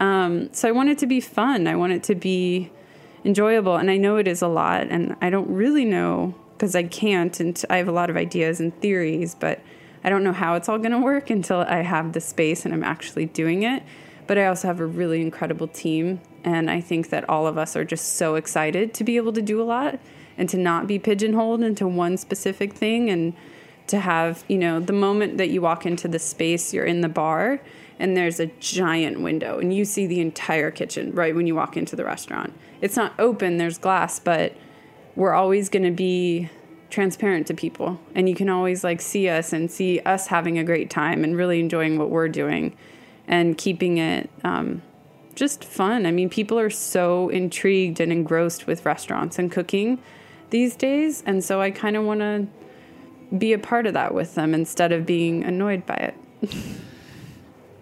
um, 0.00 0.52
so 0.52 0.68
I 0.68 0.72
want 0.72 0.88
it 0.88 0.98
to 0.98 1.06
be 1.06 1.20
fun. 1.20 1.66
I 1.66 1.76
want 1.76 1.92
it 1.92 2.02
to 2.04 2.14
be 2.14 2.70
enjoyable. 3.24 3.76
And 3.76 3.90
I 3.90 3.96
know 3.96 4.16
it 4.16 4.28
is 4.28 4.42
a 4.42 4.48
lot. 4.48 4.88
And 4.88 5.16
I 5.20 5.30
don't 5.30 5.48
really 5.48 5.84
know 5.84 6.34
because 6.52 6.74
I 6.74 6.84
can't. 6.84 7.38
And 7.40 7.62
I 7.70 7.78
have 7.78 7.88
a 7.88 7.92
lot 7.92 8.10
of 8.10 8.16
ideas 8.16 8.60
and 8.60 8.78
theories, 8.80 9.34
but 9.34 9.60
I 10.02 10.10
don't 10.10 10.24
know 10.24 10.32
how 10.32 10.54
it's 10.54 10.68
all 10.68 10.78
going 10.78 10.92
to 10.92 10.98
work 10.98 11.30
until 11.30 11.60
I 11.60 11.82
have 11.82 12.12
the 12.12 12.20
space 12.20 12.64
and 12.64 12.74
I'm 12.74 12.84
actually 12.84 13.26
doing 13.26 13.62
it. 13.62 13.82
But 14.26 14.38
I 14.38 14.46
also 14.46 14.68
have 14.68 14.80
a 14.80 14.86
really 14.86 15.20
incredible 15.20 15.68
team. 15.68 16.20
And 16.44 16.70
I 16.70 16.80
think 16.80 17.10
that 17.10 17.28
all 17.28 17.46
of 17.46 17.56
us 17.56 17.74
are 17.76 17.84
just 17.84 18.16
so 18.16 18.34
excited 18.34 18.92
to 18.94 19.04
be 19.04 19.16
able 19.16 19.32
to 19.32 19.42
do 19.42 19.62
a 19.62 19.64
lot 19.64 19.98
and 20.36 20.48
to 20.48 20.58
not 20.58 20.86
be 20.86 20.98
pigeonholed 20.98 21.62
into 21.62 21.86
one 21.86 22.16
specific 22.16 22.74
thing 22.74 23.08
and 23.08 23.34
to 23.86 24.00
have, 24.00 24.44
you 24.48 24.58
know, 24.58 24.80
the 24.80 24.92
moment 24.92 25.38
that 25.38 25.50
you 25.50 25.60
walk 25.60 25.86
into 25.86 26.08
the 26.08 26.18
space, 26.18 26.72
you're 26.72 26.84
in 26.84 27.00
the 27.02 27.08
bar 27.08 27.60
and 27.98 28.16
there's 28.16 28.40
a 28.40 28.46
giant 28.60 29.20
window 29.20 29.58
and 29.58 29.74
you 29.74 29.84
see 29.84 30.06
the 30.06 30.20
entire 30.20 30.70
kitchen 30.70 31.12
right 31.12 31.34
when 31.34 31.46
you 31.46 31.54
walk 31.54 31.76
into 31.76 31.96
the 31.96 32.04
restaurant. 32.04 32.52
It's 32.80 32.96
not 32.96 33.12
open, 33.18 33.56
there's 33.56 33.78
glass, 33.78 34.18
but 34.18 34.56
we're 35.16 35.32
always 35.32 35.68
going 35.68 35.84
to 35.84 35.90
be 35.90 36.50
transparent 36.90 37.46
to 37.48 37.54
people 37.54 38.00
and 38.14 38.28
you 38.28 38.34
can 38.34 38.48
always 38.48 38.84
like 38.84 39.00
see 39.00 39.28
us 39.28 39.52
and 39.52 39.70
see 39.70 40.00
us 40.00 40.28
having 40.28 40.58
a 40.58 40.64
great 40.64 40.90
time 40.90 41.24
and 41.24 41.36
really 41.36 41.60
enjoying 41.60 41.98
what 41.98 42.10
we're 42.10 42.28
doing 42.28 42.76
and 43.26 43.56
keeping 43.56 43.98
it 43.98 44.30
um, 44.44 44.82
just 45.34 45.64
fun. 45.64 46.06
I 46.06 46.10
mean, 46.10 46.30
people 46.30 46.58
are 46.58 46.70
so 46.70 47.28
intrigued 47.28 48.00
and 48.00 48.12
engrossed 48.12 48.66
with 48.66 48.84
restaurants 48.84 49.38
and 49.38 49.50
cooking 49.50 49.98
these 50.50 50.76
days, 50.76 51.22
and 51.26 51.42
so 51.42 51.60
I 51.60 51.70
kind 51.70 51.96
of 51.96 52.04
want 52.04 52.20
to 52.20 52.46
be 53.36 53.52
a 53.52 53.58
part 53.58 53.86
of 53.86 53.94
that 53.94 54.14
with 54.14 54.34
them 54.34 54.54
instead 54.54 54.92
of 54.92 55.06
being 55.06 55.42
annoyed 55.44 55.84
by 55.86 55.94
it. 55.94 56.14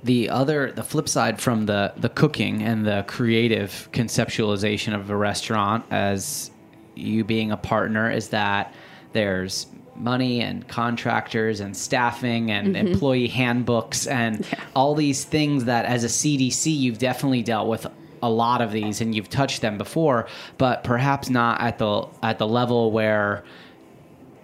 the 0.05 0.29
other 0.29 0.73
the 0.73 0.83
flip 0.83 1.09
side 1.09 1.41
from 1.41 1.67
the 1.67 1.93
the 1.97 2.09
cooking 2.09 2.63
and 2.63 2.85
the 2.87 3.05
creative 3.07 3.89
conceptualization 3.93 4.95
of 4.95 5.09
a 5.11 5.17
restaurant 5.17 5.85
as 5.91 6.51
you 6.95 7.25
being 7.25 7.53
a 7.53 7.57
partner 7.57 8.11
is 8.11 8.29
that 8.29 8.75
there's 9.13 9.67
money 9.95 10.41
and 10.41 10.67
contractors 10.69 11.61
and 11.61 11.77
staffing 11.77 12.51
and 12.51 12.75
mm-hmm. 12.75 12.87
employee 12.87 13.29
handbooks 13.29 14.07
and 14.07 14.47
yeah. 14.47 14.61
all 14.75 14.95
these 14.95 15.25
things 15.25 15.67
that 15.67 15.85
as 15.85 16.03
a 16.03 16.09
CDC 16.09 16.77
you've 16.77 16.99
definitely 16.99 17.43
dealt 17.43 17.69
with 17.69 17.87
a 18.23 18.31
lot 18.31 18.61
of 18.61 18.73
these 18.73 19.01
and 19.01 19.15
you've 19.15 19.29
touched 19.29 19.61
them 19.61 19.77
before 19.77 20.27
but 20.57 20.83
perhaps 20.85 21.29
not 21.29 21.61
at 21.61 21.79
the 21.79 22.07
at 22.23 22.39
the 22.39 22.47
level 22.47 22.91
where 22.91 23.45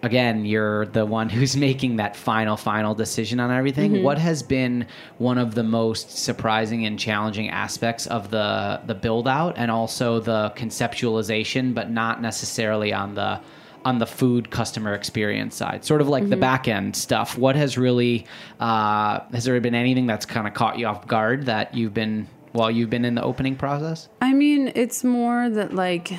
again, 0.03 0.45
you're 0.45 0.87
the 0.87 1.05
one 1.05 1.29
who's 1.31 1.57
making 1.57 1.97
that 1.97 2.17
final, 2.17 2.57
final 2.57 2.95
decision 2.95 3.41
on 3.41 3.51
everything. 3.51 3.93
Mm-hmm. 3.93 4.03
What 4.05 4.19
has 4.19 4.43
been 4.43 4.87
one 5.19 5.39
of 5.39 5.55
the 5.55 5.63
most 5.63 6.19
surprising 6.19 6.87
and 6.87 6.99
challenging 6.99 7.49
aspects 7.49 8.07
of 8.07 8.31
the 8.31 8.81
the 8.87 8.95
build 8.95 9.29
out 9.29 9.55
and 9.57 9.71
also 9.71 10.21
the 10.21 10.53
conceptualization, 10.57 11.75
but 11.75 11.91
not 11.91 12.23
necessarily 12.23 12.93
on 12.93 13.15
the 13.15 13.41
on 13.85 13.99
the 13.99 14.07
food 14.07 14.51
customer 14.51 14.93
experience 14.95 15.57
side, 15.57 15.85
sort 15.85 16.01
of 16.01 16.09
like 16.09 16.25
mm-hmm. 16.25 16.31
the 16.31 16.37
back 16.37 16.69
end 16.69 16.95
stuff. 16.97 17.39
What 17.39 17.57
has 17.57 17.79
really 17.79 18.27
uh, 18.61 19.21
has 19.33 19.45
there 19.45 19.59
been 19.61 19.75
anything 19.75 20.07
that's 20.07 20.27
kind 20.27 20.47
of 20.47 20.55
caught 20.55 20.79
you 20.79 20.87
off 20.87 21.07
guard 21.07 21.47
that 21.47 21.75
you've 21.75 21.95
been 21.95 22.27
while 22.53 22.71
you've 22.71 22.91
been 22.91 23.05
in 23.05 23.15
the 23.15 23.23
opening 23.23 23.57
process? 23.57 24.09
I 24.21 24.33
mean, 24.33 24.73
it's 24.75 25.05
more 25.05 25.49
that 25.51 25.75
like 25.75 26.13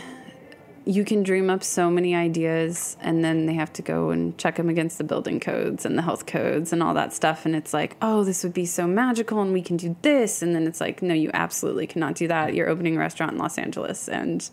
you 0.86 1.04
can 1.06 1.24
dream 1.24 1.50
up 1.50 1.64
so 1.64 1.90
many 1.90 2.16
ideas 2.16 2.98
and 3.02 3.24
then 3.24 3.46
they 3.46 3.54
have 3.54 3.72
to 3.74 3.82
go 3.82 4.10
and 4.10 4.38
check 4.38 4.56
them 4.56 4.70
against 4.70 4.98
the 4.98 5.04
building 5.04 5.40
codes 5.40 5.86
and 5.86 5.98
the 5.98 6.02
health 6.02 6.26
codes 6.26 6.74
and 6.74 6.82
all 6.82 6.94
that 6.94 7.14
stuff 7.14 7.46
and 7.46 7.56
it's 7.56 7.74
like 7.74 7.96
oh 8.02 8.24
this 8.24 8.44
would 8.44 8.54
be 8.54 8.66
so 8.66 8.88
magical 8.88 9.42
and 9.42 9.54
we 9.54 9.62
can 9.62 9.78
do 9.78 9.96
this 10.02 10.42
and 10.42 10.56
then 10.56 10.66
it's 10.66 10.82
like 10.82 11.02
no 11.02 11.14
you 11.14 11.30
absolutely 11.34 11.88
cannot 11.88 12.16
do 12.16 12.28
that. 12.28 12.54
You're 12.54 12.70
opening 12.70 12.96
a 12.96 13.00
restaurant 13.00 13.34
in 13.34 13.38
los 13.38 13.58
angeles 13.58 14.08
and 14.08 14.50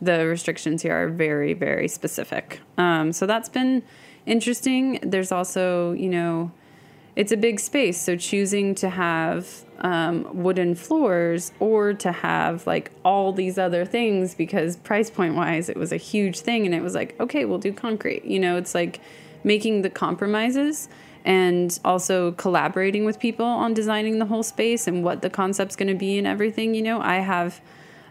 the 0.00 0.26
restrictions 0.26 0.82
here 0.82 0.94
are 0.94 1.08
very 1.08 1.54
very 1.54 1.88
specific. 1.88 2.60
Um, 2.76 3.12
so 3.12 3.26
that's 3.26 3.48
been 3.48 3.82
interesting. 4.26 5.00
There's 5.02 5.32
also 5.32 5.92
you 5.92 6.08
know 6.08 6.52
it's 7.18 7.32
a 7.32 7.36
big 7.36 7.58
space 7.58 8.00
so 8.00 8.14
choosing 8.14 8.76
to 8.76 8.88
have 8.88 9.64
um, 9.80 10.26
wooden 10.32 10.76
floors 10.76 11.50
or 11.58 11.92
to 11.92 12.12
have 12.12 12.64
like 12.64 12.92
all 13.04 13.32
these 13.32 13.58
other 13.58 13.84
things 13.84 14.36
because 14.36 14.76
price 14.76 15.10
point 15.10 15.34
wise 15.34 15.68
it 15.68 15.76
was 15.76 15.90
a 15.90 15.96
huge 15.96 16.38
thing 16.38 16.64
and 16.64 16.74
it 16.74 16.80
was 16.80 16.94
like 16.94 17.18
okay 17.20 17.44
we'll 17.44 17.58
do 17.58 17.72
concrete. 17.72 18.24
You 18.24 18.38
know 18.38 18.56
it's 18.56 18.74
like 18.74 19.00
making 19.42 19.82
the 19.82 19.90
compromises 19.90 20.88
and 21.24 21.78
also 21.84 22.32
collaborating 22.32 23.04
with 23.04 23.18
people 23.18 23.44
on 23.44 23.74
designing 23.74 24.20
the 24.20 24.26
whole 24.26 24.44
space 24.44 24.86
and 24.86 25.02
what 25.02 25.20
the 25.20 25.30
concept's 25.30 25.74
going 25.74 25.88
to 25.88 25.94
be 25.94 26.18
and 26.18 26.26
everything 26.26 26.74
you 26.74 26.82
know? 26.82 27.00
I 27.00 27.16
have 27.16 27.60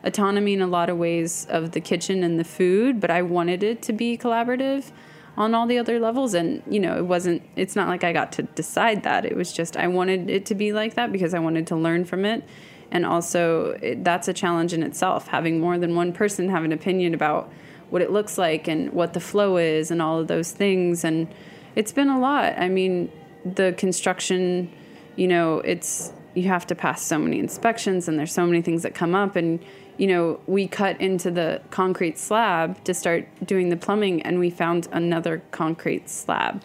autonomy 0.03 0.53
in 0.53 0.61
a 0.61 0.67
lot 0.67 0.89
of 0.89 0.97
ways 0.97 1.47
of 1.49 1.71
the 1.71 1.79
kitchen 1.79 2.23
and 2.23 2.39
the 2.39 2.43
food 2.43 2.99
but 2.99 3.09
i 3.09 3.19
wanted 3.19 3.63
it 3.63 3.81
to 3.81 3.91
be 3.91 4.15
collaborative 4.15 4.91
on 5.38 5.53
all 5.53 5.67
the 5.67 5.77
other 5.77 5.99
levels. 5.99 6.33
And 6.33 6.61
you 6.67 6.79
know 6.79 6.97
it 6.97 7.05
wasn't 7.05 7.43
it's 7.55 7.75
not 7.75 7.88
like 7.88 8.03
i 8.03 8.11
got 8.11 8.31
to 8.33 8.43
decide 8.43 9.03
that. 9.03 9.25
It 9.25 9.35
was 9.35 9.53
just 9.53 9.77
i 9.77 9.88
wanted 9.88 10.29
it 10.29 10.45
to 10.47 10.55
be 10.55 10.73
like 10.73 10.95
that 10.95 11.11
because 11.11 11.33
i 11.33 11.39
wanted 11.39 11.67
to 11.67 11.75
learn 11.75 12.05
from 12.05 12.25
it. 12.25 12.43
And 12.89 13.05
also 13.05 13.77
it, 13.81 14.03
that's 14.03 14.27
a 14.27 14.33
challenge 14.33 14.73
in 14.73 14.83
itself 14.83 15.27
having 15.27 15.59
more 15.59 15.77
than 15.77 15.95
one 15.95 16.13
person 16.13 16.49
have 16.49 16.63
an 16.63 16.71
opinion 16.71 17.13
about 17.13 17.51
what 17.89 18.01
it 18.01 18.11
looks 18.11 18.38
like 18.38 18.67
and 18.67 18.91
what 18.91 19.13
the 19.13 19.19
flow 19.19 19.57
is 19.57 19.91
and 19.91 20.01
all 20.01 20.19
of 20.19 20.27
those 20.27 20.51
things. 20.51 21.05
And 21.05 21.27
it's 21.75 21.91
been 21.91 22.09
a 22.09 22.19
lot. 22.19 22.57
I 22.57 22.69
mean 22.69 23.11
the 23.45 23.73
construction 23.77 24.69
you 25.15 25.27
know 25.27 25.59
it's 25.59 26.11
you 26.33 26.47
have 26.47 26.67
to 26.67 26.75
pass 26.75 27.01
so 27.01 27.17
many 27.17 27.39
inspections 27.39 28.07
and 28.07 28.19
there's 28.19 28.33
so 28.33 28.45
many 28.45 28.61
things 28.61 28.83
that 28.83 28.93
come 28.93 29.15
up 29.15 29.35
and 29.35 29.59
you 29.97 30.07
know, 30.07 30.39
we 30.47 30.67
cut 30.67 30.99
into 31.01 31.31
the 31.31 31.61
concrete 31.71 32.17
slab 32.17 32.83
to 32.83 32.93
start 32.93 33.27
doing 33.43 33.69
the 33.69 33.77
plumbing 33.77 34.21
and 34.21 34.39
we 34.39 34.49
found 34.49 34.87
another 34.91 35.41
concrete 35.51 36.09
slab. 36.09 36.61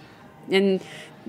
And 0.50 0.82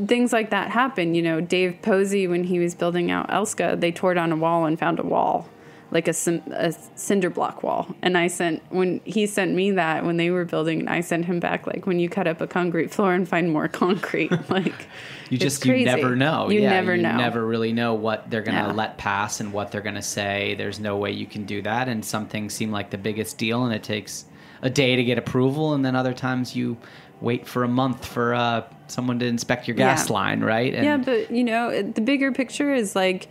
things 0.07 0.33
like 0.33 0.49
that 0.49 0.71
happen. 0.71 1.15
You 1.15 1.21
know, 1.21 1.41
Dave 1.41 1.81
Posey, 1.81 2.27
when 2.27 2.43
he 2.45 2.59
was 2.59 2.75
building 2.75 3.09
out 3.09 3.29
Elske, 3.29 3.79
they 3.79 3.91
tore 3.91 4.13
down 4.13 4.31
a 4.31 4.35
wall 4.35 4.65
and 4.65 4.77
found 4.77 4.99
a 4.99 5.03
wall 5.03 5.47
like 5.93 6.07
a, 6.07 6.13
a 6.51 6.73
cinder 6.95 7.29
block 7.29 7.61
wall. 7.61 7.95
And 8.01 8.17
I 8.17 8.27
sent, 8.27 8.63
when 8.71 8.99
he 9.05 9.27
sent 9.27 9.53
me 9.53 9.71
that 9.71 10.03
when 10.03 10.17
they 10.17 10.31
were 10.31 10.43
building, 10.43 10.79
and 10.79 10.89
I 10.89 11.01
sent 11.01 11.25
him 11.25 11.39
back, 11.39 11.67
like, 11.67 11.85
when 11.85 11.99
you 11.99 12.09
cut 12.09 12.27
up 12.27 12.41
a 12.41 12.47
concrete 12.47 12.89
floor 12.89 13.13
and 13.13 13.29
find 13.29 13.51
more 13.51 13.67
concrete. 13.67 14.31
like, 14.49 14.87
you 15.29 15.37
just, 15.37 15.63
you 15.63 15.85
never 15.85 16.15
know. 16.15 16.49
You 16.49 16.61
yeah, 16.61 16.71
never 16.71 16.95
you 16.95 17.03
know. 17.03 17.15
never 17.15 17.45
really 17.45 17.73
know 17.73 17.93
what 17.93 18.29
they're 18.29 18.41
going 18.41 18.57
to 18.57 18.63
yeah. 18.63 18.73
let 18.73 18.97
pass 18.97 19.39
and 19.39 19.53
what 19.53 19.71
they're 19.71 19.81
going 19.81 19.95
to 19.95 20.01
say. 20.01 20.55
There's 20.55 20.79
no 20.79 20.97
way 20.97 21.11
you 21.11 21.27
can 21.27 21.45
do 21.45 21.61
that. 21.61 21.87
And 21.87 22.03
some 22.03 22.27
things 22.27 22.55
seem 22.55 22.71
like 22.71 22.89
the 22.89 22.97
biggest 22.97 23.37
deal 23.37 23.63
and 23.63 23.73
it 23.73 23.83
takes 23.83 24.25
a 24.63 24.71
day 24.71 24.95
to 24.95 25.03
get 25.03 25.19
approval. 25.19 25.73
And 25.73 25.85
then 25.85 25.95
other 25.95 26.13
times 26.13 26.55
you 26.55 26.77
wait 27.21 27.47
for 27.47 27.63
a 27.63 27.67
month 27.67 28.03
for 28.03 28.33
uh, 28.33 28.63
someone 28.87 29.19
to 29.19 29.27
inspect 29.27 29.67
your 29.67 29.77
gas 29.77 30.09
yeah. 30.09 30.13
line, 30.13 30.41
right? 30.41 30.73
And 30.73 30.83
yeah, 30.83 30.97
but 30.97 31.29
you 31.29 31.43
know, 31.43 31.83
the 31.83 32.01
bigger 32.01 32.31
picture 32.31 32.73
is 32.73 32.95
like 32.95 33.27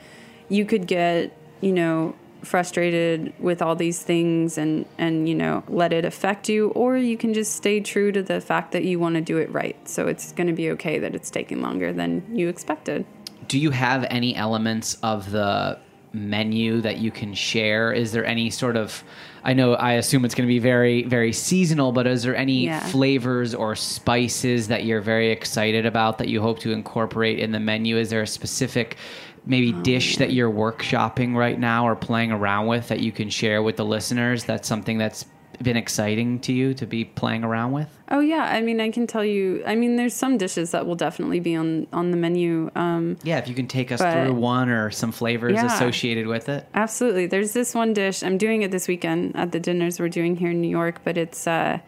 you 0.48 0.64
could 0.64 0.86
get, 0.86 1.36
you 1.60 1.72
know, 1.72 2.14
frustrated 2.42 3.32
with 3.38 3.62
all 3.62 3.76
these 3.76 4.02
things 4.02 4.58
and 4.58 4.84
and 4.98 5.28
you 5.28 5.34
know 5.34 5.62
let 5.68 5.92
it 5.92 6.04
affect 6.04 6.48
you 6.48 6.68
or 6.70 6.96
you 6.96 7.16
can 7.16 7.32
just 7.32 7.54
stay 7.54 7.80
true 7.80 8.12
to 8.12 8.22
the 8.22 8.40
fact 8.40 8.72
that 8.72 8.84
you 8.84 8.98
want 8.98 9.14
to 9.14 9.20
do 9.20 9.38
it 9.38 9.50
right. 9.52 9.76
So 9.88 10.08
it's 10.08 10.32
going 10.32 10.48
to 10.48 10.52
be 10.52 10.70
okay 10.70 10.98
that 10.98 11.14
it's 11.14 11.30
taking 11.30 11.62
longer 11.62 11.92
than 11.92 12.24
you 12.36 12.48
expected. 12.48 13.04
Do 13.48 13.58
you 13.58 13.70
have 13.70 14.04
any 14.10 14.34
elements 14.34 14.96
of 15.02 15.30
the 15.30 15.78
menu 16.12 16.80
that 16.80 16.98
you 16.98 17.10
can 17.10 17.34
share? 17.34 17.92
Is 17.92 18.12
there 18.12 18.24
any 18.24 18.50
sort 18.50 18.76
of 18.76 19.02
i 19.44 19.52
know 19.52 19.74
i 19.74 19.94
assume 19.94 20.24
it's 20.24 20.34
going 20.34 20.46
to 20.46 20.52
be 20.52 20.60
very 20.60 21.02
very 21.02 21.32
seasonal 21.32 21.90
but 21.90 22.06
is 22.06 22.22
there 22.22 22.36
any 22.36 22.66
yeah. 22.66 22.78
flavors 22.86 23.54
or 23.54 23.74
spices 23.74 24.68
that 24.68 24.84
you're 24.84 25.00
very 25.00 25.32
excited 25.32 25.84
about 25.84 26.18
that 26.18 26.28
you 26.28 26.40
hope 26.40 26.60
to 26.60 26.72
incorporate 26.72 27.38
in 27.38 27.52
the 27.52 27.60
menu? 27.60 27.96
Is 27.96 28.10
there 28.10 28.22
a 28.22 28.26
specific 28.26 28.96
maybe 29.44 29.74
oh, 29.74 29.82
dish 29.82 30.16
that 30.16 30.32
you're 30.32 30.50
workshopping 30.50 31.34
right 31.34 31.58
now 31.58 31.86
or 31.86 31.96
playing 31.96 32.32
around 32.32 32.66
with 32.66 32.88
that 32.88 33.00
you 33.00 33.12
can 33.12 33.28
share 33.28 33.62
with 33.62 33.76
the 33.76 33.84
listeners 33.84 34.44
that's 34.44 34.68
something 34.68 34.98
that's 34.98 35.26
been 35.60 35.76
exciting 35.76 36.40
to 36.40 36.52
you 36.52 36.74
to 36.74 36.86
be 36.86 37.04
playing 37.04 37.44
around 37.44 37.72
with? 37.72 37.88
Oh 38.10 38.20
yeah. 38.20 38.44
I 38.44 38.60
mean 38.60 38.80
i 38.80 38.90
can 38.90 39.06
tell 39.06 39.24
you 39.24 39.62
i 39.66 39.74
mean 39.74 39.96
there's 39.96 40.14
some 40.14 40.36
dishes 40.36 40.72
that 40.72 40.86
will 40.86 40.94
definitely 40.94 41.40
be 41.40 41.54
on 41.54 41.86
on 41.92 42.10
the 42.10 42.16
menu 42.16 42.70
um, 42.74 43.16
yeah 43.22 43.38
if 43.38 43.48
you 43.48 43.54
can 43.54 43.66
take 43.66 43.92
us 43.92 44.00
through 44.00 44.34
one 44.34 44.68
or 44.68 44.90
some 44.90 45.12
flavors 45.12 45.54
yeah, 45.54 45.66
associated 45.66 46.26
with 46.26 46.48
it. 46.48 46.66
Absolutely. 46.74 47.26
There's 47.26 47.52
this 47.52 47.74
one 47.74 47.92
dish 47.94 48.22
i'm 48.22 48.38
doing 48.38 48.62
it 48.62 48.70
this 48.70 48.88
weekend 48.88 49.36
at 49.36 49.52
the 49.52 49.60
dinners 49.60 49.98
we're 50.00 50.08
doing 50.08 50.36
here 50.36 50.50
in 50.50 50.60
new 50.60 50.68
york 50.68 51.00
but 51.04 51.16
it's 51.16 51.46
uh 51.46 51.78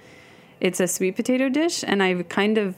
it's 0.61 0.81
a 0.81 0.87
sweet 0.87 1.17
potato 1.17 1.49
dish 1.49 1.85
and 1.87 2.03
i've 2.03 2.29
kind 2.29 2.59
of 2.59 2.77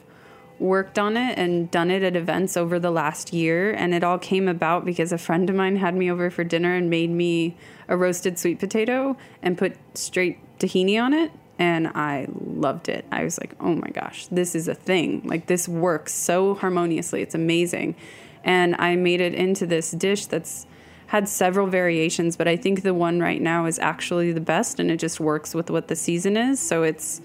worked 0.58 0.98
on 0.98 1.16
it 1.16 1.38
and 1.38 1.70
done 1.70 1.90
it 1.90 2.02
at 2.02 2.16
events 2.16 2.56
over 2.56 2.78
the 2.78 2.90
last 2.90 3.32
year. 3.32 3.72
And 3.72 3.94
it 3.94 4.02
all 4.02 4.18
came 4.18 4.48
about 4.48 4.84
because 4.84 5.12
a 5.12 5.18
friend 5.18 5.48
of 5.50 5.56
mine 5.56 5.76
had 5.76 5.94
me 5.94 6.10
over 6.10 6.30
for 6.30 6.44
dinner 6.44 6.74
and 6.74 6.88
made 6.88 7.10
me 7.10 7.56
a 7.88 7.96
roasted 7.96 8.38
sweet 8.38 8.58
potato 8.58 9.16
and 9.42 9.58
put 9.58 9.76
straight 9.94 10.38
tahini 10.58 11.00
on 11.00 11.12
it. 11.12 11.32
And 11.58 11.88
I 11.88 12.26
loved 12.30 12.88
it. 12.88 13.06
I 13.10 13.24
was 13.24 13.38
like, 13.38 13.54
oh 13.60 13.74
my 13.74 13.88
gosh, 13.88 14.26
this 14.26 14.54
is 14.54 14.68
a 14.68 14.74
thing. 14.74 15.22
Like, 15.24 15.46
this 15.46 15.66
works 15.66 16.12
so 16.12 16.54
harmoniously. 16.54 17.22
It's 17.22 17.34
amazing. 17.34 17.96
And 18.44 18.76
I 18.78 18.96
made 18.96 19.20
it 19.20 19.34
into 19.34 19.66
this 19.66 19.90
dish 19.90 20.26
that's 20.26 20.66
had 21.08 21.28
several 21.28 21.66
variations, 21.66 22.36
but 22.36 22.48
I 22.48 22.56
think 22.56 22.82
the 22.82 22.92
one 22.92 23.20
right 23.20 23.40
now 23.40 23.66
is 23.66 23.78
actually 23.78 24.32
the 24.32 24.40
best 24.40 24.80
and 24.80 24.90
it 24.90 24.98
just 24.98 25.20
works 25.20 25.54
with 25.54 25.70
what 25.70 25.88
the 25.88 25.96
season 25.96 26.36
is. 26.36 26.60
So 26.60 26.82
it's 26.82 27.20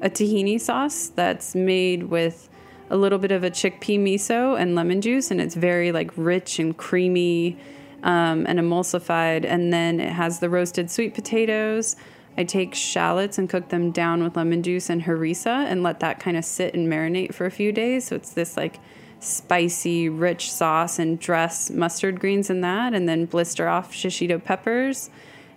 a 0.00 0.10
tahini 0.10 0.60
sauce 0.60 1.08
that's 1.08 1.54
made 1.54 2.04
with 2.04 2.48
a 2.90 2.96
little 2.96 3.18
bit 3.18 3.32
of 3.32 3.44
a 3.44 3.50
chickpea 3.50 3.98
miso 3.98 4.58
and 4.58 4.74
lemon 4.74 5.00
juice, 5.00 5.30
and 5.30 5.40
it's 5.40 5.54
very 5.54 5.92
like 5.92 6.10
rich 6.16 6.58
and 6.58 6.76
creamy 6.76 7.58
um, 8.02 8.46
and 8.46 8.58
emulsified. 8.58 9.44
And 9.44 9.72
then 9.72 10.00
it 10.00 10.12
has 10.12 10.38
the 10.38 10.48
roasted 10.48 10.90
sweet 10.90 11.14
potatoes. 11.14 11.96
I 12.38 12.44
take 12.44 12.74
shallots 12.74 13.38
and 13.38 13.48
cook 13.48 13.70
them 13.70 13.90
down 13.90 14.22
with 14.22 14.36
lemon 14.36 14.62
juice 14.62 14.90
and 14.90 15.02
harissa 15.02 15.64
and 15.66 15.82
let 15.82 16.00
that 16.00 16.20
kind 16.20 16.36
of 16.36 16.44
sit 16.44 16.74
and 16.74 16.86
marinate 16.86 17.34
for 17.34 17.46
a 17.46 17.50
few 17.50 17.72
days. 17.72 18.06
So 18.08 18.16
it's 18.16 18.32
this 18.32 18.56
like 18.56 18.78
spicy, 19.20 20.08
rich 20.08 20.52
sauce 20.52 20.98
and 20.98 21.18
dress 21.18 21.70
mustard 21.70 22.20
greens 22.20 22.50
in 22.50 22.60
that, 22.60 22.94
and 22.94 23.08
then 23.08 23.24
blister 23.24 23.68
off 23.68 23.92
shishito 23.92 24.42
peppers 24.42 25.10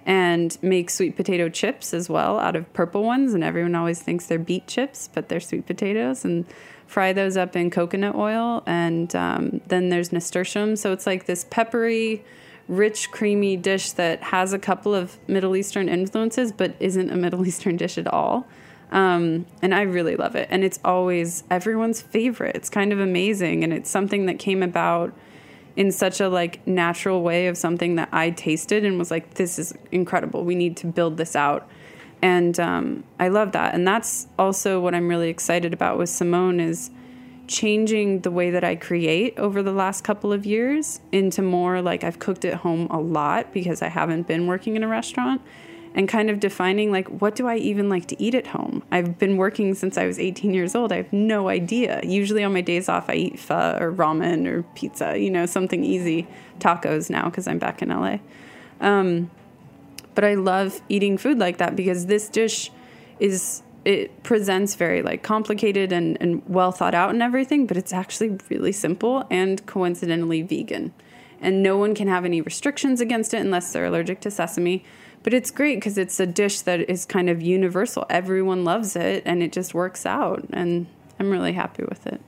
and 0.06 0.58
make 0.62 0.90
sweet 0.90 1.16
potato 1.16 1.50
chips 1.50 1.94
as 1.94 2.10
well 2.10 2.40
out 2.40 2.56
of 2.56 2.72
purple 2.74 3.04
ones. 3.04 3.34
And 3.34 3.44
everyone 3.44 3.76
always 3.76 4.02
thinks 4.02 4.26
they're 4.26 4.40
beet 4.40 4.66
chips, 4.66 5.10
but 5.14 5.30
they're 5.30 5.42
sweet 5.42 5.68
potatoes. 5.68 6.24
And 6.24 6.46
fry 6.90 7.14
those 7.14 7.38
up 7.38 7.56
in 7.56 7.70
coconut 7.70 8.16
oil, 8.16 8.64
and 8.66 9.16
um, 9.16 9.62
then 9.68 9.90
there's 9.90 10.12
nasturtium. 10.12 10.76
So 10.76 10.92
it's 10.92 11.06
like 11.06 11.28
this 11.28 11.46
peppery, 11.52 12.26
rich, 12.68 13.12
creamy 13.12 13.58
dish 13.58 13.92
that 13.92 14.24
has 14.24 14.54
a 14.54 14.60
couple 14.60 14.96
of 14.96 15.18
Middle 15.28 15.56
Eastern 15.56 15.88
influences, 15.88 16.52
but 16.52 16.76
isn't 16.80 17.12
a 17.12 17.16
Middle 17.16 17.46
Eastern 17.48 17.78
dish 17.78 18.00
at 18.00 18.08
all. 18.08 18.48
Um, 18.92 19.46
and 19.62 19.76
I 19.76 19.84
really 19.84 20.16
love 20.16 20.36
it. 20.36 20.48
And 20.50 20.64
it's 20.64 20.80
always 20.84 21.44
everyone's 21.52 22.02
favorite. 22.02 22.56
It's 22.56 22.72
kind 22.72 22.92
of 22.92 23.00
amazing. 23.00 23.64
And 23.64 23.72
it's 23.72 23.90
something 23.90 24.26
that 24.26 24.40
came 24.40 24.64
about 24.64 25.14
in 25.76 25.92
such 25.92 26.20
a 26.20 26.28
like 26.28 26.66
natural 26.66 27.22
way 27.22 27.46
of 27.46 27.56
something 27.56 27.98
that 27.98 28.10
I 28.12 28.32
tasted 28.32 28.84
and 28.84 28.98
was 28.98 29.12
like, 29.12 29.36
this 29.36 29.60
is 29.60 29.76
incredible. 29.92 30.44
We 30.44 30.56
need 30.56 30.76
to 30.78 30.88
build 30.88 31.18
this 31.18 31.36
out. 31.36 31.70
And 32.22 32.60
um, 32.60 33.04
I 33.20 33.30
love 33.30 33.54
that. 33.54 33.74
And 33.74 33.88
that's 33.88 34.28
also 34.38 34.80
what 34.80 34.94
I'm 34.94 35.08
really 35.08 35.30
excited 35.30 35.74
about 35.74 35.98
with 35.98 36.10
Simone 36.10 36.60
is 36.60 36.92
changing 37.48 38.22
the 38.22 38.32
way 38.32 38.52
that 38.52 38.64
I 38.64 38.76
create 38.76 39.38
over 39.38 39.64
the 39.64 39.72
last 39.72 40.04
couple 40.04 40.32
of 40.32 40.46
years 40.46 41.00
into 41.12 41.42
more 41.42 41.82
like 41.82 42.04
I've 42.04 42.20
cooked 42.20 42.46
at 42.46 42.56
home 42.56 42.88
a 42.92 43.00
lot 43.00 43.52
because 43.52 43.82
I 43.82 43.88
haven't 43.88 44.28
been 44.28 44.46
working 44.46 44.76
in 44.76 44.84
a 44.84 44.88
restaurant 44.88 45.42
and 45.96 46.08
kind 46.08 46.30
of 46.30 46.40
defining 46.40 46.92
like 46.92 47.08
what 47.08 47.36
do 47.36 47.48
I 47.48 47.56
even 47.56 47.90
like 47.90 48.06
to 48.08 48.22
eat 48.22 48.36
at 48.36 48.48
home. 48.48 48.84
I've 48.92 49.18
been 49.18 49.38
working 49.38 49.74
since 49.74 49.98
I 49.98 50.06
was 50.06 50.20
18 50.20 50.54
years 50.54 50.76
old. 50.76 50.92
I 50.92 50.98
have 50.98 51.12
no 51.12 51.50
idea. 51.50 52.00
Usually 52.04 52.44
on 52.44 52.54
my 52.54 52.62
days 52.62 52.88
off 52.88 53.10
I 53.10 53.16
eat 53.16 53.40
pho 53.40 53.78
or 53.80 53.92
ramen 53.92 54.46
or 54.46 54.64
pizza, 54.76 55.18
you 55.18 55.32
know, 55.32 55.48
something 55.48 55.84
easy, 55.84 56.28
tacos 56.60 57.10
now 57.10 57.26
because 57.26 57.48
I'm 57.48 57.58
back 57.58 57.82
in 57.82 57.90
LA. 57.90 58.18
Um, 58.80 59.32
but 60.16 60.24
I 60.24 60.36
love 60.36 60.82
eating 60.90 61.18
food 61.18 61.40
like 61.40 61.58
that 61.58 61.76
because 61.76 62.06
this 62.06 62.30
dish 62.30 62.72
is 63.20 63.64
it 63.86 64.24
presents 64.24 64.76
very 64.76 65.02
like 65.02 65.24
complicated 65.24 65.92
and, 65.92 66.18
and 66.22 66.44
well 66.48 66.72
thought 66.72 66.94
out 66.94 67.12
and 67.12 67.24
everything, 67.24 67.66
but 67.66 67.78
it's 67.78 67.94
actually 67.94 68.38
really 68.50 68.72
simple 68.72 69.26
and 69.30 69.66
coincidentally 69.66 70.42
vegan. 70.42 70.94
And 71.42 71.64
no 71.64 71.78
one 71.78 71.96
can 71.96 72.08
have 72.08 72.26
any 72.26 72.42
restrictions 72.42 73.00
against 73.00 73.34
it 73.34 73.38
unless 73.38 73.72
they're 73.72 73.86
allergic 73.86 74.20
to 74.22 74.32
sesame. 74.32 74.84
But 75.24 75.34
it's 75.34 75.52
great 75.52 75.76
because 75.76 75.98
it's 75.98 76.20
a 76.20 76.26
dish 76.26 76.62
that 76.62 76.90
is 76.90 77.06
kind 77.06 77.30
of 77.30 77.42
universal. 77.42 78.06
Everyone 78.10 78.66
loves 78.66 78.96
it 78.96 79.24
and 79.26 79.42
it 79.42 79.52
just 79.52 79.74
works 79.74 80.06
out. 80.06 80.46
And 80.52 80.88
I'm 81.18 81.30
really 81.30 81.54
happy 81.54 81.84
with 81.84 82.06
it. 82.08 82.22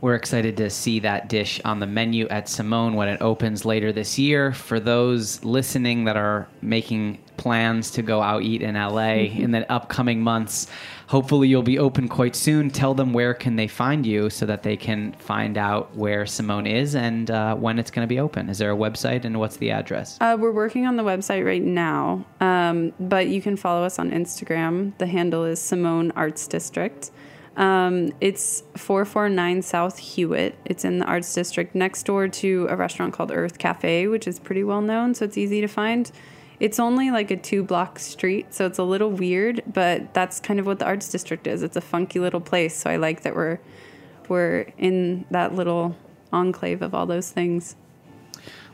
We're 0.00 0.14
excited 0.14 0.56
to 0.58 0.70
see 0.70 1.00
that 1.00 1.28
dish 1.28 1.60
on 1.64 1.80
the 1.80 1.86
menu 1.86 2.28
at 2.28 2.48
Simone 2.48 2.94
when 2.94 3.08
it 3.08 3.20
opens 3.20 3.64
later 3.64 3.92
this 3.92 4.16
year. 4.16 4.52
For 4.52 4.78
those 4.78 5.42
listening 5.42 6.04
that 6.04 6.16
are 6.16 6.46
making 6.62 7.18
plans 7.36 7.90
to 7.92 8.02
go 8.02 8.22
out 8.22 8.42
eat 8.42 8.62
in 8.62 8.76
LA 8.76 8.78
mm-hmm. 8.90 9.42
in 9.42 9.50
the 9.50 9.70
upcoming 9.72 10.20
months, 10.20 10.68
hopefully 11.08 11.48
you'll 11.48 11.62
be 11.62 11.80
open 11.80 12.06
quite 12.06 12.36
soon. 12.36 12.70
Tell 12.70 12.94
them 12.94 13.12
where 13.12 13.34
can 13.34 13.56
they 13.56 13.66
find 13.66 14.06
you 14.06 14.30
so 14.30 14.46
that 14.46 14.62
they 14.62 14.76
can 14.76 15.14
find 15.14 15.58
out 15.58 15.96
where 15.96 16.26
Simone 16.26 16.68
is 16.68 16.94
and 16.94 17.28
uh, 17.32 17.56
when 17.56 17.80
it's 17.80 17.90
going 17.90 18.06
to 18.06 18.08
be 18.08 18.20
open. 18.20 18.48
Is 18.48 18.58
there 18.58 18.70
a 18.70 18.76
website 18.76 19.24
and 19.24 19.40
what's 19.40 19.56
the 19.56 19.72
address? 19.72 20.16
Uh, 20.20 20.36
we're 20.38 20.52
working 20.52 20.86
on 20.86 20.94
the 20.94 21.02
website 21.02 21.44
right 21.44 21.62
now, 21.62 22.24
um, 22.40 22.92
but 23.00 23.26
you 23.26 23.42
can 23.42 23.56
follow 23.56 23.84
us 23.84 23.98
on 23.98 24.12
Instagram. 24.12 24.96
The 24.98 25.06
handle 25.06 25.44
is 25.44 25.60
Simone 25.60 26.12
Arts 26.12 26.46
District. 26.46 27.10
Um, 27.58 28.12
it's 28.20 28.62
449 28.76 29.62
South 29.62 29.98
Hewitt. 29.98 30.56
It's 30.64 30.84
in 30.84 31.00
the 31.00 31.04
Arts 31.06 31.34
District 31.34 31.74
next 31.74 32.04
door 32.04 32.28
to 32.28 32.68
a 32.70 32.76
restaurant 32.76 33.12
called 33.12 33.30
Urth 33.30 33.58
Caffé, 33.58 34.08
which 34.08 34.28
is 34.28 34.38
pretty 34.38 34.62
well 34.62 34.80
known, 34.80 35.12
so 35.12 35.24
it's 35.24 35.36
easy 35.36 35.60
to 35.60 35.66
find. 35.66 36.10
It's 36.60 36.78
only 36.78 37.10
like 37.10 37.32
a 37.32 37.36
two 37.36 37.64
block 37.64 37.98
street, 37.98 38.54
so 38.54 38.64
it's 38.64 38.78
a 38.78 38.84
little 38.84 39.10
weird, 39.10 39.62
but 39.66 40.14
that's 40.14 40.38
kind 40.38 40.60
of 40.60 40.66
what 40.66 40.78
the 40.78 40.84
Arts 40.84 41.10
District 41.10 41.48
is. 41.48 41.64
It's 41.64 41.76
a 41.76 41.80
funky 41.80 42.20
little 42.20 42.40
place, 42.40 42.76
so 42.76 42.90
I 42.90 42.96
like 42.96 43.22
that 43.22 43.34
we're 43.34 43.58
we're 44.28 44.66
in 44.78 45.24
that 45.30 45.54
little 45.54 45.96
enclave 46.32 46.80
of 46.80 46.94
all 46.94 47.06
those 47.06 47.30
things. 47.30 47.74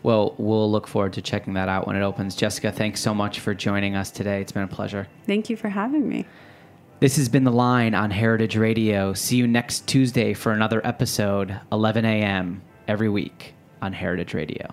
Well, 0.03 0.35
we'll 0.37 0.70
look 0.70 0.87
forward 0.87 1.14
to 1.14 1.22
checking 1.22 1.55
that 1.55 1.70
out 1.70 1.87
when 1.87 1.97
it 1.97 2.03
opens. 2.03 2.37
Jessica, 2.37 2.70
thanks 2.70 3.01
so 3.01 3.14
much 3.14 3.41
for 3.41 3.55
joining 3.55 3.97
us 3.97 4.11
today. 4.11 4.43
It's 4.43 4.53
been 4.53 4.64
a 4.64 4.68
pleasure. 4.68 5.07
Thank 5.26 5.49
you 5.49 5.57
for 5.57 5.70
having 5.70 6.07
me. 6.07 6.26
This 7.01 7.16
has 7.16 7.28
been 7.28 7.45
The 7.45 7.51
Line 7.51 7.95
on 7.95 8.11
Heritage 8.11 8.57
Radio. 8.57 9.12
See 9.12 9.36
you 9.36 9.47
next 9.47 9.86
Tuesday 9.86 10.32
for 10.32 10.53
another 10.53 10.80
episode, 10.86 11.61
11 11.70 12.05
a.m. 12.05 12.62
every 12.88 13.09
week 13.09 13.55
on 13.82 13.92
Heritage 13.92 14.32
Radio. 14.32 14.72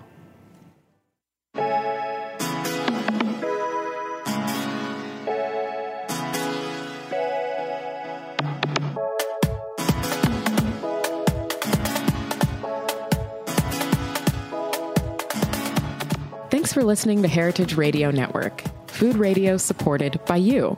Thanks 16.49 16.71
for 16.71 16.83
listening 16.83 17.21
to 17.23 17.27
Heritage 17.27 17.75
Radio 17.75 18.11
Network, 18.11 18.63
food 18.87 19.15
radio 19.17 19.57
supported 19.57 20.23
by 20.25 20.37
you. 20.37 20.77